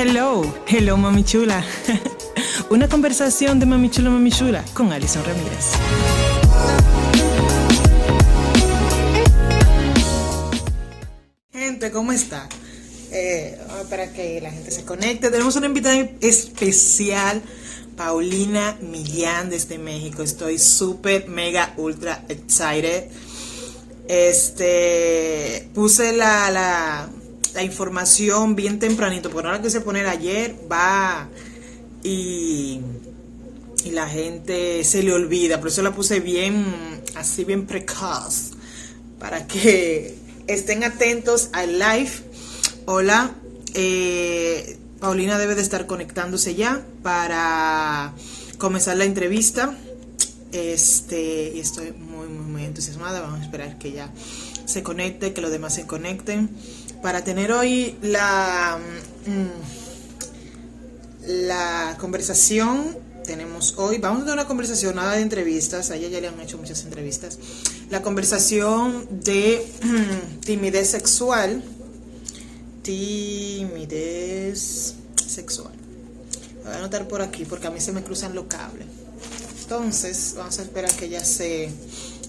Hello, 0.00 0.44
hello 0.68 0.96
mami 0.96 1.24
chula. 1.24 1.60
Una 2.70 2.88
conversación 2.88 3.58
de 3.58 3.66
mami 3.66 3.90
chula, 3.90 4.10
mami 4.10 4.30
chula 4.30 4.64
con 4.72 4.92
Alison 4.92 5.24
Ramírez. 5.24 5.72
Gente, 11.50 11.90
¿cómo 11.90 12.12
está? 12.12 12.48
Eh, 13.10 13.58
para 13.90 14.12
que 14.12 14.40
la 14.40 14.52
gente 14.52 14.70
se 14.70 14.84
conecte. 14.84 15.32
Tenemos 15.32 15.56
una 15.56 15.66
invitada 15.66 15.96
especial, 16.20 17.42
Paulina 17.96 18.78
Millán 18.80 19.50
desde 19.50 19.78
México. 19.78 20.22
Estoy 20.22 20.60
súper, 20.60 21.26
mega, 21.26 21.74
ultra 21.76 22.24
excited. 22.28 23.08
Este, 24.06 25.68
puse 25.74 26.12
la, 26.12 26.52
la, 26.52 27.08
la 27.54 27.62
información 27.62 28.56
bien 28.56 28.78
tempranito, 28.78 29.30
porque 29.30 29.46
no 29.46 29.52
la 29.52 29.62
quise 29.62 29.80
poner 29.80 30.06
ayer, 30.06 30.54
va 30.70 31.28
y, 32.02 32.80
y 33.84 33.90
la 33.90 34.08
gente 34.08 34.84
se 34.84 35.02
le 35.02 35.12
olvida, 35.12 35.58
por 35.58 35.68
eso 35.68 35.82
la 35.82 35.94
puse 35.94 36.20
bien, 36.20 36.64
así 37.14 37.44
bien 37.44 37.66
precoz, 37.66 38.50
para 39.18 39.46
que 39.46 40.16
estén 40.46 40.84
atentos 40.84 41.50
al 41.52 41.78
live. 41.78 42.10
Hola, 42.86 43.34
eh, 43.74 44.78
Paulina 45.00 45.38
debe 45.38 45.54
de 45.54 45.62
estar 45.62 45.86
conectándose 45.86 46.54
ya 46.54 46.82
para 47.02 48.12
comenzar 48.58 48.96
la 48.96 49.04
entrevista. 49.04 49.76
Este, 50.50 51.52
y 51.54 51.60
estoy 51.60 51.92
muy, 51.92 52.28
muy, 52.28 52.46
muy 52.46 52.64
entusiasmada. 52.64 53.20
Vamos 53.20 53.40
a 53.40 53.44
esperar 53.44 53.78
que 53.78 53.92
ya 53.92 54.10
se 54.64 54.82
conecte, 54.82 55.34
que 55.34 55.40
los 55.40 55.50
demás 55.50 55.74
se 55.74 55.86
conecten 55.86 56.50
para 57.02 57.22
tener 57.22 57.52
hoy 57.52 57.96
la, 58.02 58.78
mm, 59.26 61.26
la 61.26 61.96
conversación. 62.00 62.96
Tenemos 63.24 63.74
hoy, 63.76 63.98
vamos 63.98 64.22
a 64.22 64.24
tener 64.24 64.38
una 64.38 64.48
conversación, 64.48 64.96
nada 64.96 65.12
de 65.12 65.20
entrevistas, 65.20 65.90
a 65.90 65.96
ella 65.96 66.08
ya 66.08 66.20
le 66.20 66.28
han 66.28 66.40
hecho 66.40 66.56
muchas 66.56 66.82
entrevistas. 66.84 67.38
La 67.90 68.00
conversación 68.00 69.06
de 69.10 69.66
mm, 69.82 70.40
timidez 70.40 70.90
sexual. 70.90 71.62
Timidez 72.82 74.94
sexual. 75.26 75.74
voy 76.64 76.72
a 76.72 76.78
anotar 76.78 77.06
por 77.06 77.20
aquí 77.20 77.44
porque 77.44 77.66
a 77.66 77.70
mí 77.70 77.80
se 77.80 77.92
me 77.92 78.02
cruzan 78.02 78.34
los 78.34 78.46
cables. 78.46 78.86
Entonces, 79.62 80.34
vamos 80.38 80.58
a 80.58 80.62
esperar 80.62 80.90
que 80.94 81.04
ella 81.04 81.22
se, 81.22 81.70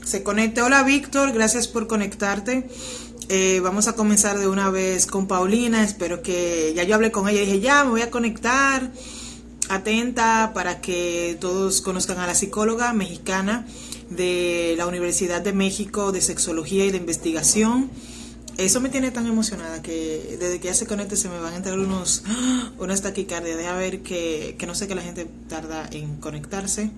se 0.03 0.23
conecte. 0.23 0.61
Hola 0.61 0.83
Víctor, 0.83 1.31
gracias 1.31 1.69
por 1.69 1.87
conectarte. 1.87 2.67
Eh, 3.31 3.59
vamos 3.59 3.87
a 3.87 3.93
comenzar 3.93 4.39
de 4.39 4.47
una 4.47 4.71
vez 4.71 5.05
con 5.05 5.27
Paulina. 5.27 5.83
Espero 5.83 6.23
que 6.23 6.73
ya 6.75 6.83
yo 6.83 6.95
hablé 6.95 7.11
con 7.11 7.29
ella 7.29 7.43
y 7.43 7.45
dije, 7.45 7.59
ya 7.59 7.83
me 7.83 7.91
voy 7.91 8.01
a 8.01 8.09
conectar. 8.09 8.91
Atenta 9.69 10.51
para 10.55 10.81
que 10.81 11.37
todos 11.39 11.81
conozcan 11.81 12.17
a 12.17 12.25
la 12.25 12.33
psicóloga 12.33 12.91
mexicana 12.91 13.67
de 14.09 14.73
la 14.79 14.87
Universidad 14.87 15.41
de 15.41 15.53
México 15.53 16.11
de 16.11 16.21
Sexología 16.21 16.85
y 16.85 16.89
de 16.89 16.97
Investigación. 16.97 17.91
Eso 18.57 18.81
me 18.81 18.89
tiene 18.89 19.11
tan 19.11 19.27
emocionada 19.27 19.83
que 19.83 20.37
desde 20.39 20.59
que 20.59 20.69
ya 20.69 20.73
se 20.73 20.87
conecte 20.87 21.15
se 21.15 21.29
me 21.29 21.39
van 21.39 21.53
a 21.53 21.57
entrar 21.57 21.77
unos, 21.77 22.23
unas 22.79 23.03
taquicardias. 23.03 23.57
Deja 23.57 23.75
ver 23.75 24.01
que, 24.01 24.55
que 24.57 24.65
no 24.65 24.73
sé 24.73 24.87
que 24.87 24.95
la 24.95 25.03
gente 25.03 25.27
tarda 25.47 25.87
en 25.91 26.15
conectarse. 26.15 26.89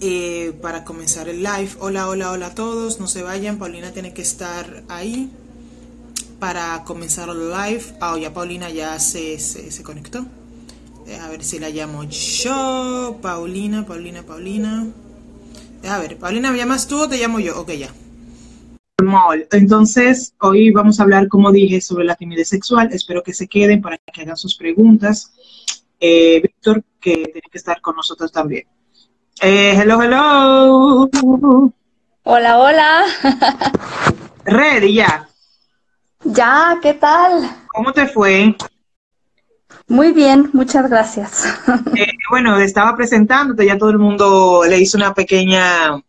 Eh, 0.00 0.52
para 0.60 0.84
comenzar 0.84 1.28
el 1.28 1.42
live. 1.42 1.70
Hola, 1.80 2.08
hola, 2.08 2.30
hola 2.30 2.48
a 2.48 2.54
todos. 2.54 3.00
No 3.00 3.06
se 3.06 3.22
vayan. 3.22 3.58
Paulina 3.58 3.92
tiene 3.92 4.12
que 4.12 4.22
estar 4.22 4.82
ahí 4.88 5.30
para 6.38 6.84
comenzar 6.84 7.30
el 7.30 7.50
live. 7.50 7.82
Ah, 8.00 8.18
ya 8.20 8.34
Paulina 8.34 8.68
ya 8.68 8.98
se, 8.98 9.38
se, 9.38 9.82
conectó. 9.82 10.26
A 11.22 11.28
ver 11.28 11.42
si 11.42 11.58
la 11.58 11.70
llamo 11.70 12.04
yo. 12.04 13.18
Paulina, 13.22 13.86
Paulina, 13.86 14.22
Paulina. 14.22 14.86
A 15.88 15.98
ver, 15.98 16.18
Paulina, 16.18 16.50
¿me 16.50 16.58
llamas 16.58 16.86
tú 16.86 17.02
o 17.02 17.08
te 17.08 17.16
llamo 17.16 17.40
yo? 17.40 17.58
Ok, 17.58 17.72
ya. 17.72 17.90
Entonces, 19.52 20.34
hoy 20.40 20.72
vamos 20.72 20.98
a 20.98 21.04
hablar, 21.04 21.28
como 21.28 21.52
dije, 21.52 21.80
sobre 21.80 22.04
la 22.04 22.16
timidez 22.16 22.48
sexual. 22.48 22.90
Espero 22.92 23.22
que 23.22 23.32
se 23.32 23.46
queden 23.46 23.80
para 23.80 23.98
que 23.98 24.20
hagan 24.20 24.36
sus 24.36 24.56
preguntas. 24.56 25.32
Eh, 26.00 26.40
Víctor, 26.42 26.82
que 27.00 27.14
tiene 27.14 27.48
que 27.50 27.58
estar 27.58 27.80
con 27.80 27.96
nosotros 27.96 28.32
también. 28.32 28.66
Eh, 29.40 29.74
hello, 29.76 30.00
hello. 30.00 31.10
Hola, 32.22 32.58
hola. 32.58 33.04
Ready 34.44 34.94
ya. 34.94 35.28
Ya, 36.24 36.78
¿qué 36.80 36.94
tal? 36.94 37.48
¿Cómo 37.68 37.92
te 37.92 38.06
fue? 38.06 38.56
Muy 39.88 40.12
bien, 40.12 40.50
muchas 40.52 40.88
gracias. 40.88 41.44
Eh, 41.94 42.12
bueno, 42.30 42.58
estaba 42.58 42.96
presentándote, 42.96 43.66
ya 43.66 43.78
todo 43.78 43.90
el 43.90 43.98
mundo 43.98 44.62
le 44.68 44.78
hizo 44.80 44.96
una 44.96 45.14
pequeña 45.14 46.02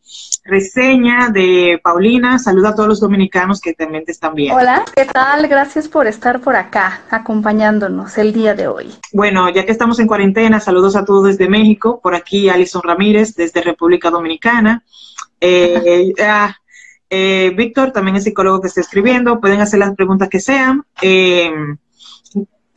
reseña 0.47 1.29
de 1.29 1.79
Paulina. 1.83 2.39
Saluda 2.39 2.69
a 2.69 2.75
todos 2.75 2.89
los 2.89 2.99
dominicanos 2.99 3.59
que 3.59 3.73
también 3.73 4.05
te 4.05 4.11
están 4.11 4.33
viendo. 4.33 4.57
Hola, 4.57 4.85
¿qué 4.95 5.05
tal? 5.05 5.47
Gracias 5.47 5.87
por 5.87 6.07
estar 6.07 6.39
por 6.39 6.55
acá 6.55 7.01
acompañándonos 7.09 8.17
el 8.17 8.33
día 8.33 8.55
de 8.55 8.67
hoy. 8.67 8.93
Bueno, 9.13 9.49
ya 9.49 9.65
que 9.65 9.71
estamos 9.71 9.99
en 9.99 10.07
cuarentena, 10.07 10.59
saludos 10.59 10.95
a 10.95 11.05
todos 11.05 11.25
desde 11.25 11.49
México. 11.49 11.99
Por 12.01 12.15
aquí 12.15 12.49
Alison 12.49 12.81
Ramírez 12.81 13.35
desde 13.35 13.61
República 13.61 14.09
Dominicana. 14.09 14.83
Eh, 15.41 16.13
ah, 16.25 16.55
eh, 17.09 17.53
Víctor 17.55 17.91
también 17.91 18.15
es 18.15 18.23
psicólogo 18.23 18.61
que 18.61 18.67
está 18.67 18.81
escribiendo. 18.81 19.39
Pueden 19.39 19.61
hacer 19.61 19.79
las 19.79 19.95
preguntas 19.95 20.29
que 20.29 20.39
sean. 20.39 20.83
Eh, 21.01 21.51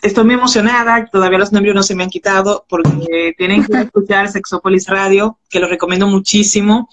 estoy 0.03 0.25
muy 0.25 0.35
emocionada, 0.35 1.07
todavía 1.07 1.39
los 1.39 1.53
nervios 1.53 1.75
no 1.75 1.83
se 1.83 1.95
me 1.95 2.03
han 2.03 2.11
quitado 2.11 2.65
porque 2.69 3.35
tienen 3.37 3.65
que 3.65 3.81
escuchar 3.81 4.29
Sexopolis 4.29 4.89
Radio, 4.89 5.39
que 5.49 5.61
lo 5.61 5.69
recomiendo 5.69 6.07
muchísimo. 6.07 6.89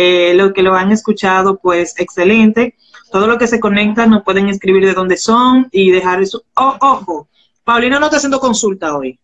Eh, 0.00 0.32
lo 0.34 0.52
que 0.52 0.62
lo 0.62 0.76
han 0.76 0.92
escuchado, 0.92 1.58
pues 1.58 1.98
excelente. 1.98 2.76
Todo 3.10 3.26
lo 3.26 3.36
que 3.36 3.48
se 3.48 3.58
conecta 3.58 4.06
nos 4.06 4.22
pueden 4.22 4.48
escribir 4.48 4.86
de 4.86 4.94
dónde 4.94 5.16
son 5.16 5.66
y 5.72 5.90
dejar 5.90 6.22
eso. 6.22 6.44
Oh, 6.54 6.76
ojo, 6.80 7.28
Paulina 7.64 7.98
no 7.98 8.06
está 8.06 8.18
haciendo 8.18 8.38
consulta 8.38 8.96
hoy. 8.96 9.18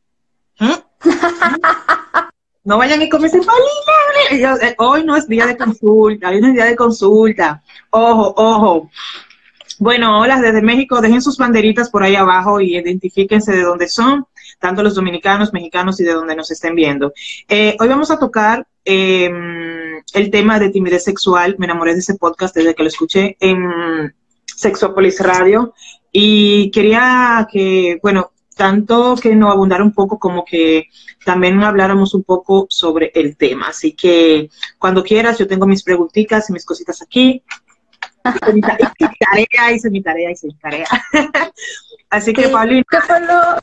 ¿Mm? 0.58 0.72
no 2.64 2.76
vayan 2.76 3.00
y 3.02 3.08
comiencen, 3.08 3.42
Paulina, 3.44 4.56
eh, 4.66 4.74
hoy 4.78 5.04
no 5.04 5.14
es 5.14 5.28
día 5.28 5.46
de 5.46 5.56
consulta, 5.56 6.30
hoy 6.30 6.40
no 6.40 6.48
es 6.48 6.54
día 6.54 6.64
de 6.64 6.74
consulta. 6.74 7.62
Ojo, 7.90 8.34
ojo. 8.36 8.90
Bueno, 9.78 10.18
hola 10.18 10.40
desde 10.40 10.60
México, 10.60 11.00
dejen 11.00 11.22
sus 11.22 11.38
banderitas 11.38 11.88
por 11.88 12.02
ahí 12.02 12.16
abajo 12.16 12.60
y 12.60 12.76
identifíquense 12.76 13.52
de 13.52 13.62
dónde 13.62 13.86
son, 13.86 14.26
tanto 14.58 14.82
los 14.82 14.96
dominicanos, 14.96 15.52
mexicanos 15.52 16.00
y 16.00 16.04
de 16.04 16.14
dónde 16.14 16.34
nos 16.34 16.50
estén 16.50 16.74
viendo. 16.74 17.12
Eh, 17.48 17.76
hoy 17.78 17.86
vamos 17.86 18.10
a 18.10 18.18
tocar 18.18 18.66
em, 18.84 19.83
el 20.12 20.30
tema 20.30 20.58
de 20.58 20.70
timidez 20.70 21.04
sexual. 21.04 21.56
Me 21.58 21.66
enamoré 21.66 21.94
de 21.94 22.00
ese 22.00 22.14
podcast 22.14 22.54
desde 22.54 22.74
que 22.74 22.82
lo 22.82 22.88
escuché 22.88 23.36
en 23.40 24.14
Sexopolis 24.44 25.20
Radio 25.20 25.74
y 26.12 26.70
quería 26.70 27.46
que, 27.50 27.98
bueno, 28.02 28.32
tanto 28.56 29.16
que 29.20 29.34
no 29.34 29.50
abundara 29.50 29.82
un 29.82 29.92
poco 29.92 30.18
como 30.18 30.44
que 30.44 30.88
también 31.24 31.62
habláramos 31.62 32.14
un 32.14 32.22
poco 32.22 32.66
sobre 32.70 33.10
el 33.14 33.36
tema. 33.36 33.68
Así 33.68 33.92
que 33.92 34.50
cuando 34.78 35.02
quieras, 35.02 35.38
yo 35.38 35.46
tengo 35.46 35.66
mis 35.66 35.82
preguntitas 35.82 36.48
y 36.50 36.52
mis 36.52 36.64
cositas 36.64 37.02
aquí 37.02 37.42
hice 38.24 38.52
mi 38.52 38.60
tarea, 38.60 39.72
hice 39.72 39.90
mi 39.90 40.02
tarea, 40.02 40.30
hice 40.30 40.46
mi 40.46 40.54
tarea. 40.54 40.86
Así 42.10 42.32
que, 42.32 42.48
Paulina. 42.48 42.84
¿qué 42.88 43.00
fue, 43.00 43.20
lo, 43.20 43.58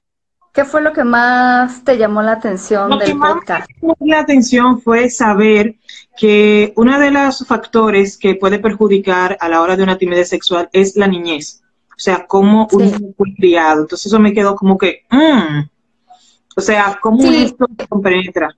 ¿Qué 0.53 0.65
fue 0.65 0.81
lo 0.81 0.91
que 0.91 1.05
más 1.05 1.83
te 1.85 1.97
llamó 1.97 2.21
la 2.21 2.33
atención 2.33 2.89
lo 2.89 2.97
del 2.97 3.07
que 3.07 3.15
podcast? 3.15 3.69
me 3.69 3.87
llamó 3.87 3.95
la 4.01 4.19
atención 4.19 4.81
fue 4.81 5.09
saber 5.09 5.75
que 6.17 6.73
uno 6.75 6.99
de 6.99 7.09
los 7.09 7.45
factores 7.47 8.17
que 8.17 8.35
puede 8.35 8.59
perjudicar 8.59 9.37
a 9.39 9.47
la 9.47 9.61
hora 9.61 9.77
de 9.77 9.83
una 9.83 9.97
timidez 9.97 10.29
sexual 10.29 10.69
es 10.73 10.97
la 10.97 11.07
niñez. 11.07 11.61
O 11.91 12.03
sea, 12.03 12.25
cómo 12.27 12.67
un 12.73 12.83
uno 12.83 13.13
fue 13.15 13.33
criado. 13.35 13.83
Entonces 13.83 14.07
eso 14.07 14.19
me 14.19 14.33
quedó 14.33 14.55
como 14.55 14.77
que, 14.77 15.05
mm". 15.09 15.61
o 16.57 16.61
sea, 16.61 16.99
cómo 17.01 17.23
esto 17.31 17.65
se 17.77 17.87
compenetra. 17.87 18.49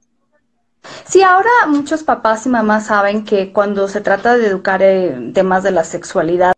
Sí, 1.05 1.21
ahora 1.21 1.49
muchos 1.67 2.03
papás 2.03 2.45
y 2.45 2.49
mamás 2.49 2.87
saben 2.87 3.23
que 3.23 3.53
cuando 3.53 3.87
se 3.87 4.01
trata 4.01 4.35
de 4.35 4.47
educar 4.47 4.81
en 4.81 5.33
temas 5.33 5.63
de 5.63 5.71
la 5.71 5.83
sexualidad, 5.83 6.53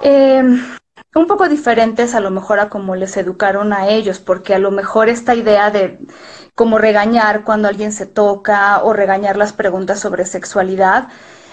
em, 0.00 0.60
un 1.16 1.26
poco 1.26 1.48
diferentes 1.48 2.14
a 2.14 2.20
lo 2.20 2.30
mejor 2.30 2.60
a 2.60 2.68
como 2.68 2.94
les 2.94 3.16
educaron 3.16 3.72
a 3.72 3.88
ellos, 3.88 4.18
porque 4.18 4.54
a 4.54 4.58
lo 4.58 4.70
mejor 4.70 5.08
esta 5.08 5.34
idea 5.34 5.70
de 5.70 5.98
como 6.54 6.78
regañar 6.78 7.44
cuando 7.44 7.68
alguien 7.68 7.92
se 7.92 8.06
toca 8.06 8.82
o 8.82 8.92
regañar 8.92 9.36
las 9.36 9.52
preguntas 9.52 10.00
sobre 10.00 10.24
sexualidad, 10.26 11.08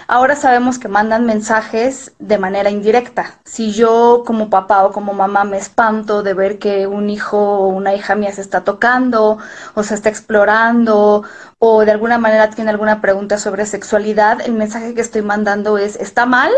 Ahora 0.08 0.36
sabemos 0.36 0.80
que 0.80 0.90
mandan 0.90 1.26
mensajes 1.26 2.12
de 2.20 2.38
manera 2.38 2.70
indirecta. 2.70 3.40
Si 3.46 3.72
yo 3.72 4.24
como 4.26 4.50
papá 4.50 4.84
o 4.86 4.92
como 4.92 5.14
mamá 5.14 5.46
me 5.46 5.58
espanto 5.58 6.24
de 6.24 6.34
ver 6.34 6.60
que 6.60 6.88
un 6.88 7.10
hijo 7.10 7.38
o 7.40 7.68
una 7.68 7.94
hija 7.94 8.14
mía 8.16 8.34
se 8.34 8.42
está 8.42 8.64
tocando 8.64 9.38
o 9.76 9.84
se 9.84 9.96
está 9.96 10.10
explorando 10.10 11.24
o 11.58 11.86
de 11.86 11.92
alguna 11.92 12.18
manera 12.18 12.50
tiene 12.50 12.72
alguna 12.72 13.02
pregunta 13.02 13.38
sobre 13.38 13.66
sexualidad, 13.66 14.42
el 14.42 14.54
mensaje 14.54 14.94
que 14.94 15.02
estoy 15.02 15.22
mandando 15.22 15.78
es, 15.78 15.96
está 15.96 16.26
mal 16.26 16.52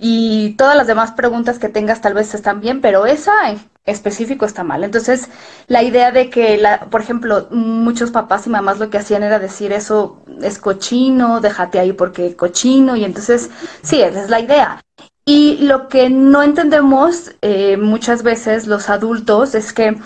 y 0.00 0.54
todas 0.54 0.76
las 0.76 0.86
demás 0.86 1.12
preguntas 1.12 1.58
que 1.58 1.68
tengas 1.68 2.00
tal 2.00 2.14
vez 2.14 2.34
están 2.34 2.60
bien, 2.60 2.80
pero 2.80 3.04
esa 3.04 3.50
en 3.50 3.60
específico 3.84 4.46
está 4.46 4.64
mal. 4.64 4.82
Entonces, 4.82 5.28
la 5.66 5.82
idea 5.82 6.10
de 6.10 6.30
que, 6.30 6.56
la, 6.56 6.86
por 6.86 7.02
ejemplo, 7.02 7.48
muchos 7.50 8.10
papás 8.10 8.46
y 8.46 8.50
mamás 8.50 8.78
lo 8.78 8.88
que 8.88 8.98
hacían 8.98 9.22
era 9.22 9.38
decir 9.38 9.72
eso 9.72 10.22
es 10.40 10.58
cochino, 10.58 11.40
déjate 11.40 11.78
ahí 11.78 11.92
porque 11.92 12.34
cochino, 12.34 12.96
y 12.96 13.04
entonces, 13.04 13.50
sí, 13.82 14.00
esa 14.00 14.22
es 14.22 14.30
la 14.30 14.40
idea. 14.40 14.82
Y 15.26 15.58
lo 15.58 15.88
que 15.88 16.08
no 16.08 16.42
entendemos 16.42 17.32
eh, 17.42 17.76
muchas 17.76 18.22
veces 18.22 18.66
los 18.66 18.88
adultos 18.88 19.54
es 19.54 19.74
que 19.74 19.98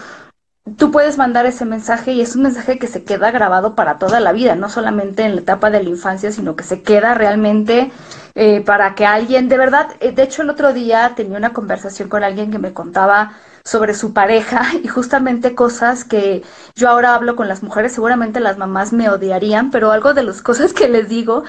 tú 0.76 0.90
puedes 0.90 1.18
mandar 1.18 1.46
ese 1.46 1.64
mensaje 1.64 2.12
y 2.12 2.20
es 2.20 2.34
un 2.34 2.42
mensaje 2.42 2.78
que 2.78 2.88
se 2.88 3.04
queda 3.04 3.30
grabado 3.30 3.74
para 3.76 3.98
toda 3.98 4.18
la 4.18 4.32
vida, 4.32 4.56
no 4.56 4.68
solamente 4.68 5.22
en 5.22 5.36
la 5.36 5.42
etapa 5.42 5.70
de 5.70 5.82
la 5.82 5.88
infancia, 5.88 6.32
sino 6.32 6.56
que 6.56 6.64
se 6.64 6.82
queda 6.82 7.14
realmente 7.14 7.92
eh, 8.36 8.62
para 8.62 8.96
que 8.96 9.06
alguien, 9.06 9.48
de 9.48 9.56
verdad, 9.56 9.90
eh, 10.00 10.10
de 10.10 10.24
hecho 10.24 10.42
el 10.42 10.50
otro 10.50 10.72
día 10.72 11.12
tenía 11.14 11.38
una 11.38 11.52
conversación 11.52 12.08
con 12.08 12.24
alguien 12.24 12.50
que 12.50 12.58
me 12.58 12.72
contaba 12.72 13.34
sobre 13.64 13.94
su 13.94 14.12
pareja 14.12 14.62
y 14.82 14.88
justamente 14.88 15.54
cosas 15.54 16.04
que 16.04 16.42
yo 16.74 16.88
ahora 16.88 17.14
hablo 17.14 17.36
con 17.36 17.46
las 17.46 17.62
mujeres, 17.62 17.92
seguramente 17.92 18.40
las 18.40 18.58
mamás 18.58 18.92
me 18.92 19.08
odiarían, 19.08 19.70
pero 19.70 19.92
algo 19.92 20.14
de 20.14 20.24
las 20.24 20.42
cosas 20.42 20.72
que 20.72 20.88
les 20.88 21.08
digo 21.08 21.44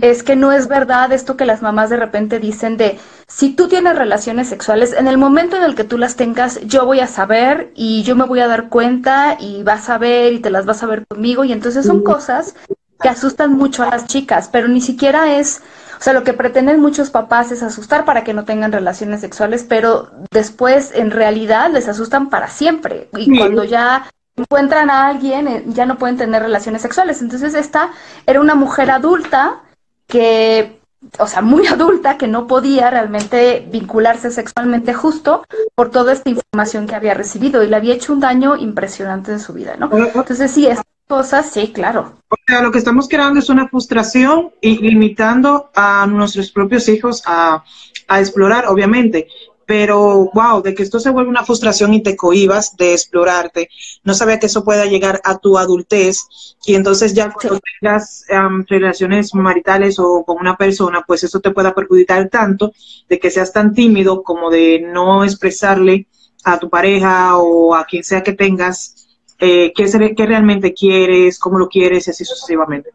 es 0.00 0.22
que 0.22 0.34
no 0.34 0.50
es 0.50 0.66
verdad 0.66 1.12
esto 1.12 1.36
que 1.36 1.44
las 1.44 1.60
mamás 1.60 1.90
de 1.90 1.98
repente 1.98 2.38
dicen 2.38 2.78
de, 2.78 2.98
si 3.26 3.54
tú 3.54 3.68
tienes 3.68 3.96
relaciones 3.96 4.48
sexuales, 4.48 4.94
en 4.94 5.08
el 5.08 5.18
momento 5.18 5.56
en 5.56 5.62
el 5.62 5.74
que 5.74 5.84
tú 5.84 5.98
las 5.98 6.16
tengas, 6.16 6.58
yo 6.62 6.86
voy 6.86 7.00
a 7.00 7.06
saber 7.06 7.70
y 7.74 8.02
yo 8.02 8.16
me 8.16 8.24
voy 8.24 8.40
a 8.40 8.48
dar 8.48 8.70
cuenta 8.70 9.36
y 9.38 9.62
vas 9.62 9.90
a 9.90 9.98
ver 9.98 10.32
y 10.32 10.38
te 10.40 10.48
las 10.48 10.64
vas 10.64 10.82
a 10.82 10.86
ver 10.86 11.06
conmigo 11.06 11.44
y 11.44 11.52
entonces 11.52 11.84
son 11.84 12.02
cosas 12.02 12.54
que 13.00 13.08
asustan 13.08 13.52
mucho 13.52 13.82
a 13.82 13.90
las 13.90 14.06
chicas, 14.06 14.48
pero 14.50 14.68
ni 14.68 14.80
siquiera 14.80 15.38
es 15.38 15.62
o 16.00 16.02
sea, 16.02 16.14
lo 16.14 16.24
que 16.24 16.32
pretenden 16.32 16.80
muchos 16.80 17.10
papás 17.10 17.52
es 17.52 17.62
asustar 17.62 18.06
para 18.06 18.24
que 18.24 18.32
no 18.32 18.46
tengan 18.46 18.72
relaciones 18.72 19.20
sexuales, 19.20 19.66
pero 19.68 20.08
después 20.30 20.92
en 20.94 21.10
realidad 21.10 21.70
les 21.70 21.88
asustan 21.88 22.30
para 22.30 22.48
siempre. 22.48 23.10
Y 23.18 23.36
cuando 23.36 23.64
ya 23.64 24.10
encuentran 24.34 24.88
a 24.88 25.08
alguien, 25.08 25.46
eh, 25.46 25.64
ya 25.66 25.84
no 25.84 25.98
pueden 25.98 26.16
tener 26.16 26.42
relaciones 26.42 26.80
sexuales. 26.80 27.20
Entonces 27.20 27.52
esta 27.52 27.90
era 28.26 28.40
una 28.40 28.54
mujer 28.54 28.90
adulta 28.90 29.60
que, 30.06 30.80
o 31.18 31.26
sea, 31.26 31.42
muy 31.42 31.66
adulta, 31.66 32.16
que 32.16 32.28
no 32.28 32.46
podía 32.46 32.88
realmente 32.88 33.68
vincularse 33.70 34.30
sexualmente 34.30 34.94
justo 34.94 35.44
por 35.74 35.90
toda 35.90 36.14
esta 36.14 36.30
información 36.30 36.86
que 36.86 36.94
había 36.94 37.12
recibido 37.12 37.62
y 37.62 37.68
le 37.68 37.76
había 37.76 37.92
hecho 37.92 38.14
un 38.14 38.20
daño 38.20 38.56
impresionante 38.56 39.32
en 39.32 39.40
su 39.40 39.52
vida, 39.52 39.76
¿no? 39.76 39.90
Entonces 39.92 40.50
sí, 40.50 40.66
es 40.66 40.80
cosas, 41.10 41.50
sí, 41.50 41.72
claro. 41.72 42.14
O 42.28 42.36
sea, 42.46 42.62
lo 42.62 42.70
que 42.70 42.78
estamos 42.78 43.08
creando 43.08 43.40
es 43.40 43.48
una 43.48 43.68
frustración 43.68 44.52
y 44.60 44.78
limitando 44.78 45.68
a 45.74 46.06
nuestros 46.06 46.52
propios 46.52 46.88
hijos 46.88 47.24
a, 47.26 47.64
explorar, 48.08 48.66
obviamente. 48.66 49.26
Pero, 49.66 50.30
wow, 50.32 50.62
de 50.62 50.72
que 50.72 50.84
esto 50.84 51.00
se 51.00 51.10
vuelve 51.10 51.30
una 51.30 51.44
frustración 51.44 51.94
y 51.94 52.02
te 52.02 52.16
cohibas 52.16 52.76
de 52.76 52.92
explorarte. 52.92 53.68
No 54.04 54.14
sabía 54.14 54.38
que 54.38 54.46
eso 54.46 54.64
pueda 54.64 54.86
llegar 54.86 55.20
a 55.24 55.38
tu 55.38 55.58
adultez 55.58 56.28
y 56.64 56.74
entonces 56.76 57.12
ya 57.12 57.32
cuando 57.32 57.60
tengas 57.80 58.24
relaciones 58.68 59.34
maritales 59.34 59.98
o 59.98 60.24
con 60.24 60.38
una 60.38 60.56
persona, 60.56 61.02
pues 61.06 61.24
eso 61.24 61.40
te 61.40 61.50
pueda 61.50 61.74
perjudicar 61.74 62.28
tanto 62.28 62.72
de 63.08 63.18
que 63.18 63.30
seas 63.30 63.52
tan 63.52 63.74
tímido 63.74 64.22
como 64.22 64.50
de 64.50 64.80
no 64.80 65.24
expresarle 65.24 66.06
a 66.44 66.58
tu 66.58 66.68
pareja 66.68 67.36
o 67.36 67.74
a 67.74 67.84
quien 67.84 68.04
sea 68.04 68.22
que 68.22 68.32
tengas 68.32 68.99
eh, 69.40 69.72
qué, 69.74 70.26
realmente 70.26 70.74
quieres, 70.74 71.38
cómo 71.38 71.58
lo 71.58 71.68
quieres 71.68 72.06
y 72.06 72.10
así 72.10 72.24
sucesivamente. 72.24 72.90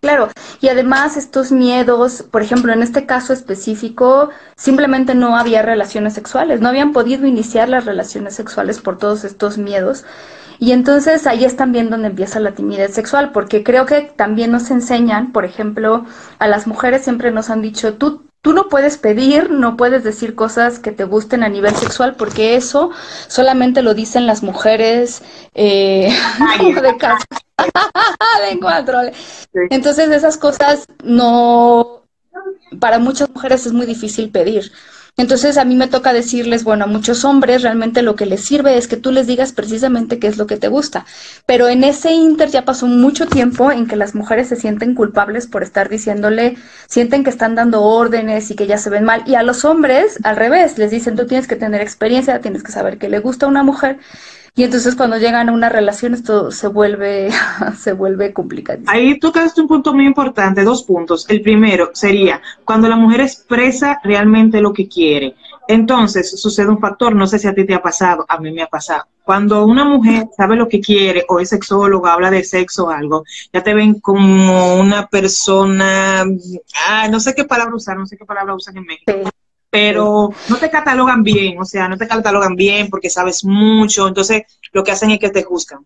Claro, 0.00 0.28
y 0.60 0.68
además 0.68 1.16
estos 1.16 1.50
miedos, 1.50 2.22
por 2.22 2.42
ejemplo, 2.42 2.72
en 2.72 2.82
este 2.82 3.04
caso 3.04 3.32
específico, 3.32 4.30
simplemente 4.56 5.14
no 5.14 5.36
había 5.36 5.62
relaciones 5.62 6.14
sexuales, 6.14 6.60
no 6.60 6.68
habían 6.68 6.92
podido 6.92 7.26
iniciar 7.26 7.68
las 7.68 7.84
relaciones 7.84 8.34
sexuales 8.34 8.80
por 8.80 8.98
todos 8.98 9.24
estos 9.24 9.58
miedos. 9.58 10.04
Y 10.60 10.72
entonces 10.72 11.26
ahí 11.26 11.44
es 11.44 11.56
también 11.56 11.90
donde 11.90 12.08
empieza 12.08 12.40
la 12.40 12.52
timidez 12.52 12.94
sexual, 12.94 13.32
porque 13.32 13.64
creo 13.64 13.86
que 13.86 14.02
también 14.02 14.52
nos 14.52 14.70
enseñan, 14.70 15.32
por 15.32 15.44
ejemplo, 15.44 16.04
a 16.38 16.48
las 16.48 16.66
mujeres 16.66 17.02
siempre 17.02 17.30
nos 17.30 17.50
han 17.50 17.62
dicho, 17.62 17.94
tú 17.94 18.27
Tú 18.48 18.54
no 18.54 18.70
puedes 18.70 18.96
pedir, 18.96 19.50
no 19.50 19.76
puedes 19.76 20.04
decir 20.04 20.34
cosas 20.34 20.78
que 20.78 20.90
te 20.90 21.04
gusten 21.04 21.42
a 21.42 21.50
nivel 21.50 21.76
sexual 21.76 22.16
porque 22.16 22.56
eso 22.56 22.90
solamente 23.26 23.82
lo 23.82 23.92
dicen 23.92 24.26
las 24.26 24.42
mujeres 24.42 25.20
eh, 25.54 26.08
de 26.82 26.96
casa. 26.96 27.26
de 29.12 29.12
Entonces 29.68 30.08
esas 30.08 30.38
cosas 30.38 30.86
no, 31.04 32.04
para 32.80 32.98
muchas 32.98 33.28
mujeres 33.28 33.66
es 33.66 33.74
muy 33.74 33.84
difícil 33.84 34.30
pedir. 34.30 34.72
Entonces 35.18 35.58
a 35.58 35.64
mí 35.64 35.74
me 35.74 35.88
toca 35.88 36.12
decirles, 36.12 36.62
bueno, 36.62 36.84
a 36.84 36.86
muchos 36.86 37.24
hombres 37.24 37.62
realmente 37.62 38.02
lo 38.02 38.14
que 38.14 38.24
les 38.24 38.40
sirve 38.40 38.78
es 38.78 38.86
que 38.86 38.96
tú 38.96 39.10
les 39.10 39.26
digas 39.26 39.52
precisamente 39.52 40.20
qué 40.20 40.28
es 40.28 40.38
lo 40.38 40.46
que 40.46 40.56
te 40.56 40.68
gusta. 40.68 41.06
Pero 41.44 41.68
en 41.68 41.82
ese 41.82 42.12
inter 42.12 42.50
ya 42.50 42.64
pasó 42.64 42.86
mucho 42.86 43.26
tiempo 43.26 43.72
en 43.72 43.88
que 43.88 43.96
las 43.96 44.14
mujeres 44.14 44.46
se 44.46 44.54
sienten 44.54 44.94
culpables 44.94 45.48
por 45.48 45.64
estar 45.64 45.88
diciéndole, 45.88 46.56
sienten 46.86 47.24
que 47.24 47.30
están 47.30 47.56
dando 47.56 47.82
órdenes 47.82 48.52
y 48.52 48.54
que 48.54 48.68
ya 48.68 48.78
se 48.78 48.90
ven 48.90 49.02
mal. 49.02 49.24
Y 49.26 49.34
a 49.34 49.42
los 49.42 49.64
hombres, 49.64 50.20
al 50.22 50.36
revés, 50.36 50.78
les 50.78 50.92
dicen, 50.92 51.16
tú 51.16 51.26
tienes 51.26 51.48
que 51.48 51.56
tener 51.56 51.80
experiencia, 51.80 52.40
tienes 52.40 52.62
que 52.62 52.70
saber 52.70 52.98
qué 52.98 53.08
le 53.08 53.18
gusta 53.18 53.46
a 53.46 53.48
una 53.48 53.64
mujer. 53.64 53.98
Y 54.54 54.64
entonces 54.64 54.96
cuando 54.96 55.18
llegan 55.18 55.48
a 55.48 55.52
una 55.52 55.68
relación 55.68 56.14
esto 56.14 56.50
se 56.50 56.68
vuelve, 56.68 57.30
se 57.78 57.92
vuelve 57.92 58.32
complicado. 58.32 58.80
Ahí 58.86 59.18
tocaste 59.18 59.60
un 59.60 59.68
punto 59.68 59.94
muy 59.94 60.06
importante, 60.06 60.64
dos 60.64 60.82
puntos. 60.82 61.26
El 61.28 61.42
primero 61.42 61.90
sería 61.94 62.40
cuando 62.64 62.88
la 62.88 62.96
mujer 62.96 63.20
expresa 63.20 64.00
realmente 64.02 64.60
lo 64.60 64.72
que 64.72 64.88
quiere. 64.88 65.36
Entonces 65.68 66.40
sucede 66.40 66.68
un 66.68 66.80
factor, 66.80 67.14
no 67.14 67.26
sé 67.26 67.38
si 67.38 67.46
a 67.46 67.54
ti 67.54 67.66
te 67.66 67.74
ha 67.74 67.82
pasado, 67.82 68.24
a 68.28 68.38
mí 68.38 68.50
me 68.52 68.62
ha 68.62 68.68
pasado. 68.68 69.04
Cuando 69.22 69.66
una 69.66 69.84
mujer 69.84 70.26
sabe 70.34 70.56
lo 70.56 70.66
que 70.66 70.80
quiere 70.80 71.26
o 71.28 71.38
es 71.38 71.50
sexóloga, 71.50 72.14
habla 72.14 72.30
de 72.30 72.42
sexo 72.42 72.86
o 72.86 72.90
algo, 72.90 73.24
ya 73.52 73.62
te 73.62 73.74
ven 73.74 74.00
como 74.00 74.76
una 74.76 75.06
persona, 75.06 76.24
ah, 76.88 77.08
no 77.10 77.20
sé 77.20 77.34
qué 77.34 77.44
palabra 77.44 77.74
usar, 77.74 77.98
no 77.98 78.06
sé 78.06 78.16
qué 78.16 78.24
palabra 78.24 78.54
usan 78.54 78.78
en 78.78 78.84
México 78.84 79.30
pero 79.70 80.30
no 80.48 80.56
te 80.56 80.70
catalogan 80.70 81.22
bien, 81.22 81.58
o 81.58 81.64
sea, 81.64 81.88
no 81.88 81.96
te 81.96 82.08
catalogan 82.08 82.56
bien 82.56 82.88
porque 82.88 83.10
sabes 83.10 83.44
mucho, 83.44 84.08
entonces 84.08 84.42
lo 84.72 84.82
que 84.82 84.92
hacen 84.92 85.10
es 85.10 85.18
que 85.18 85.30
te 85.30 85.42
juzgan. 85.42 85.84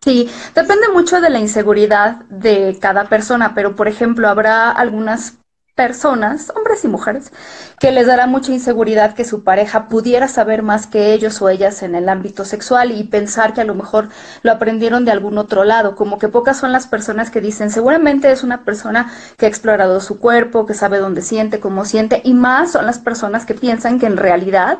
Sí, 0.00 0.28
depende 0.54 0.88
mucho 0.88 1.20
de 1.20 1.30
la 1.30 1.38
inseguridad 1.38 2.24
de 2.28 2.76
cada 2.80 3.08
persona, 3.08 3.54
pero 3.54 3.76
por 3.76 3.86
ejemplo, 3.86 4.28
habrá 4.28 4.70
algunas 4.70 5.34
personas, 5.82 6.52
hombres 6.54 6.84
y 6.84 6.88
mujeres, 6.88 7.32
que 7.80 7.90
les 7.90 8.06
dará 8.06 8.28
mucha 8.28 8.52
inseguridad 8.52 9.16
que 9.16 9.24
su 9.24 9.42
pareja 9.42 9.88
pudiera 9.88 10.28
saber 10.28 10.62
más 10.62 10.86
que 10.86 11.12
ellos 11.12 11.42
o 11.42 11.48
ellas 11.48 11.82
en 11.82 11.96
el 11.96 12.08
ámbito 12.08 12.44
sexual 12.44 12.92
y 12.92 13.02
pensar 13.02 13.52
que 13.52 13.62
a 13.62 13.64
lo 13.64 13.74
mejor 13.74 14.08
lo 14.44 14.52
aprendieron 14.52 15.04
de 15.04 15.10
algún 15.10 15.38
otro 15.38 15.64
lado, 15.64 15.96
como 15.96 16.18
que 16.20 16.28
pocas 16.28 16.56
son 16.56 16.70
las 16.70 16.86
personas 16.86 17.32
que 17.32 17.40
dicen, 17.40 17.72
seguramente 17.72 18.30
es 18.30 18.44
una 18.44 18.64
persona 18.64 19.10
que 19.36 19.46
ha 19.46 19.48
explorado 19.48 20.00
su 20.00 20.20
cuerpo, 20.20 20.66
que 20.66 20.74
sabe 20.74 20.98
dónde 20.98 21.20
siente, 21.20 21.58
cómo 21.58 21.84
siente, 21.84 22.20
y 22.22 22.32
más 22.34 22.70
son 22.70 22.86
las 22.86 23.00
personas 23.00 23.44
que 23.44 23.54
piensan 23.54 23.98
que 23.98 24.06
en 24.06 24.18
realidad 24.18 24.78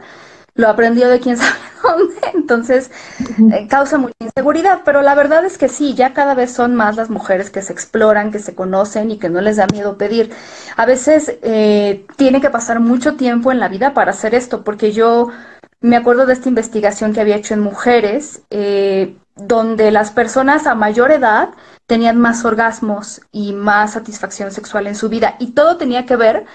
lo 0.54 0.68
aprendió 0.68 1.08
de 1.08 1.20
quién 1.20 1.36
sabe 1.38 1.58
dónde, 1.82 2.14
entonces 2.34 2.90
eh, 3.52 3.66
causa 3.68 3.98
mucha 3.98 4.14
inseguridad, 4.20 4.82
pero 4.84 5.02
la 5.02 5.14
verdad 5.14 5.44
es 5.44 5.58
que 5.58 5.68
sí, 5.68 5.94
ya 5.94 6.12
cada 6.12 6.34
vez 6.34 6.52
son 6.52 6.74
más 6.74 6.96
las 6.96 7.10
mujeres 7.10 7.50
que 7.50 7.62
se 7.62 7.72
exploran, 7.72 8.30
que 8.30 8.38
se 8.38 8.54
conocen 8.54 9.10
y 9.10 9.18
que 9.18 9.28
no 9.28 9.40
les 9.40 9.56
da 9.56 9.66
miedo 9.66 9.98
pedir. 9.98 10.30
A 10.76 10.86
veces 10.86 11.36
eh, 11.42 12.06
tiene 12.16 12.40
que 12.40 12.50
pasar 12.50 12.80
mucho 12.80 13.16
tiempo 13.16 13.52
en 13.52 13.60
la 13.60 13.68
vida 13.68 13.94
para 13.94 14.12
hacer 14.12 14.34
esto, 14.34 14.62
porque 14.64 14.92
yo 14.92 15.30
me 15.80 15.96
acuerdo 15.96 16.26
de 16.26 16.34
esta 16.34 16.48
investigación 16.48 17.12
que 17.12 17.20
había 17.20 17.36
hecho 17.36 17.54
en 17.54 17.60
mujeres, 17.60 18.42
eh, 18.50 19.16
donde 19.34 19.90
las 19.90 20.10
personas 20.10 20.66
a 20.66 20.74
mayor 20.74 21.10
edad 21.10 21.48
tenían 21.86 22.18
más 22.18 22.44
orgasmos 22.44 23.22
y 23.32 23.52
más 23.52 23.94
satisfacción 23.94 24.52
sexual 24.52 24.86
en 24.86 24.94
su 24.94 25.08
vida, 25.08 25.36
y 25.40 25.52
todo 25.52 25.78
tenía 25.78 26.06
que 26.06 26.16
ver 26.16 26.46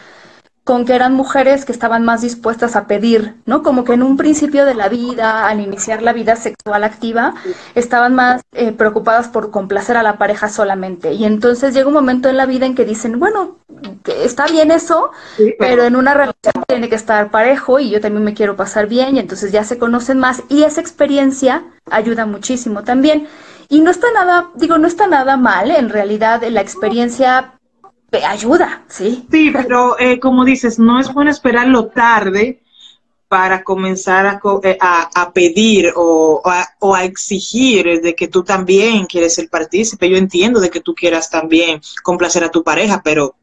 con 0.67 0.83
que 0.83 0.95
eran 0.95 1.13
mujeres 1.13 1.63
que 1.63 1.71
estaban 1.71 2.03
más 2.03 2.23
dispuestas 2.23 2.75
a 2.75 2.87
pedir, 2.87 3.35
¿no? 3.45 3.63
Como 3.63 3.85
que 3.85 3.93
en 3.93 4.03
un 4.03 4.17
principio 4.17 4.65
de 4.65 4.75
la 4.75 4.89
vida, 4.89 5.47
al 5.47 5.61
iniciar 5.61 6.01
la 6.01 6.11
vida 6.11 6.35
sexual 6.35 6.83
activa, 6.83 7.35
estaban 7.73 8.13
más 8.13 8.41
eh, 8.51 8.73
preocupadas 8.73 9.29
por 9.29 9.49
complacer 9.49 9.95
a 9.95 10.03
la 10.03 10.17
pareja 10.17 10.49
solamente. 10.49 11.13
Y 11.13 11.23
entonces 11.23 11.73
llega 11.73 11.87
un 11.87 11.93
momento 11.93 12.27
en 12.27 12.35
la 12.35 12.45
vida 12.45 12.65
en 12.65 12.75
que 12.75 12.83
dicen, 12.83 13.17
bueno, 13.17 13.59
está 14.05 14.45
bien 14.47 14.71
eso, 14.71 15.11
pero 15.57 15.85
en 15.85 15.95
una 15.95 16.13
relación 16.13 16.65
tiene 16.67 16.89
que 16.89 16.95
estar 16.95 17.31
parejo 17.31 17.79
y 17.79 17.89
yo 17.89 18.01
también 18.01 18.25
me 18.25 18.33
quiero 18.33 18.57
pasar 18.57 18.87
bien 18.87 19.15
y 19.15 19.19
entonces 19.19 19.53
ya 19.53 19.63
se 19.63 19.77
conocen 19.77 20.19
más 20.19 20.43
y 20.49 20.63
esa 20.63 20.81
experiencia 20.81 21.63
ayuda 21.89 22.25
muchísimo 22.25 22.83
también. 22.83 23.29
Y 23.69 23.79
no 23.79 23.89
está 23.91 24.07
nada, 24.13 24.49
digo, 24.55 24.77
no 24.77 24.87
está 24.87 25.07
nada 25.07 25.37
mal, 25.37 25.71
en 25.71 25.87
realidad 25.89 26.43
la 26.43 26.59
experiencia 26.59 27.53
ayuda, 28.25 28.83
sí. 28.87 29.27
Sí, 29.31 29.51
pero 29.51 29.99
eh, 29.99 30.19
como 30.19 30.45
dices, 30.45 30.79
no 30.79 30.99
es 30.99 31.13
bueno 31.13 31.31
esperarlo 31.31 31.87
tarde 31.87 32.61
para 33.27 33.63
comenzar 33.63 34.25
a, 34.25 34.39
eh, 34.63 34.77
a, 34.79 35.31
pedir 35.33 35.91
o, 35.95 36.41
o, 36.79 36.95
a, 36.95 37.03
exigir 37.03 38.01
de 38.01 38.15
que 38.15 38.27
tú 38.27 38.43
también 38.43 39.05
quieres 39.05 39.35
ser 39.35 39.49
partícipe. 39.49 40.09
Yo 40.09 40.17
entiendo 40.17 40.59
de 40.59 40.69
que 40.69 40.79
tú 40.79 40.95
quieras 40.95 41.29
también 41.29 41.81
complacer 42.03 42.43
a 42.43 42.51
tu 42.51 42.63
pareja, 42.63 43.01
pero 43.03 43.35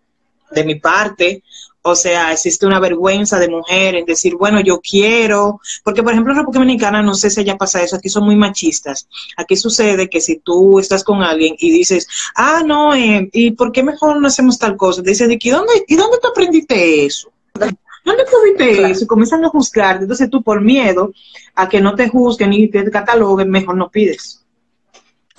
de 0.51 0.65
mi 0.65 0.77
parte, 0.77 1.43
O 1.87 1.95
sea, 1.95 2.33
existe 2.33 2.65
una 2.65 2.81
vergüenza 2.81 3.39
de 3.39 3.51
mujer 3.51 3.95
en 3.95 4.07
decir, 4.07 4.37
bueno, 4.37 4.59
yo 4.61 4.81
quiero, 4.81 5.61
porque 5.83 6.03
por 6.03 6.13
ejemplo 6.13 6.33
en 6.33 6.39
República 6.39 6.61
Dominicana, 6.61 7.03
no 7.03 7.15
sé 7.15 7.29
si 7.29 7.41
allá 7.41 7.59
pasa 7.59 7.83
eso, 7.83 7.97
aquí 7.97 8.09
son 8.09 8.25
muy 8.25 8.37
machistas. 8.37 9.07
Aquí 9.37 9.55
sucede 9.55 10.09
que 10.09 10.23
si 10.23 10.39
tú 10.39 10.79
estás 10.79 11.05
con 11.05 11.23
alguien 11.23 11.55
y 11.59 11.71
dices, 11.71 12.09
ah, 12.37 12.63
no, 12.65 12.95
eh, 12.95 13.29
¿y 13.35 13.51
por 13.51 13.71
qué 13.71 13.83
mejor 13.83 14.19
no 14.19 14.29
hacemos 14.29 14.59
tal 14.59 14.79
cosa? 14.79 15.03
Te 15.03 15.11
dicen, 15.11 15.37
¿y 15.39 15.51
dónde, 15.51 15.85
¿y 15.87 15.95
dónde 15.95 16.17
tú 16.23 16.29
aprendiste 16.29 17.05
eso? 17.05 17.31
¿Dónde 17.53 18.25
tú 18.25 18.37
viste 18.45 18.91
eso? 18.91 19.05
Y 19.05 19.07
comienzan 19.07 19.45
a 19.45 19.51
juzgar. 19.51 19.99
Entonces 20.01 20.31
tú 20.31 20.43
por 20.43 20.63
miedo 20.63 21.13
a 21.55 21.69
que 21.69 21.83
no 21.83 21.95
te 21.95 22.09
juzguen 22.09 22.55
y 22.55 22.69
te 22.69 22.91
cataloguen, 22.91 23.51
mejor 23.51 23.77
no 23.77 23.91
pides. 23.91 24.43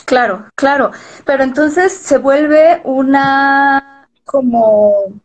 Claro, 0.05 0.45
claro. 0.53 0.91
Pero 1.25 1.43
entonces 1.43 1.91
se 1.91 2.19
vuelve 2.19 2.81
una 2.83 4.07
como 4.25 5.21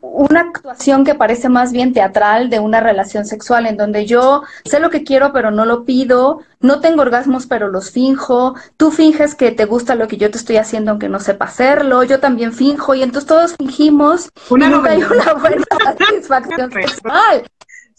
una 0.00 0.40
actuación 0.40 1.04
que 1.04 1.14
parece 1.14 1.48
más 1.48 1.72
bien 1.72 1.92
teatral 1.92 2.48
de 2.48 2.60
una 2.60 2.80
relación 2.80 3.24
sexual 3.24 3.66
en 3.66 3.76
donde 3.76 4.06
yo 4.06 4.42
sé 4.64 4.78
lo 4.78 4.90
que 4.90 5.02
quiero 5.02 5.32
pero 5.32 5.50
no 5.50 5.64
lo 5.64 5.84
pido, 5.84 6.40
no 6.60 6.80
tengo 6.80 7.02
orgasmos 7.02 7.46
pero 7.46 7.68
los 7.68 7.90
finjo, 7.90 8.54
tú 8.76 8.92
finges 8.92 9.34
que 9.34 9.50
te 9.50 9.64
gusta 9.64 9.96
lo 9.96 10.06
que 10.06 10.16
yo 10.16 10.30
te 10.30 10.38
estoy 10.38 10.58
haciendo 10.58 10.92
aunque 10.92 11.08
no 11.08 11.18
sepa 11.18 11.46
hacerlo, 11.46 12.04
yo 12.04 12.20
también 12.20 12.52
finjo 12.52 12.94
y 12.94 13.02
entonces 13.02 13.28
todos 13.28 13.56
fingimos 13.56 14.30
y 14.50 14.54
nunca 14.54 14.90
hay 14.90 15.02
una 15.02 15.34
buena 15.34 15.64
satisfacción 15.98 16.70
sexual. 16.70 17.44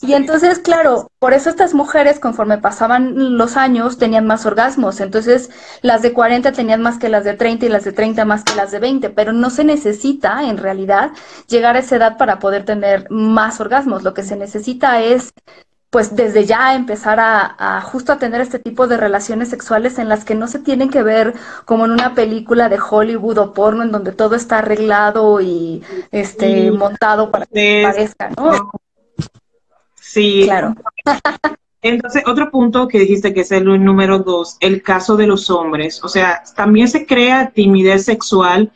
Y 0.04 0.14
entonces, 0.16 0.58
claro, 0.58 1.12
por 1.20 1.34
eso 1.34 1.52
estas 1.52 1.76
mujeres, 1.76 2.20
conforme 2.20 2.58
pasaban 2.58 3.38
los 3.38 3.56
años, 3.56 4.00
tenían 4.00 4.26
más 4.26 4.48
orgasmos. 4.48 5.00
Entonces, 5.00 5.52
las 5.84 6.02
de 6.02 6.12
40 6.12 6.52
tenían 6.54 6.82
más 6.82 6.98
que 6.98 7.08
las 7.08 7.24
de 7.24 7.36
30 7.36 7.68
y 7.68 7.70
las 7.70 7.84
de 7.84 7.92
30 7.92 8.26
más 8.26 8.44
que 8.44 8.56
las 8.56 8.72
de 8.72 8.80
20. 8.80 9.12
Pero 9.12 9.32
no 9.32 9.52
se 9.52 9.64
necesita, 9.64 10.44
en 10.50 10.58
realidad, 10.58 11.12
llegar 11.48 11.76
a 11.76 11.80
esa 11.80 11.98
edad 11.98 12.18
para 12.18 12.40
poder 12.40 12.66
tener 12.66 13.06
más 13.12 13.62
orgasmos. 13.62 14.02
Lo 14.02 14.16
que 14.16 14.24
se 14.24 14.36
necesita 14.36 15.02
es, 15.02 15.34
pues, 15.92 16.16
desde 16.16 16.46
ya 16.46 16.74
empezar 16.74 17.20
a, 17.20 17.82
justo 17.82 18.12
a 18.12 18.18
tener 18.18 18.42
este 18.42 18.58
tipo 18.58 18.88
de 18.88 18.98
relaciones 18.98 19.50
sexuales 19.50 20.00
en 20.00 20.10
las 20.10 20.26
que 20.26 20.34
no 20.34 20.48
se 20.48 20.58
tienen 20.58 20.90
que 20.90 21.04
ver 21.04 21.36
como 21.66 21.86
en 21.86 21.92
una 21.92 22.16
película 22.16 22.70
de 22.70 22.80
Hollywood 22.80 23.38
o 23.38 23.54
porno 23.54 23.84
en 23.84 23.92
donde 23.92 24.14
todo 24.14 24.34
está 24.36 24.60
arreglado 24.60 25.42
y 25.42 25.84
este 26.12 26.72
montado 26.72 27.30
para 27.30 27.46
que 27.46 27.84
parezca, 27.86 28.32
¿no? 28.36 28.72
Sí. 30.12 30.42
Claro. 30.44 30.76
Entonces, 31.82 32.24
otro 32.28 32.52
punto 32.52 32.88
que 32.88 33.00
dijiste 33.00 33.34
que 33.34 33.42
es 33.42 33.52
el 33.52 33.64
número 33.64 34.20
dos, 34.20 34.58
el 34.60 34.84
caso 34.84 35.16
de 35.16 35.26
los 35.26 35.50
hombres. 35.50 36.04
O 36.04 36.10
sea, 36.10 36.44
también 36.56 36.90
se 36.90 37.06
crea 37.06 37.52
timidez 37.52 38.06
sexual 38.06 38.72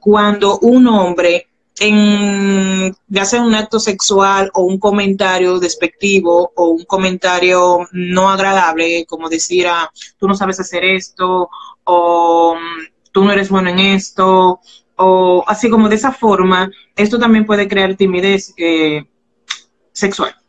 cuando 0.00 0.58
un 0.58 0.88
hombre 0.88 1.46
en, 1.78 2.94
hace 3.16 3.38
un 3.38 3.54
acto 3.54 3.78
sexual 3.78 4.50
o 4.52 4.62
un 4.64 4.78
comentario 4.80 5.60
despectivo 5.60 6.52
o 6.56 6.70
un 6.70 6.84
comentario 6.84 7.86
no 7.92 8.28
agradable, 8.28 9.06
como 9.06 9.28
decir, 9.28 9.68
ah, 9.68 9.90
tú 10.18 10.26
no 10.26 10.34
sabes 10.34 10.58
hacer 10.58 10.84
esto 10.84 11.48
o 11.84 12.56
tú 13.12 13.24
no 13.24 13.32
eres 13.32 13.48
bueno 13.48 13.70
en 13.70 13.78
esto 13.78 14.60
o 14.96 15.44
así 15.46 15.70
como 15.70 15.88
de 15.88 15.94
esa 15.94 16.12
forma, 16.12 16.70
esto 16.96 17.18
también 17.18 17.46
puede 17.46 17.68
crear 17.68 17.94
timidez 17.94 18.52
eh, 18.58 19.04
sexual. 19.92 20.39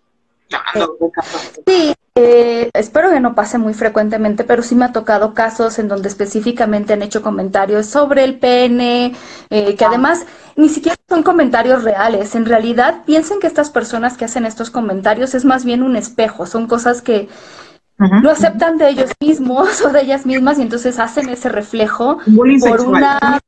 Sí, 1.66 1.94
eh, 2.16 2.70
espero 2.74 3.10
que 3.10 3.20
no 3.20 3.36
pase 3.36 3.58
muy 3.58 3.74
frecuentemente, 3.74 4.44
pero 4.44 4.64
sí 4.64 4.76
me 4.76 4.86
ha 4.86 4.92
tocado 4.92 5.34
casos 5.34 5.80
en 5.80 5.88
donde 5.88 6.10
específicamente 6.10 6.94
han 6.94 7.02
hecho 7.02 7.22
comentarios 7.22 7.86
sobre 7.86 8.24
el 8.24 8.38
pene, 8.38 9.16
eh, 9.50 9.76
que 9.76 9.86
además 9.86 10.26
ni 10.56 10.70
siquiera 10.70 10.98
son 11.08 11.24
comentarios 11.24 11.84
reales. 11.84 12.36
En 12.36 12.46
realidad, 12.46 13.04
piensen 13.06 13.40
que 13.40 13.48
estas 13.48 13.70
personas 13.70 14.18
que 14.18 14.26
hacen 14.26 14.46
estos 14.46 14.70
comentarios 14.70 15.34
es 15.36 15.46
más 15.46 15.64
bien 15.64 15.84
un 15.84 15.96
espejo, 15.96 16.46
son 16.46 16.68
cosas 16.68 17.02
que 17.02 17.30
no 17.98 18.32
aceptan 18.32 18.78
de 18.78 18.90
ellos 18.90 19.12
mismos 19.20 19.82
o 19.86 19.90
de 19.90 20.02
ellas 20.02 20.26
mismas 20.26 20.58
y 20.58 20.64
entonces 20.64 21.00
hacen 21.00 21.30
ese 21.30 21.50
reflejo 21.50 22.18
por 22.62 22.82
una 22.82 23.40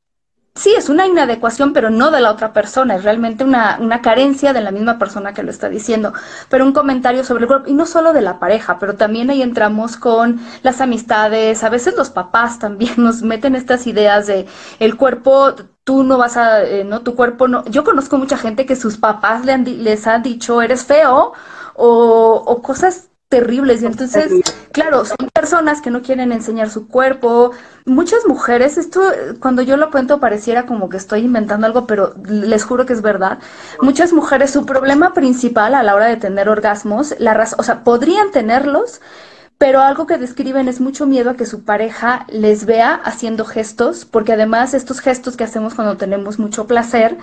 Sí, 0.56 0.74
es 0.78 0.88
una 0.88 1.08
inadecuación, 1.08 1.74
pero 1.74 1.90
no 1.90 2.12
de 2.12 2.22
la 2.22 2.32
otra 2.32 2.54
persona, 2.54 2.96
es 2.96 3.04
realmente 3.04 3.44
una, 3.44 3.80
una, 3.82 4.02
carencia 4.04 4.54
de 4.54 4.62
la 4.62 4.70
misma 4.70 5.00
persona 5.00 5.34
que 5.34 5.42
lo 5.42 5.50
está 5.50 5.68
diciendo. 5.68 6.14
Pero 6.48 6.64
un 6.64 6.74
comentario 6.74 7.24
sobre 7.24 7.44
el 7.44 7.48
cuerpo, 7.48 7.70
y 7.70 7.74
no 7.74 7.88
solo 7.88 8.14
de 8.14 8.22
la 8.22 8.40
pareja, 8.40 8.78
pero 8.78 8.96
también 8.96 9.32
ahí 9.32 9.42
entramos 9.42 9.98
con 9.98 10.40
las 10.62 10.80
amistades, 10.80 11.64
a 11.64 11.70
veces 11.70 11.96
los 11.98 12.12
papás 12.12 12.60
también 12.60 12.94
nos 12.98 13.24
meten 13.24 13.56
estas 13.56 13.88
ideas 13.88 14.28
de 14.28 14.46
el 14.80 14.96
cuerpo, 14.96 15.56
tú 15.84 16.04
no 16.04 16.20
vas 16.20 16.38
a, 16.38 16.64
eh, 16.64 16.84
no, 16.84 17.02
tu 17.02 17.16
cuerpo 17.16 17.48
no. 17.48 17.66
Yo 17.66 17.84
conozco 17.84 18.18
mucha 18.20 18.38
gente 18.38 18.68
que 18.68 18.76
sus 18.76 18.98
papás 18.98 19.46
le 19.46 19.54
han, 19.54 19.84
les 19.84 20.06
han 20.08 20.22
dicho, 20.22 20.62
eres 20.62 20.86
feo, 20.86 21.34
o, 21.76 22.44
o 22.46 22.62
cosas 22.62 23.10
terribles. 23.34 23.82
Y 23.82 23.88
entonces, 23.88 24.32
claro, 24.72 25.06
son 25.06 25.18
personas 25.34 25.82
que 25.82 25.90
no 25.90 26.04
quieren 26.04 26.32
enseñar 26.32 26.70
su 26.70 26.88
cuerpo. 26.88 27.52
Muchas 27.84 28.28
mujeres, 28.28 28.78
esto 28.78 29.02
cuando 29.40 29.64
yo 29.64 29.76
lo 29.76 29.90
cuento 29.90 30.20
pareciera 30.20 30.68
como 30.68 30.88
que 30.88 30.98
estoy 30.98 31.22
inventando 31.22 31.66
algo, 31.66 31.88
pero 31.88 32.14
les 32.28 32.64
juro 32.64 32.86
que 32.86 32.94
es 32.94 33.02
verdad. 33.02 33.40
Muchas 33.82 34.14
mujeres, 34.14 34.52
su 34.52 34.68
problema 34.68 35.14
principal 35.14 35.74
a 35.74 35.82
la 35.82 35.96
hora 35.96 36.06
de 36.06 36.18
tener 36.18 36.48
orgasmos, 36.48 37.16
la 37.18 37.34
razón, 37.34 37.60
o 37.60 37.64
sea, 37.64 37.84
podrían 37.84 38.30
tenerlos, 38.30 39.02
pero 39.58 39.82
algo 39.82 40.06
que 40.06 40.18
describen 40.18 40.68
es 40.68 40.82
mucho 40.82 41.06
miedo 41.06 41.30
a 41.30 41.36
que 41.36 41.46
su 41.46 41.64
pareja 41.64 42.26
les 42.30 42.66
vea 42.66 42.94
haciendo 42.96 43.46
gestos, 43.46 44.06
porque 44.06 44.34
además 44.34 44.74
estos 44.74 45.00
gestos 45.00 45.38
que 45.38 45.44
hacemos 45.44 45.74
cuando 45.74 45.98
tenemos 45.98 46.40
mucho 46.40 46.68
placer, 46.68 47.18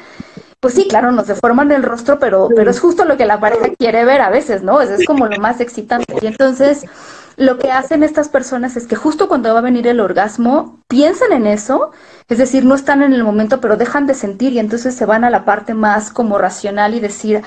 pues 0.61 0.75
sí, 0.75 0.87
claro, 0.89 1.11
nos 1.13 1.27
deforman 1.27 1.73
el 1.73 1.83
rostro, 1.83 2.19
pero, 2.19 2.49
pero 2.55 2.71
es 2.71 2.81
justo 2.81 3.05
lo 3.05 3.17
que 3.17 3.25
la 3.25 3.41
pareja 3.41 3.71
quiere 3.79 4.05
ver 4.05 4.21
a 4.21 4.31
veces, 4.31 4.63
¿no? 4.63 4.81
Es, 4.81 4.91
es 4.91 5.07
como 5.07 5.27
lo 5.27 5.39
más 5.41 5.61
excitante. 5.61 6.15
Y 6.21 6.27
entonces, 6.27 6.85
lo 7.41 7.57
que 7.57 7.73
hacen 7.73 8.03
estas 8.03 8.29
personas 8.29 8.77
es 8.77 8.87
que 8.87 8.97
justo 8.97 9.27
cuando 9.27 9.51
va 9.55 9.61
a 9.61 9.63
venir 9.63 9.87
el 9.87 10.01
orgasmo, 10.01 10.79
piensan 10.89 11.33
en 11.33 11.47
eso, 11.47 11.91
es 12.29 12.37
decir, 12.37 12.67
no 12.67 12.75
están 12.75 13.03
en 13.03 13.15
el 13.15 13.25
momento, 13.25 13.63
pero 13.63 13.79
dejan 13.79 14.07
de 14.07 14.13
sentir 14.13 14.53
y 14.53 14.59
entonces 14.59 14.95
se 14.95 15.07
van 15.07 15.25
a 15.25 15.31
la 15.31 15.47
parte 15.47 15.73
más 15.73 16.13
como 16.13 16.37
racional 16.37 16.95
y 16.95 17.01
decir, 17.01 17.41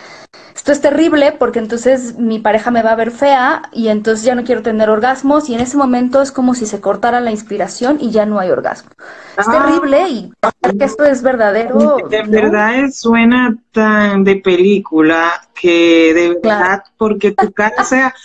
esto 0.56 0.72
es 0.72 0.82
terrible 0.82 1.32
porque 1.34 1.60
entonces 1.60 2.18
mi 2.18 2.40
pareja 2.40 2.72
me 2.72 2.82
va 2.82 2.94
a 2.94 2.96
ver 2.96 3.12
fea 3.12 3.70
y 3.72 3.90
entonces 3.90 4.26
ya 4.26 4.34
no 4.34 4.44
quiero 4.44 4.64
tener 4.64 4.90
orgasmos 4.90 5.48
y 5.48 5.54
en 5.54 5.60
ese 5.60 5.78
momento 5.78 6.24
es 6.24 6.32
como 6.32 6.56
si 6.56 6.66
se 6.66 6.82
cortara 6.82 7.20
la 7.20 7.30
inspiración 7.30 8.00
y 8.02 8.10
ya 8.10 8.26
no 8.26 8.40
hay 8.40 8.50
orgasmo. 8.50 8.90
Es 9.38 9.48
ah. 9.48 9.52
terrible 9.52 10.10
y 10.10 10.34
que 10.76 10.86
esto 10.86 11.06
es 11.06 11.22
verdadero. 11.22 11.98
De 12.10 12.24
verdad 12.24 12.90
suena 12.92 13.56
tan 13.72 14.24
de 14.24 14.38
película 14.38 15.48
que 15.54 16.14
de 16.16 16.40
verdad, 16.42 16.84
porque 16.98 17.32
tu 17.34 17.52
cara, 17.52 17.84
sea, 17.84 18.16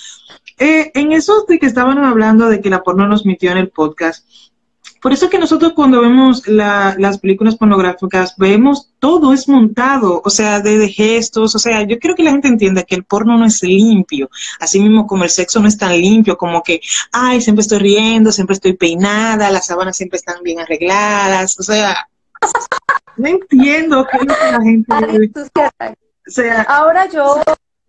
eh, 0.59 0.91
en 0.95 1.13
eso 1.13 1.45
de 1.49 1.59
que 1.59 1.67
estaban 1.67 1.99
hablando 1.99 2.49
de 2.49 2.61
que 2.61 2.71
la 2.71 2.83
porno 2.83 3.07
nos 3.07 3.25
metió 3.25 3.51
en 3.51 3.59
el 3.59 3.71
podcast, 3.71 4.27
por 5.01 5.13
eso 5.13 5.31
que 5.31 5.39
nosotros 5.39 5.75
cuando 5.75 6.01
vemos 6.01 6.47
las 6.49 7.19
películas 7.19 7.57
pornográficas, 7.57 8.35
vemos 8.37 8.91
todo 8.99 9.33
es 9.33 9.49
montado, 9.49 10.21
o 10.25 10.31
sea, 10.31 10.61
de, 10.61 10.89
gestos, 10.89 11.55
o 11.55 11.59
sea, 11.59 11.83
yo 11.83 11.99
quiero 11.99 12.17
que 12.17 12.25
la 12.25 12.33
gente 12.33 12.49
entienda 12.49 12.83
que 12.83 12.97
el 12.97 13.05
porno 13.05 13.39
no 13.39 13.45
es 13.45 13.63
limpio, 13.63 14.29
así 14.59 14.81
mismo 14.81 15.07
como 15.07 15.25
el 15.25 15.31
sexo 15.31 15.61
no 15.61 15.69
es 15.69 15.79
tan 15.79 15.93
limpio, 15.93 16.37
como 16.37 16.63
que, 16.63 16.81
ay, 17.13 17.41
siempre 17.41 17.63
estoy 17.63 17.79
riendo, 17.79 18.33
siempre 18.33 18.55
estoy 18.55 18.73
peinada, 18.73 19.51
las 19.51 19.67
sábanas 19.67 19.97
siempre 19.97 20.17
están 20.17 20.43
bien 20.43 20.59
arregladas, 20.61 21.59
o 21.61 21.63
sea, 21.63 22.09
no 23.17 23.29
entiendo 23.29 24.07
qué 24.11 24.17
es 24.17 24.27
lo 24.27 24.35
que 24.35 24.53
la 24.53 24.63
gente... 24.63 25.33
O 26.27 26.31
sea, 26.31 26.63
Ahora 26.63 27.09
yo, 27.09 27.41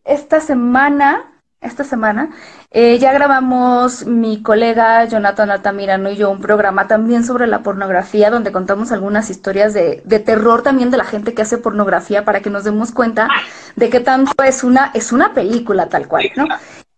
esta 0.06 0.40
semana, 0.40 1.39
esta 1.62 1.84
semana, 1.84 2.30
eh, 2.72 2.98
ya 3.00 3.12
grabamos 3.12 4.06
mi 4.06 4.42
colega 4.42 5.04
Jonathan 5.06 5.52
Altamirano 5.52 6.10
y 6.10 6.16
yo 6.16 6.32
un 6.32 6.40
programa 6.40 6.88
también 6.88 7.26
sobre 7.26 7.48
la 7.48 7.64
pornografía, 7.64 8.30
donde 8.30 8.54
contamos 8.54 8.94
algunas 8.94 9.30
historias 9.30 9.74
de, 9.74 10.02
de, 10.06 10.20
terror 10.20 10.62
también 10.64 10.90
de 10.90 10.98
la 10.98 11.04
gente 11.04 11.34
que 11.34 11.42
hace 11.42 11.58
pornografía 11.58 12.24
para 12.24 12.40
que 12.42 12.50
nos 12.50 12.64
demos 12.64 12.92
cuenta 12.92 13.28
de 13.76 13.90
qué 13.90 14.00
tanto 14.00 14.42
es 14.44 14.64
una, 14.64 14.92
es 14.94 15.12
una 15.12 15.34
película 15.34 15.90
tal 15.90 16.08
cual, 16.08 16.30
¿no? 16.38 16.48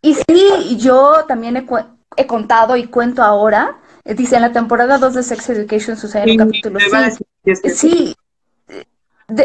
Y 0.02 0.16
sí, 0.16 0.78
yo 0.78 1.26
también 1.28 1.58
he, 1.58 1.66
he 2.18 2.28
contado 2.28 2.76
y 2.76 2.86
cuento 2.86 3.24
ahora, 3.24 3.78
eh, 4.04 4.14
dice 4.14 4.36
en 4.36 4.44
la 4.44 4.52
temporada 4.52 5.00
2 5.00 5.14
de 5.16 5.24
Sex 5.24 5.50
Education 5.50 5.98
sucede 5.98 6.24
en 6.24 6.30
el 6.30 6.38
capítulo 6.38 6.80
sí, 6.80 7.66
sí, 7.74 8.16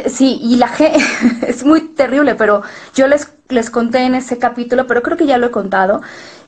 sí, 0.08 0.38
y 0.42 0.56
la 0.56 0.68
gente 0.68 0.98
es 1.46 1.64
muy 1.64 1.80
terrible, 1.94 2.34
pero 2.34 2.62
yo 2.94 3.06
les, 3.06 3.35
les 3.48 3.70
conté 3.70 4.00
en 4.00 4.14
ese 4.14 4.38
capítulo, 4.38 4.86
pero 4.86 5.02
creo 5.02 5.16
que 5.16 5.26
ya 5.26 5.38
lo 5.38 5.46
he 5.46 5.50
contado, 5.50 6.02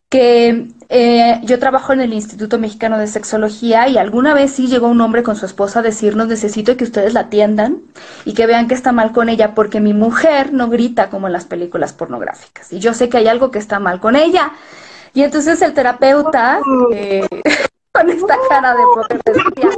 que 0.08 0.68
eh, 0.88 1.40
yo 1.44 1.58
trabajo 1.58 1.92
en 1.92 2.00
el 2.00 2.14
Instituto 2.14 2.58
Mexicano 2.58 2.98
de 2.98 3.06
Sexología 3.06 3.88
y 3.88 3.98
alguna 3.98 4.32
vez 4.32 4.52
sí 4.52 4.66
llegó 4.66 4.88
un 4.88 5.00
hombre 5.02 5.22
con 5.22 5.36
su 5.36 5.44
esposa 5.44 5.80
a 5.80 5.82
decirnos 5.82 6.28
necesito 6.28 6.76
que 6.78 6.84
ustedes 6.84 7.12
la 7.12 7.20
atiendan 7.20 7.82
y 8.24 8.32
que 8.32 8.46
vean 8.46 8.68
que 8.68 8.74
está 8.74 8.90
mal 8.90 9.12
con 9.12 9.28
ella 9.28 9.54
porque 9.54 9.80
mi 9.80 9.92
mujer 9.92 10.54
no 10.54 10.70
grita 10.70 11.10
como 11.10 11.26
en 11.26 11.34
las 11.34 11.44
películas 11.44 11.92
pornográficas 11.92 12.72
y 12.72 12.78
yo 12.78 12.94
sé 12.94 13.10
que 13.10 13.18
hay 13.18 13.28
algo 13.28 13.50
que 13.50 13.58
está 13.58 13.80
mal 13.80 14.00
con 14.00 14.16
ella. 14.16 14.52
Y 15.14 15.22
entonces 15.22 15.60
el 15.62 15.74
terapeuta, 15.74 16.60
oh. 16.64 16.88
eh, 16.92 17.26
con 17.92 18.08
esta 18.08 18.36
cara 18.48 18.74
de 18.74 19.32
decía, 19.32 19.70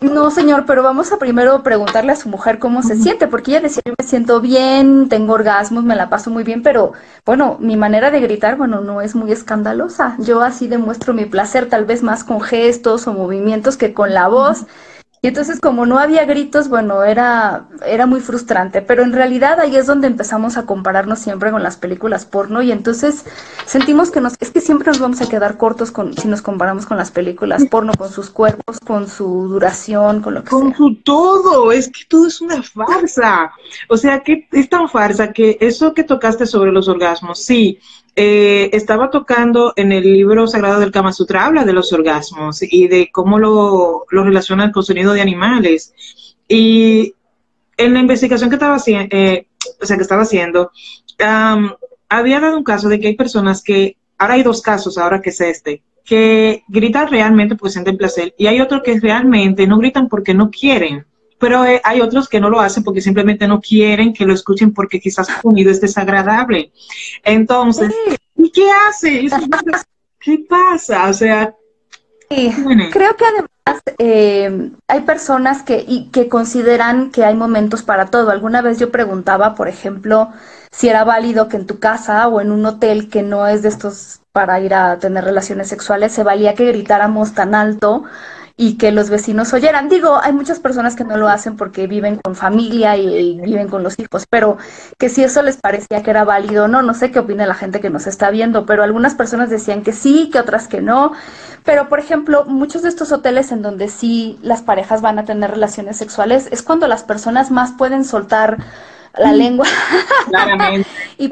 No, 0.00 0.30
señor, 0.30 0.64
pero 0.64 0.84
vamos 0.84 1.10
a 1.10 1.18
primero 1.18 1.64
preguntarle 1.64 2.12
a 2.12 2.16
su 2.16 2.28
mujer 2.28 2.60
cómo 2.60 2.84
se 2.84 2.94
siente, 2.94 3.26
porque 3.26 3.50
ella 3.50 3.62
decía, 3.62 3.82
yo 3.84 3.94
me 3.98 4.06
siento 4.06 4.40
bien, 4.40 5.08
tengo 5.08 5.32
orgasmos, 5.32 5.82
me 5.82 5.96
la 5.96 6.08
paso 6.08 6.30
muy 6.30 6.44
bien, 6.44 6.62
pero 6.62 6.92
bueno, 7.26 7.56
mi 7.58 7.76
manera 7.76 8.12
de 8.12 8.20
gritar, 8.20 8.56
bueno, 8.56 8.80
no 8.80 9.00
es 9.00 9.16
muy 9.16 9.32
escandalosa. 9.32 10.14
Yo 10.20 10.42
así 10.42 10.68
demuestro 10.68 11.14
mi 11.14 11.24
placer, 11.24 11.68
tal 11.68 11.84
vez 11.84 12.04
más 12.04 12.22
con 12.22 12.40
gestos 12.40 13.08
o 13.08 13.12
movimientos 13.12 13.76
que 13.76 13.92
con 13.92 14.14
la 14.14 14.28
voz. 14.28 14.66
Y 15.20 15.28
entonces 15.28 15.58
como 15.60 15.84
no 15.84 15.98
había 15.98 16.24
gritos, 16.24 16.68
bueno, 16.68 17.02
era, 17.02 17.68
era 17.84 18.06
muy 18.06 18.20
frustrante, 18.20 18.82
pero 18.82 19.02
en 19.02 19.12
realidad 19.12 19.58
ahí 19.58 19.76
es 19.76 19.86
donde 19.86 20.06
empezamos 20.06 20.56
a 20.56 20.64
compararnos 20.64 21.18
siempre 21.18 21.50
con 21.50 21.62
las 21.62 21.76
películas 21.76 22.24
porno. 22.24 22.62
Y 22.62 22.70
entonces 22.70 23.24
sentimos 23.66 24.10
que 24.10 24.20
nos, 24.20 24.34
es 24.38 24.50
que 24.50 24.60
siempre 24.60 24.86
nos 24.86 25.00
vamos 25.00 25.20
a 25.20 25.28
quedar 25.28 25.56
cortos 25.56 25.90
con, 25.90 26.14
si 26.14 26.28
nos 26.28 26.40
comparamos 26.40 26.86
con 26.86 26.96
las 26.96 27.10
películas 27.10 27.64
porno, 27.68 27.92
con 27.98 28.10
sus 28.10 28.30
cuerpos, 28.30 28.78
con 28.80 29.08
su 29.08 29.48
duración, 29.48 30.22
con 30.22 30.34
lo 30.34 30.44
que 30.44 30.50
con 30.50 30.74
su 30.74 30.94
todo, 31.02 31.72
es 31.72 31.88
que 31.88 32.04
todo 32.08 32.28
es 32.28 32.40
una 32.40 32.62
farsa. 32.62 33.52
O 33.88 33.96
sea, 33.96 34.20
que 34.20 34.46
es 34.52 34.68
tan 34.68 34.88
farsa 34.88 35.32
que 35.32 35.58
eso 35.60 35.94
que 35.94 36.04
tocaste 36.04 36.46
sobre 36.46 36.70
los 36.70 36.88
orgasmos, 36.88 37.42
sí, 37.42 37.80
eh, 38.20 38.70
estaba 38.72 39.10
tocando 39.10 39.72
en 39.76 39.92
el 39.92 40.02
libro 40.02 40.48
sagrado 40.48 40.80
del 40.80 40.90
Kama 40.90 41.12
Sutra, 41.12 41.46
habla 41.46 41.64
de 41.64 41.72
los 41.72 41.92
orgasmos 41.92 42.60
y 42.62 42.88
de 42.88 43.10
cómo 43.12 43.38
lo, 43.38 44.06
lo 44.10 44.24
relacionan 44.24 44.72
con 44.72 44.82
sonido 44.82 45.12
de 45.12 45.20
animales. 45.20 45.94
Y 46.48 47.14
en 47.76 47.94
la 47.94 48.00
investigación 48.00 48.50
que 48.50 48.56
estaba, 48.56 48.74
haciendo, 48.74 49.14
eh, 49.16 49.46
o 49.80 49.86
sea, 49.86 49.96
que 49.96 50.02
estaba 50.02 50.22
haciendo, 50.22 50.72
había 52.08 52.40
dado 52.40 52.56
un 52.56 52.64
caso 52.64 52.88
de 52.88 52.98
que 52.98 53.06
hay 53.06 53.14
personas 53.14 53.62
que, 53.62 53.96
ahora 54.18 54.34
hay 54.34 54.42
dos 54.42 54.62
casos, 54.62 54.98
ahora 54.98 55.22
que 55.22 55.30
es 55.30 55.40
este, 55.40 55.84
que 56.04 56.64
gritan 56.66 57.06
realmente 57.06 57.54
porque 57.54 57.74
sienten 57.74 57.98
placer 57.98 58.34
y 58.36 58.48
hay 58.48 58.60
otros 58.60 58.82
que 58.82 58.98
realmente 58.98 59.68
no 59.68 59.78
gritan 59.78 60.08
porque 60.08 60.34
no 60.34 60.50
quieren 60.50 61.06
pero 61.38 61.64
eh, 61.64 61.80
hay 61.84 62.00
otros 62.00 62.28
que 62.28 62.40
no 62.40 62.50
lo 62.50 62.60
hacen 62.60 62.82
porque 62.82 63.00
simplemente 63.00 63.46
no 63.46 63.60
quieren 63.60 64.12
que 64.12 64.24
lo 64.24 64.34
escuchen 64.34 64.72
porque 64.72 65.00
quizás 65.00 65.26
su 65.26 65.40
sonido 65.40 65.70
es 65.70 65.80
desagradable. 65.80 66.72
Entonces, 67.22 67.92
¿y 68.36 68.50
qué 68.50 68.68
hace? 68.88 69.28
¿Qué 70.20 70.44
pasa? 70.48 71.08
O 71.08 71.12
sea, 71.12 71.54
creo 72.28 73.16
que 73.16 73.24
además 73.24 73.82
eh, 73.98 74.70
hay 74.86 75.00
personas 75.00 75.62
que, 75.62 75.84
y, 75.86 76.08
que 76.10 76.28
consideran 76.28 77.10
que 77.10 77.24
hay 77.24 77.34
momentos 77.34 77.82
para 77.82 78.06
todo. 78.06 78.30
Alguna 78.30 78.60
vez 78.60 78.78
yo 78.78 78.90
preguntaba, 78.90 79.54
por 79.54 79.68
ejemplo, 79.68 80.30
si 80.70 80.88
era 80.88 81.04
válido 81.04 81.48
que 81.48 81.56
en 81.56 81.66
tu 81.66 81.78
casa 81.78 82.26
o 82.28 82.40
en 82.40 82.50
un 82.50 82.66
hotel 82.66 83.08
que 83.08 83.22
no 83.22 83.46
es 83.46 83.62
de 83.62 83.68
estos 83.68 84.20
para 84.32 84.60
ir 84.60 84.74
a 84.74 84.98
tener 84.98 85.24
relaciones 85.24 85.68
sexuales, 85.68 86.12
se 86.12 86.22
valía 86.22 86.54
que 86.54 86.66
gritáramos 86.66 87.32
tan 87.34 87.54
alto 87.54 88.04
y 88.60 88.76
que 88.76 88.90
los 88.90 89.08
vecinos 89.08 89.52
oyeran. 89.54 89.88
Digo, 89.88 90.18
hay 90.20 90.32
muchas 90.32 90.58
personas 90.58 90.96
que 90.96 91.04
no 91.04 91.16
lo 91.16 91.28
hacen 91.28 91.56
porque 91.56 91.86
viven 91.86 92.16
con 92.16 92.34
familia 92.34 92.96
y, 92.96 93.40
viven 93.40 93.68
con 93.68 93.84
los 93.84 93.98
hijos, 94.00 94.26
pero 94.28 94.58
que 94.98 95.08
si 95.08 95.22
eso 95.22 95.42
les 95.42 95.58
parecía 95.58 96.02
que 96.02 96.10
era 96.10 96.24
válido, 96.24 96.66
no, 96.66 96.82
no 96.82 96.92
sé 96.92 97.12
qué 97.12 97.20
opina 97.20 97.46
la 97.46 97.54
gente 97.54 97.80
que 97.80 97.88
nos 97.88 98.08
está 98.08 98.30
viendo, 98.30 98.66
pero 98.66 98.82
algunas 98.82 99.14
personas 99.14 99.48
decían 99.48 99.82
que 99.82 99.92
sí, 99.92 100.28
que 100.32 100.40
otras 100.40 100.66
que 100.66 100.80
no. 100.80 101.12
Pero, 101.64 101.88
por 101.88 102.00
ejemplo, 102.00 102.46
muchos 102.46 102.82
de 102.82 102.88
estos 102.88 103.12
hoteles 103.12 103.52
en 103.52 103.62
donde 103.62 103.88
sí 103.88 104.40
las 104.42 104.62
parejas 104.62 105.02
van 105.02 105.20
a 105.20 105.24
tener 105.24 105.52
relaciones 105.52 105.96
sexuales 105.96 106.48
es 106.50 106.62
cuando 106.62 106.88
las 106.88 107.04
personas 107.04 107.52
más 107.52 107.70
pueden 107.72 108.04
soltar 108.04 108.58
la 109.16 109.32
lengua. 109.32 109.66
Y 111.16 111.30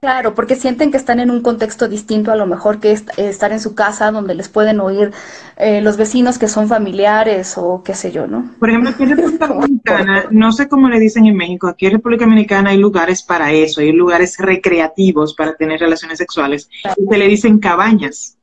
claro, 0.00 0.34
porque 0.34 0.56
sienten 0.56 0.90
que 0.90 0.96
están 0.96 1.20
en 1.20 1.30
un 1.30 1.40
contexto 1.40 1.88
distinto 1.88 2.32
a 2.32 2.36
lo 2.36 2.46
mejor 2.46 2.80
que 2.80 2.92
estar 2.92 3.52
en 3.52 3.60
su 3.60 3.74
casa 3.74 4.10
donde 4.10 4.34
les 4.34 4.48
pueden 4.48 4.80
oír 4.80 5.12
eh, 5.56 5.80
los 5.80 5.96
vecinos 5.96 6.38
que 6.38 6.48
son 6.48 6.68
familiares 6.68 7.56
o 7.56 7.82
qué 7.82 7.94
sé 7.94 8.12
yo, 8.12 8.26
¿no? 8.26 8.54
Por 8.58 8.68
ejemplo, 8.68 8.90
aquí 8.90 9.02
en 9.04 9.10
República 9.16 9.46
Dominicana, 9.46 10.24
no 10.30 10.52
sé 10.52 10.68
cómo 10.68 10.88
le 10.88 10.98
dicen 10.98 11.26
en 11.26 11.36
México, 11.36 11.68
aquí 11.68 11.86
en 11.86 11.92
República 11.92 12.24
Dominicana 12.24 12.70
hay 12.70 12.78
lugares 12.78 13.22
para 13.22 13.52
eso, 13.52 13.80
hay 13.80 13.92
lugares 13.92 14.36
recreativos 14.38 15.34
para 15.34 15.54
tener 15.54 15.80
relaciones 15.80 16.18
sexuales. 16.18 16.68
Y 16.96 17.06
se 17.06 17.18
le 17.18 17.28
dicen 17.28 17.58
cabañas. 17.58 18.36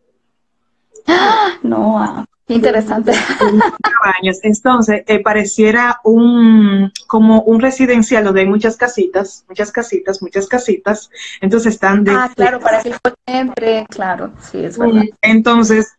¡Ah! 1.08 1.54
No, 1.64 2.00
ah. 2.00 2.26
Interesante. 2.48 3.14
Entonces, 4.44 5.04
eh, 5.08 5.20
pareciera 5.20 6.00
un 6.04 6.92
como 7.08 7.42
un 7.44 7.62
residencial 7.62 8.24
donde 8.24 8.42
hay 8.42 8.48
muchas 8.48 8.78
casitas, 8.78 9.46
muchas 9.48 9.72
casitas, 9.72 10.22
muchas 10.22 10.48
casitas. 10.48 11.10
Entonces 11.40 11.74
están 11.74 12.04
de... 12.04 12.12
Ah, 12.12 12.32
claro, 12.36 12.60
para 12.60 12.82
que 12.82 12.94
entre, 13.26 13.86
claro, 13.88 14.34
sí, 14.40 14.60
es 14.64 14.78
verdad. 14.78 15.04
Entonces, 15.22 15.96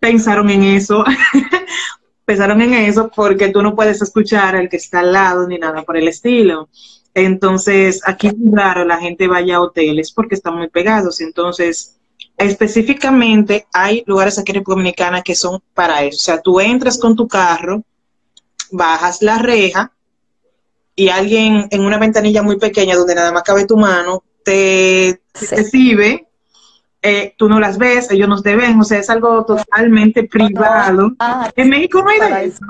pensaron 0.00 0.50
en 0.50 0.64
eso. 0.64 1.04
pensaron 2.24 2.60
en 2.62 2.74
eso 2.74 3.10
porque 3.14 3.48
tú 3.48 3.62
no 3.62 3.74
puedes 3.74 4.00
escuchar 4.00 4.56
al 4.56 4.68
que 4.68 4.76
está 4.76 5.00
al 5.00 5.12
lado 5.12 5.46
ni 5.46 5.58
nada 5.58 5.82
por 5.82 5.96
el 5.96 6.08
estilo. 6.08 6.68
Entonces, 7.14 8.00
aquí 8.06 8.28
es 8.28 8.34
raro 8.50 8.84
la 8.84 8.98
gente 8.98 9.28
vaya 9.28 9.56
a 9.56 9.60
hoteles 9.60 10.12
porque 10.12 10.34
están 10.34 10.56
muy 10.56 10.68
pegados. 10.68 11.20
Entonces, 11.20 11.98
específicamente 12.48 13.66
hay 13.72 14.04
lugares 14.06 14.38
aquí 14.38 14.52
en 14.52 14.56
República 14.56 14.76
Dominicana 14.80 15.22
que 15.22 15.34
son 15.34 15.62
para 15.74 16.02
eso. 16.02 16.16
O 16.16 16.24
sea, 16.24 16.40
tú 16.40 16.60
entras 16.60 16.98
con 16.98 17.16
tu 17.16 17.28
carro, 17.28 17.82
bajas 18.70 19.22
la 19.22 19.38
reja 19.38 19.92
y 20.94 21.08
alguien 21.08 21.68
en 21.70 21.80
una 21.82 21.98
ventanilla 21.98 22.42
muy 22.42 22.58
pequeña 22.58 22.96
donde 22.96 23.14
nada 23.14 23.32
más 23.32 23.42
cabe 23.42 23.66
tu 23.66 23.76
mano 23.76 24.22
te, 24.44 25.20
recibe. 25.50 26.26
Eh, 27.04 27.34
tú 27.36 27.48
no 27.48 27.58
las 27.58 27.78
ves, 27.78 28.10
ellos 28.10 28.28
no 28.28 28.40
te 28.40 28.54
ven, 28.54 28.78
o 28.78 28.84
sea, 28.84 28.98
es 28.98 29.10
algo 29.10 29.44
totalmente 29.44 30.24
privado. 30.24 31.12
Ah, 31.18 31.50
en 31.56 31.68
México 31.68 32.00
no 32.00 32.10
hay 32.10 32.20
de 32.20 32.44
eso. 32.46 32.64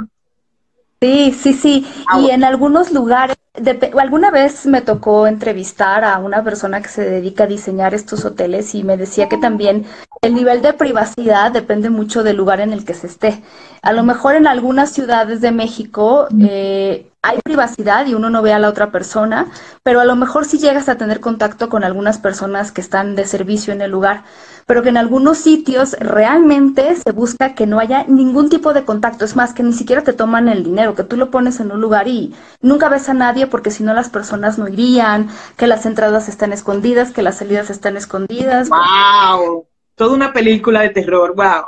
Sí, 1.01 1.37
sí, 1.39 1.53
sí. 1.53 1.87
Ah, 2.07 2.21
y 2.21 2.31
en 2.31 2.45
algunos 2.45 2.93
lugares, 2.93 3.37
alguna 3.55 4.31
vez 4.31 4.67
me 4.67 4.81
tocó 4.81 5.27
entrevistar 5.27 6.05
a 6.05 6.19
una 6.19 6.43
persona 6.43 6.81
que 6.81 6.89
se 6.89 7.09
dedica 7.09 7.45
a 7.45 7.47
diseñar 7.47 7.95
estos 7.95 8.25
hoteles 8.25 8.75
y 8.75 8.83
me 8.83 8.97
decía 8.97 9.29
que 9.29 9.37
también 9.37 9.85
el 10.23 10.35
nivel 10.35 10.63
de 10.63 10.73
privacidad 10.73 11.53
depende 11.53 11.91
mucho 11.91 12.23
del 12.23 12.37
lugar 12.37 12.61
en 12.61 12.73
el 12.73 12.85
que 12.85 12.95
se 12.95 13.09
esté. 13.09 13.43
A 13.83 13.93
lo 13.93 14.05
mejor 14.05 14.37
en 14.37 14.47
algunas 14.47 14.93
ciudades 14.93 15.41
de 15.41 15.51
México 15.51 16.29
eh, 16.41 17.11
hay 17.25 17.39
privacidad 17.45 18.07
y 18.07 18.15
uno 18.15 18.31
no 18.31 18.43
ve 18.43 18.53
a 18.53 18.59
la 18.59 18.69
otra 18.69 18.91
persona, 18.91 19.47
pero 19.85 20.01
a 20.01 20.05
lo 20.05 20.17
mejor 20.17 20.45
sí 20.45 20.59
llegas 20.59 20.89
a 20.89 20.97
tener 20.97 21.21
contacto 21.21 21.69
con 21.69 21.85
algunas 21.85 22.19
personas 22.19 22.73
que 22.73 22.81
están 22.81 23.15
de 23.15 23.27
servicio 23.27 23.73
en 23.73 23.81
el 23.81 23.93
lugar, 23.93 24.25
pero 24.67 24.83
que 24.83 24.89
en 24.89 24.97
algunos 24.97 25.39
sitios 25.39 25.97
realmente 26.01 26.97
se 26.97 27.13
busca 27.13 27.55
que 27.55 27.67
no 27.67 27.79
haya 27.79 28.05
ningún 28.09 28.49
tipo 28.49 28.73
de 28.73 28.85
contacto, 28.85 29.25
es 29.25 29.37
más, 29.37 29.55
que 29.55 29.63
ni 29.63 29.73
siquiera 29.73 30.03
te 30.03 30.13
toman 30.13 30.49
el 30.49 30.65
dinero, 30.65 30.97
que 30.97 31.05
tú 31.05 31.17
lo 31.17 31.31
pones 31.31 31.61
en 31.61 31.71
un 31.71 31.81
lugar 31.81 32.09
y 32.09 32.35
nunca 32.61 32.89
ves 32.89 33.09
a 33.09 33.15
nadie 33.15 33.42
porque 33.47 33.71
si 33.71 33.83
no 33.83 33.95
las 33.95 34.09
personas 34.09 34.59
no 34.59 34.69
irían, 34.69 35.29
que 35.57 35.67
las 35.67 35.87
entradas 35.87 36.29
están 36.29 36.53
escondidas, 36.53 37.13
que 37.13 37.23
las 37.23 37.39
salidas 37.39 37.71
están 37.71 37.97
escondidas. 37.97 38.69
¡Wow! 38.69 39.67
Toda 39.95 40.15
una 40.15 40.33
película 40.33 40.81
de 40.81 40.91
terror, 40.91 41.35
wow. 41.35 41.65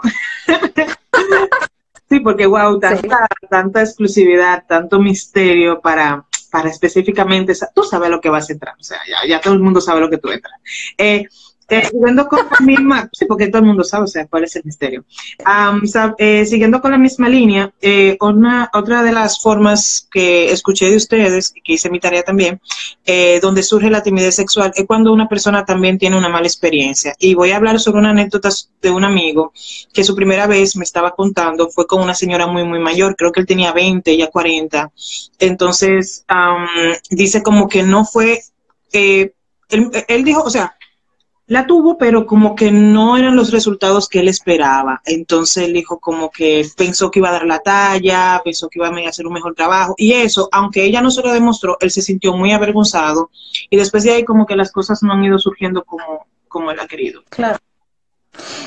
Sí, 2.08 2.20
porque 2.20 2.46
wow, 2.46 2.78
tanta, 2.78 3.26
tanta 3.48 3.80
exclusividad, 3.80 4.64
tanto 4.68 5.00
misterio 5.00 5.80
para, 5.80 6.24
para 6.50 6.68
específicamente, 6.68 7.54
tú 7.74 7.82
sabes 7.82 8.10
lo 8.10 8.20
que 8.20 8.28
vas 8.28 8.48
a 8.48 8.52
entrar, 8.52 8.74
o 8.78 8.84
sea, 8.84 8.98
ya, 9.08 9.26
ya 9.26 9.40
todo 9.40 9.54
el 9.54 9.60
mundo 9.60 9.80
sabe 9.80 10.00
lo 10.00 10.10
que 10.10 10.18
tú 10.18 10.28
entras. 10.30 10.54
Eh, 10.98 11.26
eh, 11.68 11.86
siguiendo 11.86 12.26
con 12.26 12.40
la 12.50 12.60
misma, 12.60 13.10
porque 13.28 13.48
todo 13.48 13.60
el 13.60 13.68
mundo 13.68 13.84
sabe, 13.84 14.04
o 14.04 14.06
sea, 14.06 14.26
cuál 14.26 14.44
es 14.44 14.56
el 14.56 14.62
misterio. 14.64 15.04
Eh, 16.18 16.44
siguiendo 16.44 16.80
con 16.80 16.90
la 16.90 16.98
misma 16.98 17.28
línea, 17.28 17.72
eh, 17.80 18.16
una, 18.20 18.70
otra 18.72 19.02
de 19.02 19.12
las 19.12 19.40
formas 19.40 20.06
que 20.10 20.52
escuché 20.52 20.90
de 20.90 20.96
ustedes, 20.96 21.52
que 21.64 21.72
hice 21.74 21.90
mi 21.90 22.00
tarea 22.00 22.22
también, 22.22 22.60
donde 23.40 23.62
surge 23.62 23.90
la 23.90 24.02
timidez 24.02 24.36
sexual, 24.36 24.72
es 24.74 24.86
cuando 24.86 25.12
una 25.12 25.28
persona 25.28 25.64
también 25.64 25.98
tiene 25.98 26.16
una 26.16 26.28
mala 26.28 26.46
experiencia. 26.46 27.14
Y 27.18 27.34
voy 27.34 27.50
a 27.50 27.56
hablar 27.56 27.80
sobre 27.80 27.98
una 27.98 28.10
anécdota 28.10 28.50
de 28.82 28.90
un 28.90 29.04
amigo 29.04 29.52
que 29.92 30.04
su 30.04 30.14
primera 30.14 30.46
vez 30.46 30.76
me 30.76 30.84
estaba 30.84 31.12
contando 31.12 31.70
fue 31.70 31.86
con 31.86 32.02
una 32.02 32.14
señora 32.14 32.46
muy, 32.46 32.64
muy 32.64 32.78
mayor, 32.78 33.16
creo 33.16 33.32
que 33.32 33.40
él 33.40 33.46
tenía 33.46 33.72
20, 33.72 34.16
ya 34.16 34.28
40. 34.28 34.92
Entonces, 35.38 36.24
dice 37.10 37.42
como 37.42 37.68
que 37.68 37.82
no 37.82 38.04
fue, 38.04 38.40
él, 38.92 39.32
él 40.08 40.24
dijo, 40.24 40.42
o 40.42 40.50
sea, 40.50 40.76
la 41.46 41.66
tuvo, 41.66 41.98
pero 41.98 42.26
como 42.26 42.54
que 42.54 42.72
no 42.72 43.16
eran 43.16 43.36
los 43.36 43.50
resultados 43.50 44.08
que 44.08 44.20
él 44.20 44.28
esperaba. 44.28 45.02
Entonces 45.04 45.64
él 45.64 45.74
dijo 45.74 45.98
como 46.00 46.30
que 46.30 46.66
pensó 46.76 47.10
que 47.10 47.18
iba 47.18 47.28
a 47.28 47.32
dar 47.32 47.44
la 47.44 47.58
talla, 47.58 48.40
pensó 48.42 48.68
que 48.68 48.78
iba 48.78 48.88
a 48.88 49.08
hacer 49.08 49.26
un 49.26 49.34
mejor 49.34 49.54
trabajo. 49.54 49.94
Y 49.98 50.12
eso, 50.12 50.48
aunque 50.52 50.84
ella 50.84 51.02
no 51.02 51.10
se 51.10 51.22
lo 51.22 51.32
demostró, 51.32 51.76
él 51.80 51.90
se 51.90 52.02
sintió 52.02 52.34
muy 52.34 52.52
avergonzado. 52.52 53.30
Y 53.68 53.76
después 53.76 54.04
de 54.04 54.12
ahí 54.12 54.24
como 54.24 54.46
que 54.46 54.56
las 54.56 54.72
cosas 54.72 55.02
no 55.02 55.12
han 55.12 55.24
ido 55.24 55.38
surgiendo 55.38 55.84
como, 55.84 56.26
como 56.48 56.70
él 56.70 56.80
ha 56.80 56.86
querido. 56.86 57.22
Claro. 57.28 57.58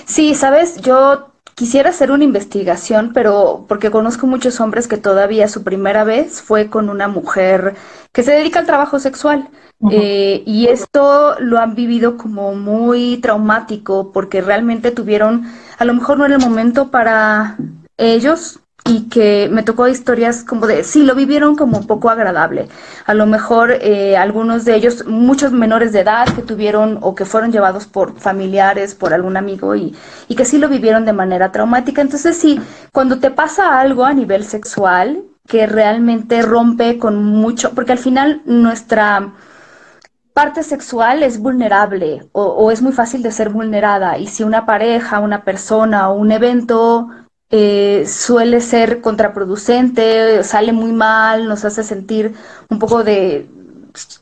Sí, 0.06 0.36
sabes, 0.36 0.80
yo 0.82 1.32
quisiera 1.58 1.90
hacer 1.90 2.12
una 2.12 2.24
investigación, 2.24 3.14
pero 3.16 3.66
porque 3.68 3.90
conozco 3.90 4.28
muchos 4.28 4.62
hombres 4.62 4.88
que 4.88 4.98
todavía 4.98 5.48
su 5.48 5.64
primera 5.64 6.04
vez 6.04 6.40
fue 6.40 6.70
con 6.70 6.88
una 6.88 7.08
mujer 7.08 7.74
que 8.12 8.22
se 8.22 8.32
dedica 8.32 8.60
al 8.60 8.68
trabajo 8.68 9.00
sexual. 9.00 9.50
Eh, 9.92 10.44
y 10.46 10.68
esto 10.68 11.36
lo 11.40 11.58
han 11.58 11.74
vivido 11.74 12.16
como 12.16 12.54
muy 12.54 13.18
traumático 13.18 14.12
porque 14.12 14.42
realmente 14.42 14.92
tuvieron, 14.92 15.52
a 15.80 15.86
lo 15.86 15.96
mejor 15.96 16.20
no 16.20 16.26
era 16.26 16.36
el 16.36 16.42
momento 16.42 16.92
para 16.92 17.58
ellos 17.98 18.60
y 18.88 19.10
que 19.10 19.50
me 19.52 19.64
tocó 19.64 19.88
historias 19.88 20.44
como 20.44 20.66
de, 20.66 20.84
sí, 20.84 21.04
lo 21.04 21.14
vivieron 21.16 21.56
como 21.56 21.86
poco 21.86 22.10
agradable. 22.10 22.70
A 23.06 23.14
lo 23.14 23.26
mejor 23.26 23.72
eh, 23.82 24.18
algunos 24.18 24.66
de 24.66 24.76
ellos, 24.76 25.06
muchos 25.06 25.52
menores 25.52 25.92
de 25.92 26.02
edad 26.02 26.28
que 26.34 26.42
tuvieron 26.42 27.00
o 27.02 27.14
que 27.14 27.26
fueron 27.26 27.52
llevados 27.52 27.86
por 27.86 28.18
familiares, 28.20 28.96
por 28.96 29.14
algún 29.14 29.38
amigo 29.38 29.76
y, 29.76 29.96
y 30.28 30.36
que 30.36 30.46
sí 30.46 30.58
lo 30.58 30.70
vivieron 30.70 31.06
de 31.06 31.14
manera 31.14 31.52
traumática. 31.52 32.02
Entonces 32.02 32.38
sí, 32.38 32.60
cuando 32.92 33.20
te 33.20 33.32
pasa 33.32 33.80
algo 33.80 34.06
a 34.06 34.14
nivel 34.14 34.44
sexual 34.46 35.24
que 35.48 35.66
realmente 35.66 36.42
rompe 36.42 36.98
con 36.98 37.24
mucho, 37.24 37.74
porque 37.74 37.94
al 37.94 37.98
final 37.98 38.42
nuestra 38.46 39.34
parte 40.34 40.62
sexual 40.62 41.24
es 41.24 41.40
vulnerable 41.40 42.28
o, 42.32 42.44
o, 42.44 42.70
es 42.70 42.82
muy 42.82 42.92
fácil 42.92 43.24
de 43.24 43.32
ser 43.32 43.50
vulnerada 43.50 44.20
y 44.20 44.28
si 44.28 44.44
una 44.44 44.68
pareja, 44.68 45.20
una 45.20 45.44
persona 45.44 46.10
o 46.10 46.16
un 46.16 46.32
evento 46.32 47.10
eh, 47.50 48.06
suele 48.08 48.62
ser 48.62 49.02
contraproducente, 49.02 50.44
sale 50.44 50.74
muy 50.74 50.92
mal, 50.92 51.48
nos 51.48 51.66
hace 51.66 51.84
sentir 51.84 52.34
un 52.70 52.80
poco 52.80 53.04
de, 53.04 53.50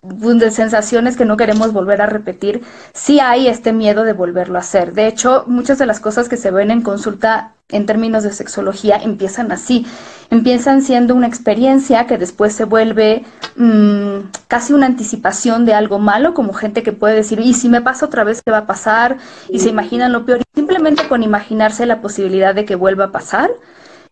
de 0.03 0.51
sensaciones 0.51 1.17
que 1.17 1.25
no 1.25 1.37
queremos 1.37 1.73
volver 1.73 2.01
a 2.01 2.05
repetir, 2.05 2.63
sí 2.93 3.19
hay 3.19 3.47
este 3.47 3.73
miedo 3.73 4.03
de 4.03 4.13
volverlo 4.13 4.57
a 4.57 4.61
hacer. 4.61 4.93
De 4.93 5.07
hecho, 5.07 5.43
muchas 5.47 5.77
de 5.77 5.85
las 5.85 5.99
cosas 5.99 6.29
que 6.29 6.37
se 6.37 6.51
ven 6.51 6.71
en 6.71 6.81
consulta 6.81 7.53
en 7.69 7.85
términos 7.87 8.23
de 8.23 8.31
sexología 8.31 8.97
empiezan 8.97 9.51
así, 9.51 9.87
empiezan 10.29 10.83
siendo 10.83 11.15
una 11.15 11.27
experiencia 11.27 12.05
que 12.05 12.17
después 12.17 12.53
se 12.53 12.63
vuelve 12.65 13.25
mmm, 13.55 14.29
casi 14.47 14.73
una 14.73 14.85
anticipación 14.85 15.65
de 15.65 15.73
algo 15.73 15.97
malo, 15.97 16.33
como 16.33 16.53
gente 16.53 16.83
que 16.83 16.91
puede 16.91 17.15
decir, 17.15 17.39
y 17.39 17.53
si 17.53 17.69
me 17.69 17.81
pasa 17.81 18.05
otra 18.05 18.23
vez, 18.23 18.43
¿qué 18.43 18.51
va 18.51 18.59
a 18.59 18.65
pasar? 18.67 19.17
Y 19.49 19.59
se 19.59 19.69
imaginan 19.69 20.13
lo 20.13 20.25
peor, 20.25 20.41
y 20.41 20.43
simplemente 20.59 21.07
con 21.07 21.23
imaginarse 21.23 21.85
la 21.85 22.01
posibilidad 22.01 22.53
de 22.53 22.65
que 22.65 22.75
vuelva 22.75 23.05
a 23.05 23.11
pasar, 23.11 23.49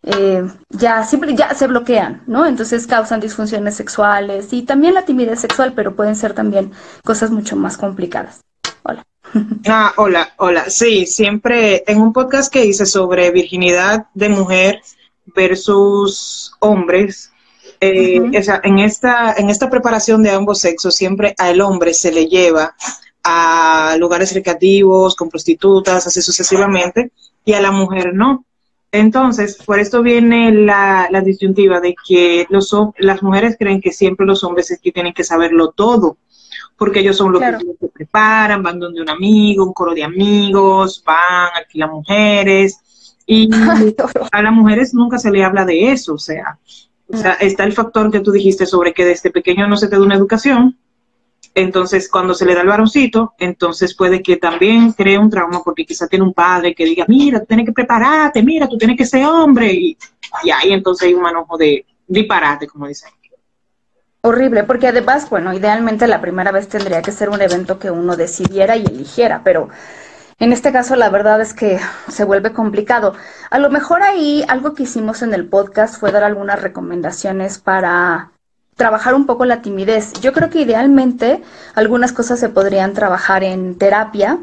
eh, 0.03 0.45
ya 0.69 1.03
siempre 1.05 1.33
ya 1.33 1.53
se 1.53 1.67
bloquean, 1.67 2.23
¿no? 2.27 2.45
Entonces 2.45 2.85
causan 2.85 3.21
disfunciones 3.21 3.75
sexuales 3.75 4.51
y 4.51 4.63
también 4.63 4.93
la 4.93 5.05
timidez 5.05 5.39
sexual, 5.39 5.73
pero 5.73 5.95
pueden 5.95 6.15
ser 6.15 6.33
también 6.33 6.71
cosas 7.05 7.31
mucho 7.31 7.55
más 7.55 7.77
complicadas. 7.77 8.41
Hola. 8.83 9.03
Ah, 9.67 9.93
hola, 9.95 10.33
hola. 10.37 10.69
Sí, 10.69 11.05
siempre 11.05 11.83
en 11.87 12.01
un 12.01 12.11
podcast 12.11 12.51
que 12.51 12.65
hice 12.65 12.85
sobre 12.85 13.31
virginidad 13.31 14.07
de 14.13 14.29
mujer 14.29 14.81
versus 15.25 16.53
hombres, 16.59 17.31
eh, 17.79 18.19
uh 18.19 18.25
-huh. 18.25 18.39
o 18.39 18.43
sea, 18.43 18.61
en 18.63 18.79
esta, 18.79 19.33
en 19.37 19.49
esta 19.49 19.69
preparación 19.69 20.21
de 20.21 20.31
ambos 20.31 20.59
sexos, 20.59 20.95
siempre 20.95 21.33
al 21.37 21.61
hombre 21.61 21.93
se 21.93 22.11
le 22.11 22.27
lleva 22.27 22.75
a 23.23 23.95
lugares 23.97 24.33
recreativos, 24.33 25.15
con 25.15 25.29
prostitutas, 25.29 26.05
así 26.05 26.21
sucesivamente, 26.21 27.11
y 27.45 27.53
a 27.53 27.61
la 27.61 27.71
mujer 27.71 28.13
no. 28.13 28.45
Entonces, 28.93 29.57
por 29.65 29.79
esto 29.79 30.03
viene 30.03 30.51
la, 30.51 31.07
la 31.09 31.21
disyuntiva 31.21 31.79
de 31.79 31.95
que 32.07 32.45
los, 32.51 32.71
las 32.99 33.23
mujeres 33.23 33.55
creen 33.57 33.81
que 33.81 33.91
siempre 33.91 34.23
los 34.23 34.43
hombres 34.43 34.69
es 34.69 34.79
que 34.79 34.91
tienen 34.91 35.13
que 35.13 35.23
saberlo 35.23 35.71
todo, 35.71 36.17
porque 36.77 36.99
ellos 36.99 37.17
son 37.17 37.31
los 37.31 37.41
claro. 37.41 37.57
que 37.57 37.73
se 37.79 37.87
preparan, 37.87 38.61
van 38.61 38.79
donde 38.79 39.01
un 39.01 39.09
amigo, 39.09 39.65
un 39.65 39.73
coro 39.73 39.95
de 39.95 40.03
amigos, 40.03 41.03
van, 41.03 41.49
alquilan 41.55 41.89
mujeres, 41.89 43.17
y 43.25 43.49
a 44.31 44.41
las 44.43 44.53
mujeres 44.53 44.93
nunca 44.93 45.17
se 45.17 45.31
le 45.31 45.43
habla 45.43 45.65
de 45.65 45.91
eso, 45.91 46.13
o 46.13 46.19
sea, 46.19 46.59
o 47.07 47.17
sea, 47.17 47.33
está 47.33 47.63
el 47.63 47.73
factor 47.73 48.11
que 48.11 48.19
tú 48.19 48.31
dijiste 48.31 48.67
sobre 48.67 48.93
que 48.93 49.05
desde 49.05 49.31
pequeño 49.31 49.67
no 49.67 49.75
se 49.75 49.87
te 49.87 49.95
da 49.95 50.03
una 50.03 50.15
educación, 50.15 50.77
entonces 51.55 52.09
cuando 52.09 52.33
se 52.33 52.45
le 52.45 52.55
da 52.55 52.61
al 52.61 52.67
varoncito, 52.67 53.33
entonces 53.37 53.95
puede 53.95 54.21
que 54.21 54.37
también 54.37 54.91
cree 54.93 55.17
un 55.17 55.29
trauma 55.29 55.61
porque 55.63 55.85
quizá 55.85 56.07
tiene 56.07 56.25
un 56.25 56.33
padre 56.33 56.73
que 56.73 56.85
diga, 56.85 57.05
mira, 57.07 57.39
tú 57.39 57.45
tienes 57.45 57.65
que 57.65 57.73
prepararte, 57.73 58.41
mira, 58.41 58.67
tú 58.67 58.77
tienes 58.77 58.97
que 58.97 59.05
ser 59.05 59.25
hombre, 59.25 59.71
y, 59.71 59.97
y 60.43 60.49
ahí 60.49 60.73
entonces 60.73 61.07
hay 61.07 61.13
un 61.13 61.21
manojo 61.21 61.57
de 61.57 61.85
disparate, 62.07 62.67
como 62.67 62.87
dicen. 62.87 63.11
Horrible, 64.25 64.63
porque 64.63 64.87
además, 64.87 65.29
bueno, 65.29 65.53
idealmente 65.53 66.07
la 66.07 66.21
primera 66.21 66.51
vez 66.51 66.69
tendría 66.69 67.01
que 67.01 67.11
ser 67.11 67.29
un 67.29 67.41
evento 67.41 67.77
que 67.77 67.91
uno 67.91 68.15
decidiera 68.15 68.77
y 68.77 68.85
eligiera, 68.85 69.41
pero 69.43 69.69
en 70.39 70.51
este 70.51 70.71
caso 70.71 70.95
la 70.95 71.09
verdad 71.09 71.39
es 71.41 71.53
que 71.53 71.79
se 72.07 72.23
vuelve 72.23 72.53
complicado. 72.53 73.15
A 73.49 73.59
lo 73.59 73.69
mejor 73.69 74.01
ahí 74.01 74.43
algo 74.47 74.73
que 74.73 74.83
hicimos 74.83 75.21
en 75.21 75.33
el 75.33 75.47
podcast 75.47 75.99
fue 75.99 76.11
dar 76.11 76.23
algunas 76.23 76.61
recomendaciones 76.61 77.59
para 77.59 78.32
trabajar 78.75 79.15
un 79.15 79.25
poco 79.25 79.45
la 79.45 79.61
timidez. 79.61 80.13
Yo 80.21 80.33
creo 80.33 80.49
que 80.49 80.61
idealmente 80.61 81.41
algunas 81.75 82.11
cosas 82.11 82.39
se 82.39 82.49
podrían 82.49 82.93
trabajar 82.93 83.43
en 83.43 83.77
terapia, 83.77 84.39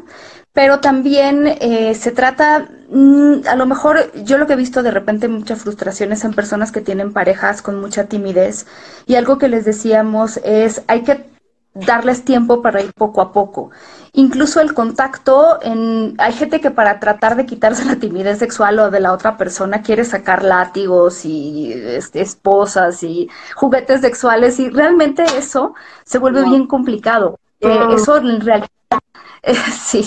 pero 0.53 0.79
también 0.79 1.47
eh, 1.47 1.95
se 1.95 2.11
trata, 2.11 2.67
mmm, 2.89 3.47
a 3.47 3.55
lo 3.55 3.65
mejor 3.65 4.11
yo 4.23 4.37
lo 4.37 4.47
que 4.47 4.53
he 4.53 4.57
visto 4.57 4.83
de 4.83 4.91
repente 4.91 5.27
muchas 5.27 5.61
frustraciones 5.61 6.23
en 6.25 6.33
personas 6.33 6.71
que 6.71 6.81
tienen 6.81 7.13
parejas 7.13 7.61
con 7.61 7.79
mucha 7.79 8.05
timidez 8.05 8.67
y 9.05 9.15
algo 9.15 9.37
que 9.37 9.47
les 9.47 9.63
decíamos 9.63 10.39
es 10.43 10.81
hay 10.87 11.03
que 11.03 11.30
darles 11.73 12.25
tiempo 12.25 12.61
para 12.61 12.81
ir 12.81 12.93
poco 12.93 13.21
a 13.21 13.31
poco. 13.31 13.71
Incluso 14.13 14.59
el 14.59 14.73
contacto, 14.73 15.59
en, 15.61 16.15
hay 16.17 16.33
gente 16.33 16.59
que 16.59 16.71
para 16.71 16.99
tratar 16.99 17.35
de 17.37 17.45
quitarse 17.45 17.85
la 17.85 17.95
timidez 17.95 18.39
sexual 18.39 18.79
o 18.79 18.91
de 18.91 18.99
la 18.99 19.13
otra 19.13 19.37
persona 19.37 19.81
quiere 19.81 20.03
sacar 20.03 20.43
látigos 20.43 21.23
y 21.23 21.71
este, 21.73 22.21
esposas 22.21 23.03
y 23.03 23.29
juguetes 23.55 24.01
sexuales 24.01 24.59
y 24.59 24.69
realmente 24.69 25.23
eso 25.37 25.73
se 26.03 26.17
vuelve 26.17 26.43
bien 26.43 26.67
complicado. 26.67 27.39
Eh, 27.61 27.79
eso 27.95 28.17
en 28.17 28.41
realidad, 28.41 28.69
eh, 29.43 29.55
sí, 29.81 30.03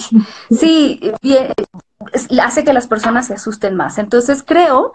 sí, 0.50 1.12
bien, 1.22 1.54
hace 2.42 2.64
que 2.64 2.72
las 2.74 2.86
personas 2.86 3.28
se 3.28 3.34
asusten 3.34 3.74
más. 3.74 3.96
Entonces 3.98 4.42
creo 4.46 4.92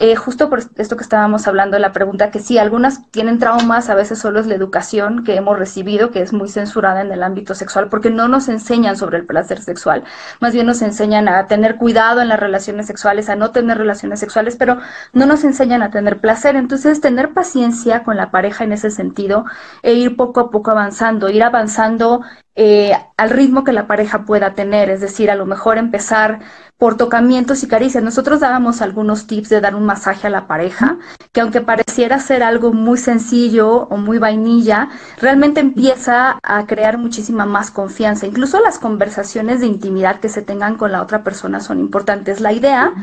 eh, 0.00 0.16
justo 0.16 0.48
por 0.48 0.60
esto 0.76 0.96
que 0.96 1.02
estábamos 1.02 1.46
hablando, 1.46 1.78
la 1.78 1.92
pregunta 1.92 2.30
que 2.30 2.40
sí, 2.40 2.56
algunas 2.56 3.08
tienen 3.10 3.38
traumas, 3.38 3.90
a 3.90 3.94
veces 3.94 4.18
solo 4.18 4.40
es 4.40 4.46
la 4.46 4.54
educación 4.54 5.24
que 5.24 5.36
hemos 5.36 5.58
recibido, 5.58 6.10
que 6.10 6.22
es 6.22 6.32
muy 6.32 6.48
censurada 6.48 7.02
en 7.02 7.12
el 7.12 7.22
ámbito 7.22 7.54
sexual, 7.54 7.88
porque 7.88 8.10
no 8.10 8.26
nos 8.26 8.48
enseñan 8.48 8.96
sobre 8.96 9.18
el 9.18 9.26
placer 9.26 9.60
sexual, 9.60 10.04
más 10.40 10.54
bien 10.54 10.66
nos 10.66 10.80
enseñan 10.80 11.28
a 11.28 11.46
tener 11.46 11.76
cuidado 11.76 12.22
en 12.22 12.28
las 12.28 12.40
relaciones 12.40 12.86
sexuales, 12.86 13.28
a 13.28 13.36
no 13.36 13.50
tener 13.50 13.76
relaciones 13.76 14.20
sexuales, 14.20 14.56
pero 14.56 14.78
no 15.12 15.26
nos 15.26 15.44
enseñan 15.44 15.82
a 15.82 15.90
tener 15.90 16.20
placer. 16.20 16.56
Entonces, 16.56 17.00
tener 17.00 17.34
paciencia 17.34 18.02
con 18.02 18.16
la 18.16 18.30
pareja 18.30 18.64
en 18.64 18.72
ese 18.72 18.90
sentido 18.90 19.44
e 19.82 19.92
ir 19.92 20.16
poco 20.16 20.40
a 20.40 20.50
poco 20.50 20.70
avanzando, 20.70 21.28
ir 21.28 21.42
avanzando 21.42 22.22
eh, 22.54 22.92
al 23.16 23.30
ritmo 23.30 23.64
que 23.64 23.72
la 23.72 23.86
pareja 23.86 24.24
pueda 24.24 24.54
tener, 24.54 24.90
es 24.90 25.00
decir, 25.00 25.30
a 25.30 25.34
lo 25.34 25.46
mejor 25.46 25.78
empezar 25.78 26.40
por 26.80 26.96
tocamientos 26.96 27.62
y 27.62 27.68
caricias. 27.68 28.02
Nosotros 28.02 28.40
dábamos 28.40 28.80
algunos 28.80 29.26
tips 29.26 29.50
de 29.50 29.60
dar 29.60 29.74
un 29.74 29.84
masaje 29.84 30.26
a 30.26 30.30
la 30.30 30.46
pareja, 30.46 30.96
que 31.30 31.42
aunque 31.42 31.60
pareciera 31.60 32.18
ser 32.18 32.42
algo 32.42 32.72
muy 32.72 32.96
sencillo 32.96 33.86
o 33.90 33.98
muy 33.98 34.16
vainilla, 34.16 34.88
realmente 35.20 35.60
empieza 35.60 36.38
a 36.42 36.66
crear 36.66 36.96
muchísima 36.96 37.44
más 37.44 37.70
confianza. 37.70 38.26
Incluso 38.26 38.58
las 38.60 38.78
conversaciones 38.78 39.60
de 39.60 39.66
intimidad 39.66 40.20
que 40.20 40.30
se 40.30 40.40
tengan 40.40 40.76
con 40.76 40.90
la 40.90 41.02
otra 41.02 41.22
persona 41.22 41.60
son 41.60 41.80
importantes. 41.80 42.40
La 42.40 42.54
idea 42.54 42.94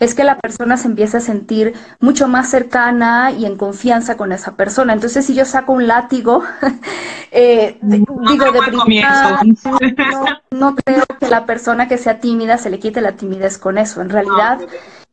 es 0.00 0.14
que 0.14 0.24
la 0.24 0.38
persona 0.38 0.78
se 0.78 0.88
empiece 0.88 1.18
a 1.18 1.20
sentir 1.20 1.74
mucho 2.00 2.28
más 2.28 2.48
cercana 2.48 3.32
y 3.32 3.44
en 3.44 3.56
confianza 3.56 4.16
con 4.16 4.32
esa 4.32 4.56
persona. 4.56 4.94
Entonces, 4.94 5.26
si 5.26 5.34
yo 5.34 5.44
saco 5.44 5.74
un 5.74 5.86
látigo, 5.86 6.42
eh, 7.30 7.78
de, 7.82 7.98
no, 7.98 8.30
digo 8.30 8.50
de 8.50 8.60
no, 9.02 10.24
no 10.50 10.74
creo 10.76 11.04
que 11.18 11.28
la 11.28 11.46
persona 11.46 11.88
que 11.88 11.98
sea 11.98 12.20
tímida 12.20 12.58
se 12.58 12.70
le 12.70 12.78
quite 12.78 13.00
la 13.00 13.12
timidez 13.12 13.58
con 13.58 13.78
eso. 13.78 14.00
En 14.00 14.10
realidad, 14.10 14.60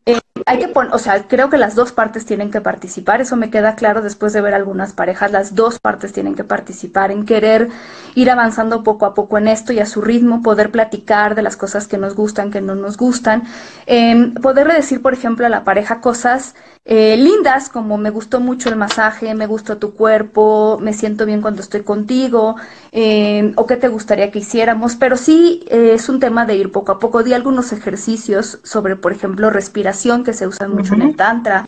eh, 0.06 0.20
hay 0.46 0.58
que 0.58 0.68
poner, 0.68 0.94
o 0.94 0.98
sea, 0.98 1.28
creo 1.28 1.50
que 1.50 1.58
las 1.58 1.76
dos 1.76 1.92
partes 1.92 2.26
tienen 2.26 2.50
que 2.50 2.60
participar, 2.60 3.22
eso 3.22 3.36
me 3.36 3.52
queda 3.52 3.76
claro 3.76 4.02
después 4.02 4.34
de 4.34 4.42
ver 4.42 4.54
algunas 4.54 4.92
parejas, 4.94 5.32
las 5.32 5.54
dos 5.54 5.80
partes 5.80 6.12
tienen 6.12 6.36
que 6.36 6.44
participar 6.44 7.12
en 7.12 7.26
querer 7.26 7.70
ir 8.16 8.32
avanzando 8.32 8.84
poco 8.84 9.06
a 9.06 9.14
poco 9.14 9.38
en 9.38 9.48
esto 9.48 9.74
y 9.74 9.80
a 9.80 9.86
su 9.86 10.02
ritmo, 10.02 10.42
poder 10.42 10.72
platicar 10.72 11.36
de 11.36 11.44
las 11.44 11.56
cosas 11.56 11.88
que 11.88 12.00
nos 12.00 12.16
gustan, 12.16 12.52
que 12.52 12.62
no 12.62 12.74
nos 12.74 12.98
gustan, 12.98 13.44
eh, 13.86 14.34
poderle 14.42 14.74
decir, 14.74 15.02
por 15.02 15.14
ejemplo, 15.14 15.46
a 15.46 15.50
la 15.50 15.64
pareja 15.64 16.02
cosas 16.02 16.56
eh, 16.86 17.16
lindas 17.16 17.70
como 17.70 17.98
me 17.98 18.10
gustó 18.10 18.42
mucho 18.42 18.68
el 18.68 18.76
masaje, 18.76 19.34
me 19.36 19.48
gustó 19.48 19.78
tu 19.78 19.94
cuerpo, 19.94 20.80
me 20.82 20.92
siento 20.92 21.26
bien 21.26 21.42
cuando 21.42 21.62
estoy 21.62 21.82
contigo, 21.84 22.58
eh, 22.92 23.54
o 23.56 23.66
qué 23.66 23.78
te 23.78 23.88
gustaría 23.88 24.32
que 24.32 24.40
hiciéramos, 24.40 24.96
pero 24.98 25.16
sí 25.16 25.64
eh, 25.70 25.92
es 25.94 26.10
un 26.10 26.20
tema 26.20 26.46
de 26.46 26.56
ir 26.58 26.74
poco 26.74 26.92
a 26.92 27.00
poco. 27.00 27.24
Di 27.24 27.34
algunos 27.34 27.72
ejercicios 27.72 28.60
sobre, 28.64 28.98
por 28.98 29.14
ejemplo, 29.14 29.50
respiración 29.50 30.23
que 30.24 30.34
se 30.34 30.48
usan 30.48 30.72
mucho 30.72 30.94
uh 30.94 30.98
-huh. 30.98 31.02
en 31.04 31.10
el 31.10 31.16
tantra. 31.16 31.66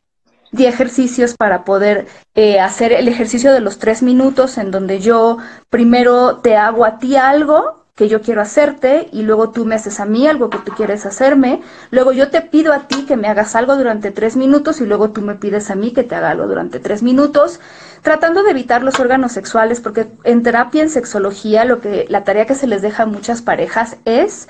Di 0.51 0.65
ejercicios 0.65 1.35
para 1.35 1.63
poder 1.63 2.07
eh, 2.33 2.59
hacer 2.59 2.93
el 2.93 3.07
ejercicio 3.07 3.51
de 3.51 3.59
los 3.59 3.77
tres 3.77 4.01
minutos 4.01 4.57
en 4.57 4.71
donde 4.71 4.99
yo 4.99 5.37
primero 5.69 6.37
te 6.37 6.55
hago 6.55 6.85
a 6.85 6.97
ti 6.97 7.15
algo 7.17 7.85
que 7.95 8.09
yo 8.09 8.21
quiero 8.21 8.41
hacerte 8.41 9.07
y 9.13 9.21
luego 9.21 9.51
tú 9.51 9.63
me 9.63 9.75
haces 9.75 10.01
a 10.01 10.05
mí 10.05 10.27
algo 10.27 10.49
que 10.49 10.57
tú 10.57 10.73
quieres 10.73 11.05
hacerme, 11.05 11.61
luego 11.91 12.11
yo 12.11 12.29
te 12.29 12.41
pido 12.41 12.73
a 12.73 12.89
ti 12.89 13.05
que 13.05 13.15
me 13.15 13.29
hagas 13.29 13.55
algo 13.55 13.77
durante 13.77 14.11
tres 14.11 14.35
minutos 14.35 14.81
y 14.81 14.85
luego 14.85 15.11
tú 15.11 15.21
me 15.21 15.35
pides 15.35 15.71
a 15.71 15.75
mí 15.75 15.91
que 15.91 16.03
te 16.03 16.13
haga 16.13 16.31
algo 16.31 16.45
durante 16.45 16.81
tres 16.81 17.03
minutos, 17.03 17.61
tratando 18.01 18.43
de 18.43 18.51
evitar 18.51 18.83
los 18.83 18.99
órganos 18.99 19.31
sexuales, 19.31 19.79
porque 19.79 20.07
en 20.25 20.43
terapia, 20.43 20.83
en 20.83 20.89
sexología, 20.89 21.63
lo 21.63 21.79
que 21.79 22.05
la 22.09 22.25
tarea 22.25 22.45
que 22.45 22.55
se 22.55 22.67
les 22.67 22.81
deja 22.81 23.03
a 23.03 23.05
muchas 23.05 23.41
parejas 23.41 23.95
es 24.03 24.49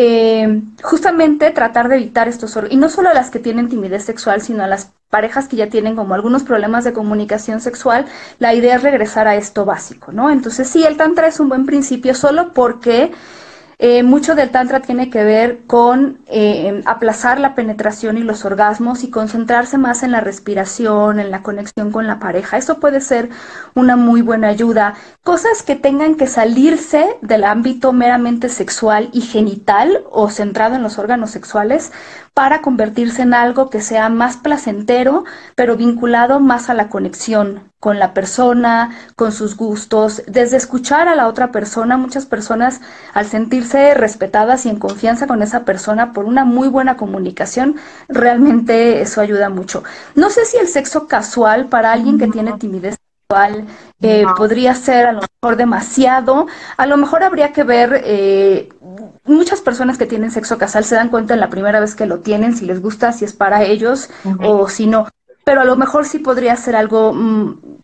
eh, 0.00 0.62
justamente 0.80 1.50
tratar 1.50 1.88
de 1.88 1.96
evitar 1.96 2.28
estos 2.28 2.56
y 2.70 2.76
no 2.76 2.88
solo 2.88 3.08
a 3.08 3.14
las 3.14 3.30
que 3.30 3.40
tienen 3.40 3.68
timidez 3.68 4.04
sexual, 4.04 4.40
sino 4.40 4.62
a 4.62 4.68
las 4.68 4.92
parejas 5.10 5.48
que 5.48 5.56
ya 5.56 5.70
tienen 5.70 5.96
como 5.96 6.14
algunos 6.14 6.44
problemas 6.44 6.84
de 6.84 6.92
comunicación 6.92 7.60
sexual, 7.60 8.06
la 8.38 8.54
idea 8.54 8.76
es 8.76 8.84
regresar 8.84 9.26
a 9.26 9.34
esto 9.34 9.64
básico, 9.64 10.12
¿no? 10.12 10.30
Entonces 10.30 10.68
sí, 10.68 10.84
el 10.84 10.96
tantra 10.96 11.26
es 11.26 11.40
un 11.40 11.48
buen 11.48 11.66
principio 11.66 12.14
solo 12.14 12.52
porque 12.52 13.10
eh, 13.80 14.02
mucho 14.02 14.34
del 14.34 14.50
Tantra 14.50 14.80
tiene 14.80 15.08
que 15.08 15.22
ver 15.22 15.60
con 15.68 16.18
eh, 16.26 16.82
aplazar 16.84 17.38
la 17.38 17.54
penetración 17.54 18.18
y 18.18 18.22
los 18.22 18.44
orgasmos 18.44 19.04
y 19.04 19.10
concentrarse 19.10 19.78
más 19.78 20.02
en 20.02 20.10
la 20.10 20.20
respiración, 20.20 21.20
en 21.20 21.30
la 21.30 21.44
conexión 21.44 21.92
con 21.92 22.08
la 22.08 22.18
pareja. 22.18 22.56
Eso 22.56 22.80
puede 22.80 23.00
ser 23.00 23.30
una 23.76 23.94
muy 23.94 24.20
buena 24.20 24.48
ayuda. 24.48 24.94
Cosas 25.22 25.62
que 25.62 25.76
tengan 25.76 26.16
que 26.16 26.26
salirse 26.26 27.18
del 27.22 27.44
ámbito 27.44 27.92
meramente 27.92 28.48
sexual 28.48 29.10
y 29.12 29.20
genital 29.20 30.02
o 30.10 30.28
centrado 30.28 30.74
en 30.74 30.82
los 30.82 30.98
órganos 30.98 31.30
sexuales 31.30 31.92
para 32.38 32.62
convertirse 32.62 33.22
en 33.22 33.34
algo 33.34 33.68
que 33.68 33.80
sea 33.80 34.08
más 34.08 34.36
placentero, 34.36 35.24
pero 35.56 35.76
vinculado 35.76 36.38
más 36.38 36.70
a 36.70 36.74
la 36.74 36.88
conexión 36.88 37.72
con 37.80 37.98
la 37.98 38.14
persona, 38.14 38.96
con 39.16 39.32
sus 39.32 39.56
gustos, 39.56 40.22
desde 40.28 40.56
escuchar 40.56 41.08
a 41.08 41.16
la 41.16 41.26
otra 41.26 41.50
persona, 41.50 41.96
muchas 41.96 42.26
personas 42.26 42.80
al 43.12 43.26
sentirse 43.26 43.92
respetadas 43.94 44.66
y 44.66 44.68
en 44.68 44.78
confianza 44.78 45.26
con 45.26 45.42
esa 45.42 45.64
persona 45.64 46.12
por 46.12 46.26
una 46.26 46.44
muy 46.44 46.68
buena 46.68 46.96
comunicación, 46.96 47.74
realmente 48.08 49.00
eso 49.00 49.20
ayuda 49.20 49.48
mucho. 49.48 49.82
No 50.14 50.30
sé 50.30 50.44
si 50.44 50.58
el 50.58 50.68
sexo 50.68 51.08
casual 51.08 51.66
para 51.66 51.90
alguien 51.90 52.20
que 52.20 52.28
tiene 52.28 52.52
timidez 52.52 52.98
sexual 53.28 53.66
eh, 54.00 54.24
podría 54.36 54.76
ser 54.76 55.06
a 55.06 55.12
lo 55.12 55.22
mejor 55.22 55.56
demasiado, 55.56 56.46
a 56.76 56.86
lo 56.86 56.96
mejor 56.96 57.24
habría 57.24 57.52
que 57.52 57.64
ver 57.64 58.00
eh, 58.04 58.68
muchas 59.28 59.60
personas 59.60 59.98
que 59.98 60.06
tienen 60.06 60.30
sexo 60.30 60.58
casual 60.58 60.84
se 60.84 60.94
dan 60.94 61.08
cuenta 61.08 61.34
en 61.34 61.40
la 61.40 61.50
primera 61.50 61.80
vez 61.80 61.94
que 61.94 62.06
lo 62.06 62.20
tienen, 62.20 62.56
si 62.56 62.66
les 62.66 62.80
gusta, 62.80 63.12
si 63.12 63.24
es 63.24 63.32
para 63.32 63.64
ellos 63.64 64.10
o 64.42 64.68
si 64.68 64.86
no. 64.86 65.08
Pero 65.44 65.60
a 65.62 65.64
lo 65.64 65.76
mejor 65.76 66.04
sí 66.04 66.18
podría 66.18 66.56
ser 66.56 66.76
algo 66.76 67.12
mm, 67.14 67.77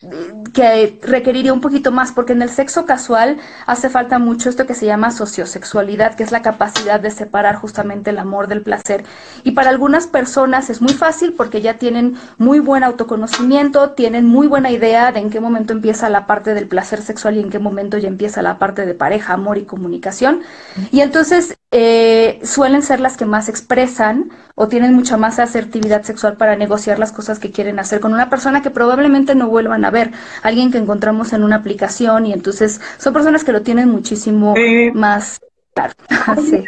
que 0.52 0.98
requeriría 1.02 1.52
un 1.52 1.61
poquito 1.61 1.90
más, 1.90 2.12
porque 2.12 2.33
en 2.33 2.42
el 2.42 2.50
sexo 2.50 2.85
casual 2.85 3.38
hace 3.66 3.88
falta 3.88 4.18
mucho 4.18 4.48
esto 4.48 4.66
que 4.66 4.74
se 4.74 4.87
llama 4.87 5.11
sociosexualidad, 5.11 6.14
que 6.14 6.22
es 6.22 6.33
la 6.33 6.42
capacidad 6.42 7.00
de 7.00 7.11
separar 7.11 7.57
justamente 7.57 8.11
el 8.11 8.18
amor 8.18 8.48
del 8.48 8.62
placer. 8.62 9.04
Y 9.42 9.52
para 9.52 9.70
algunas 9.70 10.07
personas 10.07 10.70
es 10.70 10.80
muy 10.80 10.92
fácil 10.92 11.33
porque 11.33 11.61
ya 11.61 11.74
tienen 11.74 12.16
muy 12.38 12.61
buen 12.61 12.85
autoconocimiento, 12.85 13.90
tienen 13.90 14.26
muy 14.26 14.46
buena 14.46 14.70
idea 14.70 15.12
de 15.12 15.20
en 15.20 15.30
qué 15.30 15.40
momento 15.40 15.72
empieza 15.72 16.09
la 16.09 16.26
parte 16.26 16.54
del 16.54 16.68
placer 16.68 17.02
sexual 17.02 17.37
y 17.37 17.40
en 17.40 17.50
qué 17.50 17.59
momento 17.59 17.98
ya 17.98 18.09
empieza 18.09 18.42
la 18.42 18.59
parte 18.59 18.87
de 18.87 18.94
pareja, 18.94 19.35
amor 19.35 19.59
y 19.59 19.64
comunicación. 19.64 20.42
Y 20.90 21.00
entonces 21.00 21.57
eh, 21.70 22.40
suelen 22.44 22.83
ser 22.83 23.00
las 23.00 23.16
que 23.16 23.24
más 23.24 23.48
expresan 23.48 24.30
o 24.54 24.68
tienen 24.68 24.94
mucha 24.94 25.16
más 25.16 25.40
asertividad 25.40 26.02
sexual 26.02 26.37
para 26.37 26.54
negociar 26.54 27.00
las 27.00 27.11
cosas 27.11 27.40
que 27.40 27.50
quieren 27.50 27.80
hacer 27.80 27.98
con 27.98 28.12
una 28.12 28.30
persona 28.30 28.62
que 28.62 28.70
probablemente 28.70 29.35
no 29.35 29.48
vuelvan 29.48 29.84
a 29.85 29.90
ver, 29.90 30.11
alguien 30.42 30.73
que 30.73 30.79
encontramos 30.79 31.33
en 31.33 31.42
una 31.44 31.57
aplicación 31.57 32.27
y 32.27 32.33
entonces 32.33 32.81
son 32.99 33.12
personas 33.12 33.44
que 33.44 33.53
lo 33.53 33.62
tienen 33.62 33.88
muchísimo 33.88 34.55
eh, 34.57 34.90
más 34.92 35.40
claro. 35.75 35.94
sí. 36.49 36.64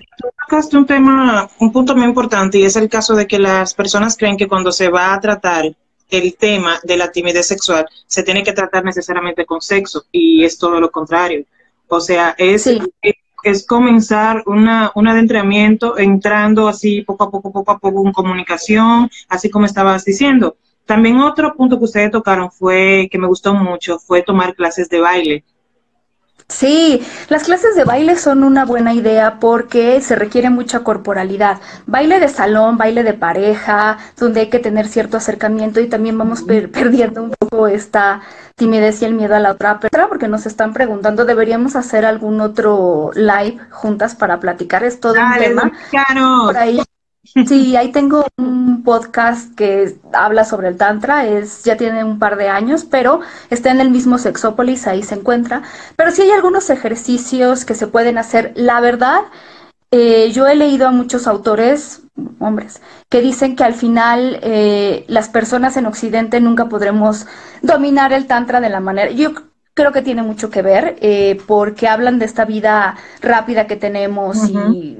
Tocaste 0.48 0.76
un 0.76 0.86
tema, 0.86 1.48
un 1.58 1.72
punto 1.72 1.96
muy 1.96 2.04
importante 2.04 2.58
y 2.58 2.64
es 2.64 2.76
el 2.76 2.88
caso 2.88 3.14
de 3.14 3.26
que 3.26 3.38
las 3.38 3.74
personas 3.74 4.16
creen 4.16 4.36
que 4.36 4.48
cuando 4.48 4.70
se 4.70 4.88
va 4.88 5.14
a 5.14 5.20
tratar 5.20 5.64
el 6.08 6.36
tema 6.36 6.78
de 6.84 6.96
la 6.96 7.10
timidez 7.10 7.48
sexual 7.48 7.86
se 8.06 8.22
tiene 8.22 8.44
que 8.44 8.52
tratar 8.52 8.84
necesariamente 8.84 9.44
con 9.44 9.60
sexo 9.60 10.04
y 10.12 10.44
es 10.44 10.58
todo 10.58 10.80
lo 10.80 10.90
contrario. 10.90 11.44
O 11.88 12.00
sea, 12.00 12.34
es, 12.38 12.68
es 13.42 13.66
comenzar 13.66 14.42
una, 14.46 14.90
un 14.94 15.08
adentramiento 15.08 15.98
entrando 15.98 16.68
así 16.68 17.02
poco 17.02 17.24
a 17.24 17.30
poco, 17.30 17.52
poco 17.52 17.70
a 17.72 17.78
poco 17.78 18.04
en 18.04 18.12
comunicación, 18.12 19.08
así 19.28 19.50
como 19.50 19.66
estabas 19.66 20.04
diciendo. 20.04 20.56
También 20.86 21.18
otro 21.18 21.54
punto 21.54 21.78
que 21.78 21.84
ustedes 21.84 22.10
tocaron 22.12 22.50
fue, 22.50 23.08
que 23.10 23.18
me 23.18 23.26
gustó 23.26 23.52
mucho, 23.54 23.98
fue 23.98 24.22
tomar 24.22 24.54
clases 24.54 24.88
de 24.88 25.00
baile. 25.00 25.44
Sí, 26.48 27.04
las 27.28 27.42
clases 27.42 27.74
de 27.74 27.82
baile 27.82 28.16
son 28.16 28.44
una 28.44 28.64
buena 28.64 28.94
idea 28.94 29.40
porque 29.40 30.00
se 30.00 30.14
requiere 30.14 30.48
mucha 30.48 30.84
corporalidad. 30.84 31.58
Baile 31.86 32.20
de 32.20 32.28
salón, 32.28 32.78
baile 32.78 33.02
de 33.02 33.14
pareja, 33.14 33.98
donde 34.16 34.42
hay 34.42 34.48
que 34.48 34.60
tener 34.60 34.86
cierto 34.86 35.16
acercamiento 35.16 35.80
y 35.80 35.88
también 35.88 36.16
vamos 36.16 36.44
perdiendo 36.44 37.24
un 37.24 37.30
poco 37.32 37.66
esta 37.66 38.20
timidez 38.54 39.02
y 39.02 39.06
el 39.06 39.14
miedo 39.14 39.34
a 39.34 39.40
la 39.40 39.50
otra 39.50 39.80
persona 39.80 40.06
porque 40.06 40.28
nos 40.28 40.46
están 40.46 40.72
preguntando, 40.72 41.24
¿deberíamos 41.24 41.74
hacer 41.74 42.06
algún 42.06 42.40
otro 42.40 43.10
live 43.14 43.58
juntas 43.70 44.14
para 44.14 44.38
platicar? 44.38 44.84
Es 44.84 45.00
todo 45.00 45.14
un 45.14 45.38
tema. 45.38 45.72
Por 46.46 46.56
ahí 46.56 46.80
Sí, 47.26 47.76
ahí 47.76 47.90
tengo 47.90 48.24
un 48.36 48.82
podcast 48.84 49.54
que 49.54 49.96
habla 50.12 50.44
sobre 50.44 50.68
el 50.68 50.76
Tantra, 50.76 51.26
es, 51.26 51.64
ya 51.64 51.76
tiene 51.76 52.04
un 52.04 52.18
par 52.18 52.36
de 52.36 52.48
años, 52.48 52.84
pero 52.84 53.20
está 53.50 53.70
en 53.70 53.80
el 53.80 53.90
mismo 53.90 54.18
Sexópolis, 54.18 54.86
ahí 54.86 55.02
se 55.02 55.16
encuentra. 55.16 55.62
Pero 55.96 56.10
sí 56.12 56.22
hay 56.22 56.30
algunos 56.30 56.70
ejercicios 56.70 57.64
que 57.64 57.74
se 57.74 57.88
pueden 57.88 58.16
hacer. 58.16 58.52
La 58.54 58.80
verdad, 58.80 59.22
eh, 59.90 60.30
yo 60.32 60.46
he 60.46 60.54
leído 60.54 60.86
a 60.86 60.92
muchos 60.92 61.26
autores, 61.26 62.02
hombres, 62.38 62.80
que 63.08 63.20
dicen 63.20 63.56
que 63.56 63.64
al 63.64 63.74
final 63.74 64.38
eh, 64.42 65.04
las 65.08 65.28
personas 65.28 65.76
en 65.76 65.86
Occidente 65.86 66.40
nunca 66.40 66.68
podremos 66.68 67.26
dominar 67.62 68.12
el 68.12 68.26
Tantra 68.26 68.60
de 68.60 68.68
la 68.68 68.80
manera. 68.80 69.10
Yo 69.10 69.32
creo 69.74 69.92
que 69.92 70.02
tiene 70.02 70.22
mucho 70.22 70.48
que 70.48 70.62
ver, 70.62 70.96
eh, 71.00 71.38
porque 71.46 71.88
hablan 71.88 72.18
de 72.18 72.24
esta 72.24 72.44
vida 72.44 72.96
rápida 73.20 73.66
que 73.66 73.76
tenemos 73.76 74.48
y 74.48 74.96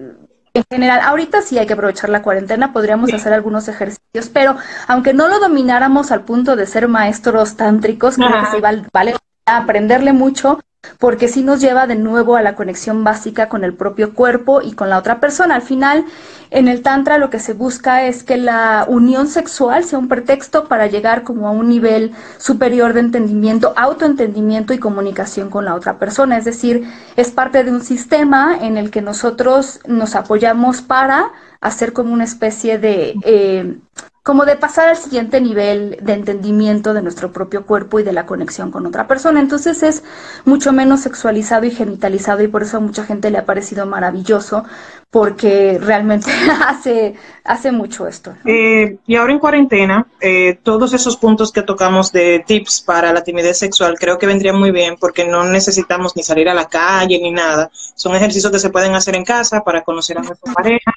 en 0.57 0.65
general, 0.71 1.01
ahorita 1.01 1.43
sí 1.43 1.59
hay 1.59 1.67
que 1.67 1.75
aprovechar 1.75 2.11
la 2.11 2.23
cuarentena, 2.23 2.73
podríamos 2.73 3.13
hacer 3.13 3.33
algunos 3.33 3.69
ejercicios, 3.69 4.29
pero 4.33 4.57
aunque 4.89 5.15
no 5.15 5.29
lo 5.29 5.39
domináramos 5.39 6.11
al 6.11 6.23
punto 6.23 6.57
de 6.57 6.67
ser 6.67 6.89
maestros 6.89 7.57
tántricos, 7.57 8.17
creo 8.17 8.29
que 8.29 8.57
sí 8.57 8.61
vale, 8.61 8.85
vale 8.93 9.15
aprenderle 9.47 10.13
mucho 10.13 10.59
porque 10.99 11.29
sí 11.29 11.43
nos 11.43 11.61
lleva 11.61 11.87
de 11.87 11.97
nuevo 11.97 12.37
a 12.37 12.43
la 12.43 12.55
conexión 12.55 13.05
básica 13.05 13.49
con 13.49 13.65
el 13.65 13.75
propio 13.75 14.15
cuerpo 14.15 14.63
y 14.63 14.73
con 14.73 14.89
la 14.89 14.99
otra 14.99 15.21
persona. 15.21 15.57
Al 15.57 15.63
final, 15.63 16.05
en 16.51 16.69
el 16.69 16.83
Tantra 16.83 17.19
lo 17.19 17.31
que 17.31 17.41
se 17.41 17.53
busca 17.53 18.05
es 18.05 18.23
que 18.23 18.37
la 18.37 18.85
unión 18.89 19.27
sexual 19.27 19.85
sea 19.85 19.99
un 19.99 20.09
pretexto 20.09 20.69
para 20.69 20.87
llegar 20.87 21.23
como 21.23 21.49
a 21.49 21.51
un 21.51 21.69
nivel 21.69 22.13
superior 22.39 22.93
de 22.93 23.01
entendimiento, 23.01 23.73
autoentendimiento 23.77 24.75
y 24.75 24.79
comunicación 24.79 25.51
con 25.51 25.65
la 25.65 25.75
otra 25.75 25.99
persona. 25.99 26.39
Es 26.39 26.45
decir, 26.45 26.89
es 27.17 27.31
parte 27.31 27.65
de 27.65 27.73
un 27.73 27.83
sistema 27.83 28.57
en 28.61 28.77
el 28.77 28.91
que 28.91 29.03
nosotros 29.03 29.81
nos 29.87 30.15
apoyamos 30.15 30.83
para 30.83 31.33
hacer 31.61 31.93
como 31.93 32.13
una 32.13 32.25
especie 32.25 32.79
de... 32.79 33.15
Eh, 33.23 33.79
como 34.27 34.45
de 34.45 34.57
pasar 34.57 34.89
al 34.89 34.97
siguiente 34.97 35.41
nivel 35.41 35.99
de 36.03 36.13
entendimiento 36.13 36.95
de 36.95 37.01
nuestro 37.01 37.31
propio 37.31 37.65
cuerpo 37.65 38.01
y 38.01 38.03
de 38.03 38.13
la 38.13 38.27
conexión 38.27 38.73
con 38.73 38.85
otra 38.85 39.07
persona. 39.07 39.39
Entonces 39.39 39.85
es 39.85 40.03
mucho 40.45 40.73
menos 40.73 41.03
sexualizado 41.03 41.65
y 41.65 41.71
genitalizado 41.71 42.43
y 42.43 42.49
por 42.49 42.65
eso 42.65 42.79
a 42.79 42.81
mucha 42.81 43.05
gente 43.05 43.31
le 43.31 43.39
ha 43.39 43.45
parecido 43.45 43.87
maravilloso 43.87 44.65
porque 45.13 45.79
realmente 45.81 46.29
hace, 46.67 47.15
hace 47.45 47.71
mucho 47.71 48.09
esto. 48.09 48.35
Eh, 48.45 48.99
y 49.07 49.15
ahora 49.15 49.33
en 49.33 49.39
cuarentena, 49.39 50.05
eh, 50.21 50.59
todos 50.61 50.93
esos 50.93 51.17
puntos 51.17 51.53
que 51.53 51.63
tocamos 51.63 52.11
de 52.11 52.43
tips 52.45 52.81
para 52.81 53.13
la 53.13 53.23
timidez 53.23 53.59
sexual 53.59 53.95
creo 53.97 54.19
que 54.19 54.27
vendrían 54.27 54.59
muy 54.59 54.73
bien 54.73 54.97
porque 54.99 55.25
no 55.25 55.45
necesitamos 55.45 56.17
ni 56.17 56.25
salir 56.25 56.49
a 56.49 56.55
la 56.55 56.67
calle 56.67 57.21
ni 57.23 57.31
nada. 57.31 57.71
Son 57.95 58.13
ejercicios 58.13 58.51
que 58.51 58.59
se 58.59 58.71
pueden 58.71 58.97
hacer 58.97 59.15
en 59.15 59.25
casa 59.25 59.63
para 59.63 59.85
conocer 59.85 60.19
a 60.19 60.23
nuestra 60.23 60.53
pareja 60.53 60.93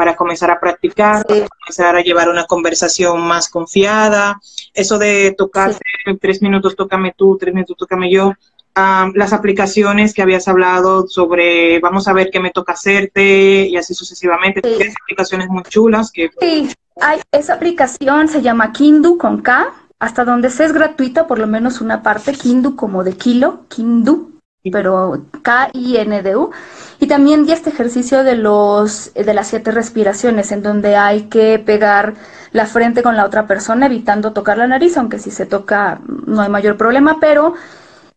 para 0.00 0.16
comenzar 0.16 0.50
a 0.50 0.58
practicar, 0.58 1.26
para 1.26 1.46
comenzar 1.46 1.94
a 1.94 2.00
llevar 2.00 2.30
una 2.30 2.46
conversación 2.46 3.20
más 3.20 3.50
confiada. 3.50 4.40
Eso 4.72 4.98
de 4.98 5.34
tocar 5.36 5.76
en 6.06 6.18
tres 6.18 6.40
minutos, 6.40 6.74
tócame 6.74 7.12
tú, 7.14 7.36
tres 7.38 7.52
minutos, 7.52 7.76
tócame 7.76 8.10
yo. 8.10 8.32
las 8.74 9.34
aplicaciones 9.34 10.14
que 10.14 10.22
habías 10.22 10.48
hablado 10.48 11.06
sobre, 11.06 11.80
vamos 11.80 12.08
a 12.08 12.14
ver 12.14 12.30
qué 12.30 12.40
me 12.40 12.50
toca 12.50 12.72
hacerte 12.72 13.66
y 13.66 13.76
así 13.76 13.92
sucesivamente. 13.92 14.62
Sí. 14.64 14.90
aplicaciones 15.02 15.48
muy 15.50 15.64
chulas 15.64 16.10
que... 16.10 16.30
Sí, 16.40 16.70
hay, 16.98 17.20
esa 17.30 17.52
aplicación 17.52 18.28
se 18.28 18.40
llama 18.40 18.72
Kindu 18.72 19.18
con 19.18 19.42
K, 19.42 19.70
hasta 19.98 20.24
donde 20.24 20.48
se 20.48 20.64
es 20.64 20.72
gratuita, 20.72 21.26
por 21.26 21.38
lo 21.38 21.46
menos 21.46 21.82
una 21.82 22.02
parte, 22.02 22.32
Kindu 22.32 22.74
como 22.74 23.04
de 23.04 23.18
kilo, 23.18 23.66
Kindu, 23.68 24.29
pero 24.64 25.22
K-I-N-D-U. 25.42 26.50
Y 26.98 27.06
también 27.06 27.46
di 27.46 27.52
este 27.52 27.70
ejercicio 27.70 28.24
de, 28.24 28.36
los, 28.36 29.12
de 29.14 29.32
las 29.32 29.48
siete 29.48 29.70
respiraciones, 29.70 30.52
en 30.52 30.62
donde 30.62 30.96
hay 30.96 31.22
que 31.24 31.58
pegar 31.58 32.14
la 32.52 32.66
frente 32.66 33.02
con 33.02 33.16
la 33.16 33.24
otra 33.24 33.46
persona, 33.46 33.86
evitando 33.86 34.32
tocar 34.32 34.58
la 34.58 34.66
nariz, 34.66 34.96
aunque 34.98 35.18
si 35.18 35.30
se 35.30 35.46
toca 35.46 36.00
no 36.26 36.42
hay 36.42 36.50
mayor 36.50 36.76
problema, 36.76 37.18
pero 37.20 37.54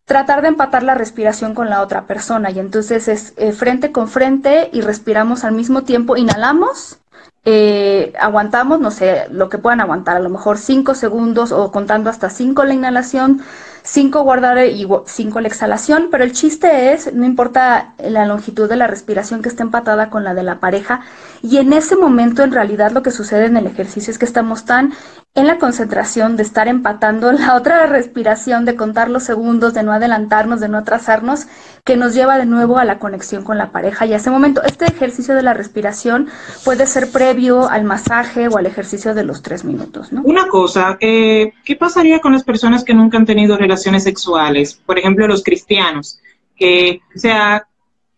tratar 0.04 0.42
de 0.42 0.48
empatar 0.48 0.82
la 0.82 0.94
respiración 0.94 1.54
con 1.54 1.70
la 1.70 1.80
otra 1.80 2.06
persona. 2.06 2.50
Y 2.50 2.58
entonces 2.58 3.08
es 3.08 3.32
eh, 3.36 3.52
frente 3.52 3.92
con 3.92 4.08
frente 4.08 4.68
y 4.72 4.82
respiramos 4.82 5.44
al 5.44 5.52
mismo 5.52 5.82
tiempo, 5.82 6.16
inhalamos. 6.16 6.98
Eh, 7.46 8.14
aguantamos, 8.18 8.80
no 8.80 8.90
sé, 8.90 9.26
lo 9.30 9.50
que 9.50 9.58
puedan 9.58 9.80
aguantar, 9.82 10.16
a 10.16 10.20
lo 10.20 10.30
mejor 10.30 10.56
cinco 10.56 10.94
segundos 10.94 11.52
o 11.52 11.70
contando 11.70 12.08
hasta 12.08 12.30
cinco 12.30 12.64
la 12.64 12.72
inhalación, 12.72 13.42
5 13.86 14.22
guardar 14.22 14.64
y 14.66 14.88
5 15.04 15.40
la 15.40 15.48
exhalación, 15.48 16.08
pero 16.10 16.24
el 16.24 16.32
chiste 16.32 16.94
es, 16.94 17.12
no 17.12 17.26
importa 17.26 17.94
la 17.98 18.24
longitud 18.24 18.66
de 18.68 18.76
la 18.76 18.86
respiración 18.86 19.42
que 19.42 19.50
esté 19.50 19.62
empatada 19.62 20.08
con 20.08 20.24
la 20.24 20.32
de 20.32 20.42
la 20.42 20.58
pareja, 20.58 21.02
y 21.42 21.58
en 21.58 21.74
ese 21.74 21.94
momento 21.94 22.42
en 22.42 22.52
realidad 22.52 22.92
lo 22.92 23.02
que 23.02 23.10
sucede 23.10 23.44
en 23.44 23.58
el 23.58 23.66
ejercicio 23.66 24.10
es 24.10 24.18
que 24.18 24.24
estamos 24.24 24.64
tan 24.64 24.94
en 25.36 25.48
la 25.48 25.58
concentración, 25.58 26.36
de 26.36 26.44
estar 26.44 26.68
empatando 26.68 27.32
la 27.32 27.56
otra 27.56 27.86
respiración, 27.86 28.64
de 28.64 28.76
contar 28.76 29.10
los 29.10 29.24
segundos, 29.24 29.74
de 29.74 29.82
no 29.82 29.92
adelantarnos, 29.92 30.60
de 30.60 30.68
no 30.68 30.78
atrasarnos, 30.78 31.46
que 31.84 31.96
nos 31.96 32.14
lleva 32.14 32.38
de 32.38 32.46
nuevo 32.46 32.78
a 32.78 32.84
la 32.84 32.98
conexión 32.98 33.42
con 33.42 33.58
la 33.58 33.72
pareja. 33.72 34.06
Y 34.06 34.12
a 34.12 34.16
ese 34.16 34.30
momento, 34.30 34.62
este 34.62 34.86
ejercicio 34.86 35.34
de 35.34 35.42
la 35.42 35.52
respiración 35.52 36.28
puede 36.64 36.86
ser 36.86 37.10
previo 37.10 37.68
al 37.68 37.84
masaje 37.84 38.48
o 38.48 38.56
al 38.56 38.66
ejercicio 38.66 39.14
de 39.14 39.24
los 39.24 39.42
tres 39.42 39.64
minutos, 39.64 40.12
¿no? 40.12 40.22
Una 40.22 40.46
cosa, 40.46 40.96
eh, 41.00 41.52
¿qué 41.64 41.76
pasaría 41.76 42.20
con 42.20 42.32
las 42.32 42.44
personas 42.44 42.84
que 42.84 42.94
nunca 42.94 43.18
han 43.18 43.26
tenido 43.26 43.56
relaciones 43.56 44.04
sexuales? 44.04 44.80
Por 44.86 44.98
ejemplo, 44.98 45.26
los 45.26 45.42
cristianos, 45.42 46.20
que, 46.56 47.00
o 47.14 47.18
sea, 47.18 47.66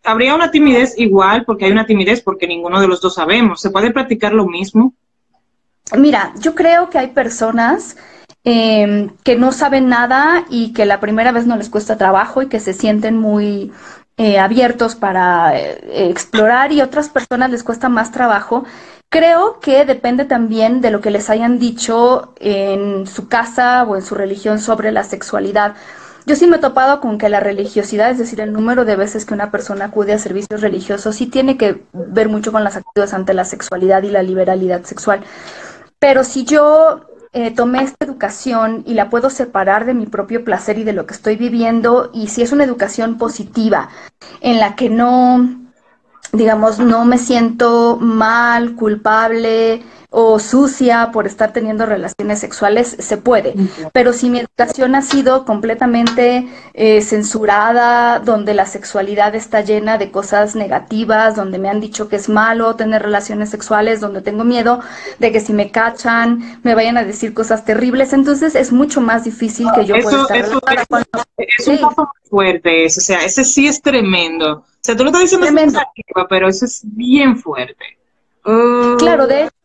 habría 0.03 0.35
una 0.35 0.51
timidez 0.51 0.93
igual, 0.97 1.43
porque 1.45 1.65
hay 1.65 1.71
una 1.71 1.87
timidez 1.87 2.21
porque 2.21 2.47
ninguno 2.47 2.79
de 2.79 2.87
los 2.87 3.01
dos 3.01 3.15
sabemos. 3.15 3.59
¿Se 3.59 3.71
puede 3.71 3.91
practicar 3.91 4.33
lo 4.33 4.45
mismo? 4.45 4.93
Mira, 5.95 6.33
yo 6.39 6.53
creo 6.53 6.89
que 6.89 6.97
hay 6.97 7.07
personas 7.07 7.95
em, 8.43 9.09
que 9.23 9.35
no 9.35 9.51
saben 9.51 9.87
nada 9.87 10.45
y 10.49 10.73
que 10.73 10.85
la 10.85 10.99
primera 10.99 11.31
vez 11.31 11.47
no 11.47 11.55
les 11.55 11.69
cuesta 11.69 11.97
trabajo 11.97 12.41
y 12.41 12.47
que 12.47 12.59
se 12.59 12.73
sienten 12.73 13.17
muy 13.17 13.71
eh, 14.17 14.39
abiertos 14.39 14.95
para 14.95 15.57
eh, 15.57 16.09
explorar 16.09 16.71
y 16.71 16.81
otras 16.81 17.09
personas 17.09 17.51
les 17.51 17.63
cuesta 17.63 17.87
más 17.89 18.11
trabajo. 18.11 18.65
Creo 19.09 19.59
que 19.61 19.85
depende 19.85 20.25
también 20.25 20.81
de 20.81 20.91
lo 20.91 20.99
que 20.99 21.11
les 21.11 21.29
hayan 21.29 21.59
dicho 21.59 22.33
en 22.39 23.07
su 23.07 23.29
casa 23.29 23.83
o 23.83 23.95
en 23.95 24.01
su 24.01 24.15
religión 24.15 24.59
sobre 24.59 24.91
la 24.91 25.03
sexualidad. 25.03 25.75
Yo 26.25 26.35
sí 26.35 26.45
me 26.45 26.57
he 26.57 26.59
topado 26.59 26.99
con 26.99 27.17
que 27.17 27.29
la 27.29 27.39
religiosidad, 27.39 28.11
es 28.11 28.17
decir, 28.17 28.41
el 28.41 28.51
número 28.51 28.83
de 28.83 28.97
veces 28.97 29.23
que 29.23 29.33
una 29.33 29.49
persona 29.49 29.85
acude 29.85 30.11
a 30.11 30.19
servicios 30.19 30.59
religiosos, 30.59 31.15
sí 31.15 31.27
tiene 31.27 31.55
que 31.55 31.83
ver 31.93 32.27
mucho 32.27 32.51
con 32.51 32.65
las 32.65 32.75
actitudes 32.75 33.13
ante 33.13 33.33
la 33.33 33.45
sexualidad 33.45 34.03
y 34.03 34.09
la 34.09 34.23
liberalidad 34.23 34.83
sexual. 34.83 35.21
Pero 35.99 36.23
si 36.23 36.43
yo 36.43 37.01
eh, 37.33 37.51
tomé 37.51 37.83
esta 37.83 38.05
educación 38.05 38.83
y 38.85 38.93
la 38.93 39.09
puedo 39.09 39.29
separar 39.29 39.85
de 39.85 39.93
mi 39.93 40.05
propio 40.05 40.43
placer 40.43 40.77
y 40.77 40.83
de 40.83 40.93
lo 40.93 41.05
que 41.05 41.13
estoy 41.13 41.35
viviendo, 41.35 42.09
y 42.13 42.27
si 42.27 42.41
es 42.41 42.51
una 42.51 42.63
educación 42.63 43.17
positiva, 43.17 43.89
en 44.41 44.59
la 44.59 44.75
que 44.75 44.89
no, 44.89 45.47
digamos, 46.33 46.79
no 46.79 47.05
me 47.05 47.17
siento 47.17 47.97
mal, 47.99 48.75
culpable, 48.75 49.83
o 50.09 50.39
sucia 50.39 51.09
por 51.11 51.27
estar 51.27 51.51
teniendo 51.51 51.85
relaciones 51.85 52.39
sexuales, 52.39 52.95
se 52.97 53.17
puede. 53.17 53.53
Pero 53.91 54.13
si 54.13 54.29
mi 54.29 54.39
educación 54.39 54.95
ha 54.95 55.01
sido 55.01 55.43
completamente 55.43 56.47
eh, 56.73 57.01
censurada, 57.01 58.19
donde 58.19 58.53
la 58.53 58.65
sexualidad 58.65 59.35
está 59.35 59.61
llena 59.61 59.97
de 59.97 60.09
cosas 60.09 60.55
negativas, 60.55 61.35
donde 61.35 61.59
me 61.59 61.69
han 61.69 61.81
dicho 61.81 62.07
que 62.07 62.15
es 62.15 62.29
malo 62.29 62.75
tener 62.75 63.03
relaciones 63.03 63.49
sexuales, 63.49 63.99
donde 63.99 64.21
tengo 64.21 64.45
miedo 64.45 64.79
de 65.19 65.31
que 65.33 65.41
si 65.41 65.51
me 65.51 65.71
cachan 65.71 66.61
me 66.63 66.73
vayan 66.73 66.97
a 66.97 67.03
decir 67.03 67.33
cosas 67.33 67.65
terribles, 67.65 68.13
entonces 68.13 68.55
es 68.55 68.71
mucho 68.71 69.01
más 69.01 69.25
difícil 69.25 69.67
que 69.75 69.85
yo 69.85 69.95
pueda 70.01 70.21
estar 70.21 70.37
eso, 70.37 70.61
es 71.37 71.67
un 71.67 71.77
paso 71.79 72.09
fuerte, 72.29 72.85
o 72.85 72.89
sea, 72.89 73.23
ese 73.25 73.43
sí 73.43 73.67
es 73.67 73.81
tremendo. 73.81 74.59
O 74.59 74.65
sea, 74.79 74.95
tú 74.95 75.03
lo 75.03 75.09
estás 75.09 75.23
diciendo, 75.23 75.47
pero 76.29 76.47
eso 76.47 76.65
es 76.65 76.81
bien 76.83 77.37
fuerte. 77.37 77.97
Claro, 78.97 79.27
de 79.27 79.43
hecho, 79.43 79.56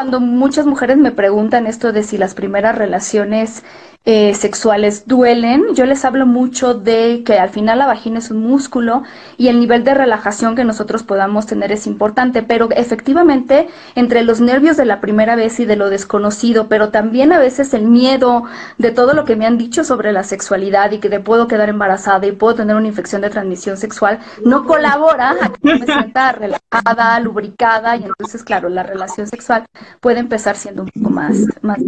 cuando 0.00 0.18
muchas 0.18 0.64
mujeres 0.64 0.96
me 0.96 1.12
preguntan 1.12 1.66
esto 1.66 1.92
de 1.92 2.02
si 2.02 2.16
las 2.16 2.34
primeras 2.34 2.74
relaciones 2.74 3.64
eh, 4.06 4.34
sexuales 4.34 5.06
duelen, 5.06 5.74
yo 5.74 5.84
les 5.84 6.06
hablo 6.06 6.24
mucho 6.24 6.72
de 6.72 7.22
que 7.22 7.38
al 7.38 7.50
final 7.50 7.80
la 7.80 7.86
vagina 7.86 8.18
es 8.18 8.30
un 8.30 8.38
músculo 8.38 9.02
y 9.36 9.48
el 9.48 9.60
nivel 9.60 9.84
de 9.84 9.92
relajación 9.92 10.56
que 10.56 10.64
nosotros 10.64 11.02
podamos 11.02 11.44
tener 11.44 11.70
es 11.70 11.86
importante, 11.86 12.42
pero 12.42 12.70
efectivamente 12.70 13.68
entre 13.94 14.22
los 14.24 14.40
nervios 14.40 14.78
de 14.78 14.86
la 14.86 15.02
primera 15.02 15.36
vez 15.36 15.60
y 15.60 15.66
de 15.66 15.76
lo 15.76 15.90
desconocido, 15.90 16.66
pero 16.66 16.88
también 16.88 17.30
a 17.34 17.38
veces 17.38 17.74
el 17.74 17.82
miedo 17.88 18.44
de 18.78 18.90
todo 18.90 19.12
lo 19.12 19.26
que 19.26 19.36
me 19.36 19.44
han 19.44 19.58
dicho 19.58 19.84
sobre 19.84 20.12
la 20.12 20.24
sexualidad 20.24 20.92
y 20.92 20.98
que 20.98 21.10
de 21.10 21.20
puedo 21.20 21.46
quedar 21.46 21.68
embarazada 21.68 22.26
y 22.26 22.32
puedo 22.32 22.54
tener 22.54 22.76
una 22.76 22.88
infección 22.88 23.20
de 23.20 23.28
transmisión 23.28 23.76
sexual, 23.76 24.18
no 24.42 24.64
colabora 24.64 25.36
a 25.42 25.52
que 25.52 25.74
me 25.74 25.84
sienta 25.84 26.32
relajada, 26.32 27.20
lubricada 27.20 27.96
y 27.96 28.04
entonces, 28.04 28.42
claro, 28.44 28.70
la 28.70 28.82
relación 28.82 29.26
sexual 29.26 29.66
puede 30.00 30.20
empezar 30.20 30.56
siendo 30.56 30.84
un 30.84 30.88
poco 30.88 31.10
más, 31.10 31.36
más 31.60 31.80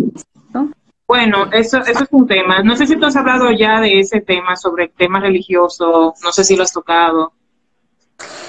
¿no? 0.52 0.70
Bueno, 1.12 1.50
eso, 1.52 1.76
eso 1.84 2.04
es 2.04 2.08
un 2.10 2.26
tema. 2.26 2.62
No 2.62 2.74
sé 2.74 2.86
si 2.86 2.96
tú 2.96 3.04
has 3.04 3.16
hablado 3.16 3.50
ya 3.50 3.82
de 3.82 4.00
ese 4.00 4.22
tema, 4.22 4.56
sobre 4.56 4.84
el 4.84 4.92
tema 4.92 5.20
religioso, 5.20 6.14
no 6.24 6.32
sé 6.32 6.42
si 6.42 6.56
lo 6.56 6.62
has 6.62 6.72
tocado. 6.72 7.34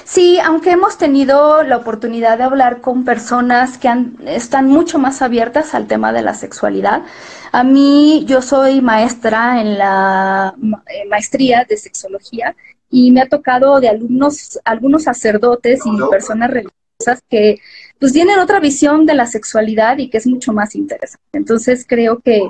Sí, 0.06 0.40
aunque 0.40 0.72
hemos 0.72 0.98
tenido 0.98 1.62
la 1.64 1.76
oportunidad 1.76 2.38
de 2.38 2.46
hablar 2.46 2.80
con 2.80 3.04
personas 3.04 3.78
que 3.78 3.90
están 4.28 4.68
mucho 4.68 4.98
más 4.98 5.22
abiertas 5.22 5.76
al 5.76 5.88
tema 5.88 6.14
de 6.14 6.22
la 6.22 6.34
sexualidad. 6.36 7.04
A 7.52 7.66
mí, 7.66 8.24
yo 8.28 8.42
soy 8.42 8.80
maestra 8.80 9.60
en 9.60 9.78
la 9.78 10.56
eh, 10.88 11.06
maestría 11.10 11.66
de 11.68 11.76
sexología 11.76 12.56
y 12.90 13.12
me 13.12 13.24
ha 13.24 13.28
tocado 13.28 13.82
de 13.82 13.90
alumnos, 13.90 14.58
algunos 14.64 15.04
sacerdotes 15.04 15.82
y 15.86 16.10
personas 16.10 16.50
religiosas 16.50 17.22
que 17.30 17.60
pues 18.04 18.12
tienen 18.12 18.38
otra 18.40 18.60
visión 18.60 19.06
de 19.06 19.14
la 19.14 19.26
sexualidad 19.26 19.98
y 19.98 20.10
que 20.10 20.18
es 20.18 20.28
mucho 20.28 20.52
más 20.52 20.76
interesante. 20.76 21.24
Entonces 21.32 21.86
creo 21.88 22.20
que 22.20 22.50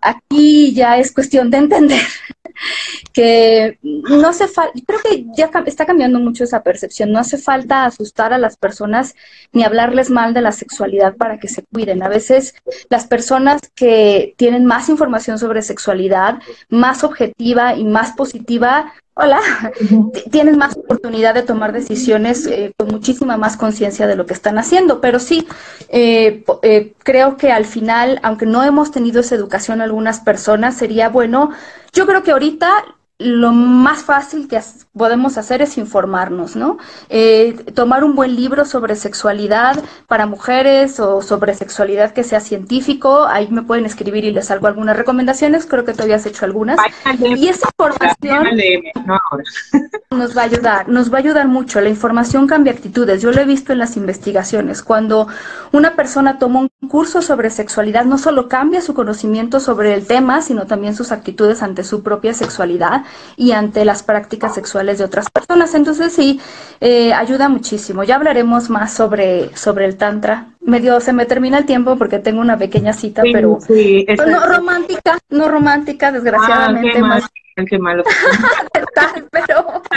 aquí 0.00 0.74
ya 0.74 0.98
es 0.98 1.12
cuestión 1.12 1.48
de 1.48 1.58
entender 1.58 2.02
que 3.12 3.78
no 3.82 4.28
hace 4.28 4.48
falta, 4.48 4.72
creo 4.86 5.00
que 5.00 5.26
ya 5.36 5.50
está 5.66 5.86
cambiando 5.86 6.18
mucho 6.20 6.44
esa 6.44 6.62
percepción, 6.62 7.12
no 7.12 7.18
hace 7.18 7.38
falta 7.38 7.84
asustar 7.84 8.32
a 8.32 8.38
las 8.38 8.56
personas 8.56 9.14
ni 9.52 9.64
hablarles 9.64 10.10
mal 10.10 10.34
de 10.34 10.42
la 10.42 10.52
sexualidad 10.52 11.16
para 11.16 11.38
que 11.38 11.48
se 11.48 11.64
cuiden. 11.64 12.02
A 12.02 12.08
veces 12.08 12.54
las 12.88 13.06
personas 13.06 13.60
que 13.74 14.34
tienen 14.36 14.64
más 14.66 14.88
información 14.88 15.38
sobre 15.38 15.62
sexualidad, 15.62 16.38
más 16.68 17.04
objetiva 17.04 17.74
y 17.74 17.84
más 17.84 18.12
positiva, 18.12 18.92
hola, 19.14 19.40
tienen 20.30 20.56
más 20.56 20.76
oportunidad 20.76 21.34
de 21.34 21.42
tomar 21.42 21.72
decisiones 21.72 22.46
eh, 22.46 22.72
con 22.76 22.88
muchísima 22.88 23.36
más 23.36 23.56
conciencia 23.56 24.06
de 24.06 24.16
lo 24.16 24.26
que 24.26 24.34
están 24.34 24.58
haciendo. 24.58 25.00
Pero 25.00 25.18
sí, 25.18 25.46
eh, 25.88 26.44
eh, 26.62 26.94
creo 27.02 27.36
que 27.36 27.52
al 27.52 27.66
final, 27.66 28.18
aunque 28.22 28.46
no 28.46 28.62
hemos 28.64 28.90
tenido 28.90 29.20
esa 29.20 29.34
educación 29.34 29.80
algunas 29.80 30.20
personas, 30.20 30.76
sería 30.76 31.08
bueno, 31.08 31.50
yo 31.92 32.06
creo 32.06 32.22
que 32.22 32.29
ahorita 32.30 32.99
lo 33.20 33.52
más 33.52 34.02
fácil 34.02 34.48
que 34.48 34.58
podemos 34.96 35.36
hacer 35.36 35.60
es 35.60 35.76
informarnos, 35.76 36.56
¿no? 36.56 36.78
Eh, 37.10 37.52
tomar 37.74 38.02
un 38.02 38.14
buen 38.14 38.34
libro 38.34 38.64
sobre 38.64 38.96
sexualidad 38.96 39.82
para 40.06 40.24
mujeres 40.24 40.98
o 41.00 41.20
sobre 41.20 41.54
sexualidad 41.54 42.12
que 42.12 42.24
sea 42.24 42.40
científico, 42.40 43.26
ahí 43.26 43.48
me 43.50 43.62
pueden 43.62 43.84
escribir 43.84 44.24
y 44.24 44.30
les 44.30 44.50
hago 44.50 44.66
algunas 44.66 44.96
recomendaciones, 44.96 45.66
creo 45.66 45.84
que 45.84 45.92
todavía 45.92 46.16
has 46.16 46.24
hecho 46.24 46.46
algunas. 46.46 46.78
Y 47.20 47.48
esa 47.48 47.68
información 47.68 48.48
nos 50.10 50.36
va 50.36 50.42
a 50.42 50.44
ayudar, 50.46 50.88
nos 50.88 51.12
va 51.12 51.16
a 51.16 51.20
ayudar 51.20 51.46
mucho. 51.46 51.80
La 51.82 51.90
información 51.90 52.46
cambia 52.46 52.72
actitudes, 52.72 53.20
yo 53.20 53.32
lo 53.32 53.40
he 53.42 53.44
visto 53.44 53.74
en 53.74 53.80
las 53.80 53.98
investigaciones. 53.98 54.82
Cuando 54.82 55.28
una 55.72 55.94
persona 55.94 56.38
toma 56.38 56.60
un 56.60 56.88
curso 56.88 57.20
sobre 57.20 57.50
sexualidad, 57.50 58.06
no 58.06 58.16
solo 58.16 58.48
cambia 58.48 58.80
su 58.80 58.94
conocimiento 58.94 59.60
sobre 59.60 59.92
el 59.92 60.06
tema, 60.06 60.40
sino 60.40 60.66
también 60.66 60.96
sus 60.96 61.12
actitudes 61.12 61.62
ante 61.62 61.84
su 61.84 62.02
propia 62.02 62.32
sexualidad 62.32 63.04
y 63.36 63.52
ante 63.52 63.84
las 63.84 64.02
prácticas 64.02 64.54
sexuales 64.54 64.98
de 64.98 65.04
otras 65.04 65.30
personas. 65.30 65.74
Entonces 65.74 66.12
sí, 66.12 66.40
eh, 66.80 67.12
ayuda 67.12 67.48
muchísimo. 67.48 68.04
Ya 68.04 68.16
hablaremos 68.16 68.70
más 68.70 68.92
sobre, 68.92 69.56
sobre 69.56 69.84
el 69.86 69.96
Tantra. 69.96 70.48
Medio 70.60 71.00
se 71.00 71.12
me 71.12 71.26
termina 71.26 71.58
el 71.58 71.66
tiempo 71.66 71.96
porque 71.96 72.18
tengo 72.18 72.40
una 72.40 72.58
pequeña 72.58 72.92
cita, 72.92 73.22
pero, 73.22 73.58
no 73.68 74.46
romántica, 74.46 75.18
no 75.30 75.48
romántica, 75.48 76.12
desgraciadamente. 76.12 76.98
Ah, 76.98 77.00
más... 77.00 77.30
qué 77.68 77.78
malo. 77.78 78.04
pero... 79.30 79.82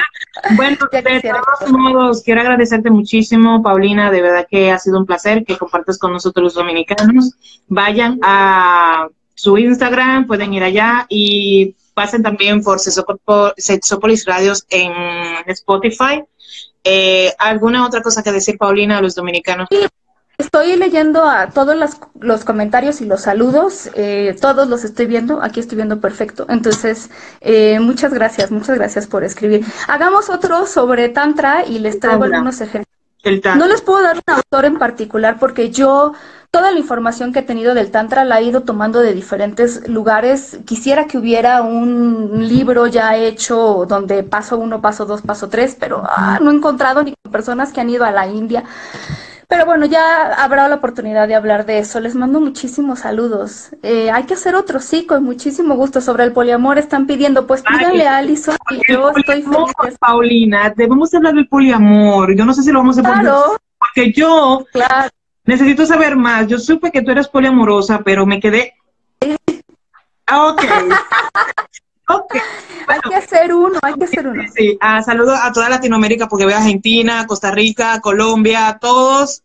Bueno, 0.55 0.77
de 0.91 1.21
todos 1.21 1.71
modos, 1.71 2.23
quiero 2.23 2.41
agradecerte 2.41 2.89
muchísimo, 2.89 3.61
Paulina, 3.61 4.11
de 4.11 4.21
verdad 4.21 4.47
que 4.49 4.71
ha 4.71 4.79
sido 4.79 4.99
un 4.99 5.05
placer 5.05 5.45
que 5.45 5.57
compartas 5.57 5.97
con 5.97 6.11
nosotros 6.11 6.43
los 6.43 6.53
dominicanos. 6.55 7.35
Vayan 7.67 8.19
a 8.23 9.07
su 9.35 9.57
Instagram, 9.57 10.27
pueden 10.27 10.53
ir 10.53 10.63
allá 10.63 11.05
y 11.09 11.75
pasen 11.93 12.23
también 12.23 12.63
por 12.63 12.79
Sexopolis 12.79 14.25
Radios 14.25 14.65
en 14.69 14.91
Spotify. 15.47 16.23
Eh, 16.83 17.33
¿Alguna 17.39 17.85
otra 17.85 18.01
cosa 18.01 18.23
que 18.23 18.31
decir, 18.31 18.57
Paulina, 18.57 18.97
a 18.97 19.01
los 19.01 19.15
dominicanos? 19.15 19.67
Estoy 20.37 20.75
leyendo 20.75 21.23
a 21.23 21.51
todos 21.51 21.75
los, 21.75 22.43
comentarios 22.43 23.01
y 23.01 23.05
los 23.05 23.21
saludos, 23.21 23.89
eh, 23.93 24.35
todos 24.41 24.67
los 24.67 24.83
estoy 24.83 25.05
viendo, 25.05 25.41
aquí 25.43 25.59
estoy 25.59 25.75
viendo 25.75 26.01
perfecto. 26.01 26.47
Entonces, 26.49 27.11
eh, 27.39 27.79
muchas 27.79 28.13
gracias, 28.13 28.49
muchas 28.49 28.75
gracias 28.77 29.07
por 29.07 29.23
escribir. 29.23 29.63
Hagamos 29.87 30.29
otro 30.29 30.65
sobre 30.65 31.09
Tantra 31.09 31.65
y 31.65 31.79
les 31.79 31.99
traigo 31.99 32.23
algunos 32.23 32.59
ejemplos. 32.61 32.87
No 33.55 33.67
les 33.67 33.81
puedo 33.81 34.03
dar 34.03 34.17
un 34.17 34.33
autor 34.33 34.65
en 34.65 34.77
particular 34.77 35.37
porque 35.39 35.69
yo 35.69 36.13
toda 36.53 36.71
la 36.71 36.77
información 36.77 37.33
que 37.33 37.39
he 37.39 37.41
tenido 37.41 37.73
del 37.73 37.89
Tantra 37.89 38.23
la 38.23 38.39
he 38.39 38.43
ido 38.43 38.61
tomando 38.61 38.99
de 38.99 39.15
diferentes 39.15 39.87
lugares. 39.89 40.59
Quisiera 40.65 41.07
que 41.07 41.17
hubiera 41.17 41.63
un 41.63 42.47
libro 42.47 42.85
ya 42.85 43.17
hecho 43.17 43.87
donde 43.89 44.21
paso 44.21 44.59
uno, 44.59 44.79
paso 44.79 45.07
dos, 45.07 45.23
paso 45.23 45.49
tres, 45.49 45.75
pero 45.79 46.03
ah, 46.05 46.37
no 46.39 46.51
he 46.51 46.53
encontrado 46.53 47.03
ni 47.03 47.15
con 47.15 47.31
personas 47.31 47.73
que 47.73 47.81
han 47.81 47.89
ido 47.89 48.05
a 48.05 48.11
la 48.11 48.27
India 48.27 48.63
Pero 49.47 49.65
bueno, 49.65 49.87
ya 49.87 50.31
habrá 50.35 50.67
la 50.67 50.75
oportunidad 50.75 51.27
de 51.27 51.33
hablar 51.33 51.65
de 51.65 51.79
eso. 51.79 51.99
Les 51.99 52.13
mando 52.13 52.39
muchísimos 52.39 52.99
saludos. 52.99 53.69
Eh, 53.81 54.11
hay 54.11 54.25
que 54.25 54.35
hacer 54.35 54.53
otro, 54.53 54.79
sí, 54.79 55.07
con 55.07 55.23
muchísimo 55.23 55.73
gusto. 55.73 56.01
Sobre 56.01 56.23
el 56.23 56.33
poliamor 56.33 56.77
están 56.77 57.07
pidiendo, 57.07 57.47
pues 57.47 57.63
pídanle 57.63 58.07
a 58.07 58.17
Alison 58.17 58.55
y 58.69 58.93
yo 58.93 59.09
estoy 59.09 59.41
feliz. 59.41 59.97
Paulina, 59.99 60.71
debemos 60.75 61.11
hablar 61.15 61.33
del 61.33 61.47
poliamor. 61.47 62.37
Yo 62.37 62.45
no 62.45 62.53
sé 62.53 62.61
si 62.61 62.71
lo 62.71 62.77
vamos 62.77 62.99
a 62.99 63.01
Claro. 63.01 63.57
Porque 63.79 64.13
yo 64.13 64.65
necesito 65.45 65.85
saber 65.85 66.15
más. 66.15 66.47
Yo 66.47 66.59
supe 66.59 66.91
que 66.91 67.01
tú 67.01 67.11
eres 67.11 67.27
poliamorosa, 67.27 67.99
pero 68.03 68.25
me 68.25 68.39
quedé... 68.39 68.75
Ah, 70.25 70.47
ok. 70.47 70.61
hay 72.87 72.99
que 73.09 73.15
hacer 73.15 73.53
uno, 73.53 73.79
hay 73.81 73.93
que 73.93 74.03
hacer 74.05 74.27
uno. 74.27 74.43
Sí, 74.55 74.77
ah, 74.81 75.01
saludos 75.01 75.39
a 75.41 75.51
toda 75.51 75.69
Latinoamérica 75.69 76.27
porque 76.27 76.45
veo 76.45 76.57
Argentina, 76.57 77.25
Costa 77.27 77.51
Rica, 77.51 77.99
Colombia, 78.01 78.77
todos. 78.79 79.43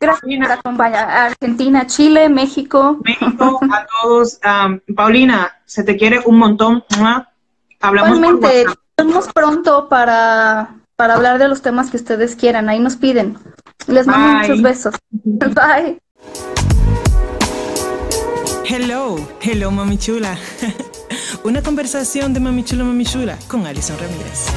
Gracias 0.00 0.40
por 0.42 0.52
acompañar. 0.52 1.10
Argentina, 1.10 1.86
Chile, 1.86 2.28
México. 2.28 2.98
México, 3.02 3.60
a 3.72 3.86
todos. 4.02 4.40
Paulina, 4.94 5.56
se 5.64 5.84
te 5.84 5.96
quiere 5.96 6.20
un 6.24 6.38
montón. 6.38 6.84
Hablamos 7.80 8.18
Igualmente, 8.18 8.64
nos 9.04 9.32
pronto 9.32 9.88
para, 9.88 10.74
para 10.96 11.14
hablar 11.14 11.38
de 11.38 11.48
los 11.48 11.62
temas 11.62 11.90
que 11.90 11.96
ustedes 11.96 12.34
quieran. 12.34 12.68
Ahí 12.68 12.80
nos 12.80 12.96
piden. 12.96 13.38
Les 13.86 14.06
mando 14.06 14.38
muchos 14.38 14.62
besos. 14.62 14.94
Bye. 15.24 15.98
Hello, 18.64 19.16
hello, 19.40 19.70
mami 19.70 19.98
chula. 19.98 20.36
Una 21.44 21.62
conversación 21.62 22.34
de 22.34 22.40
Mami 22.40 22.64
Chula 22.64 22.84
Mami 22.84 23.04
Chula 23.04 23.38
con 23.48 23.66
Alison 23.66 23.96
Ramírez. 23.98 24.48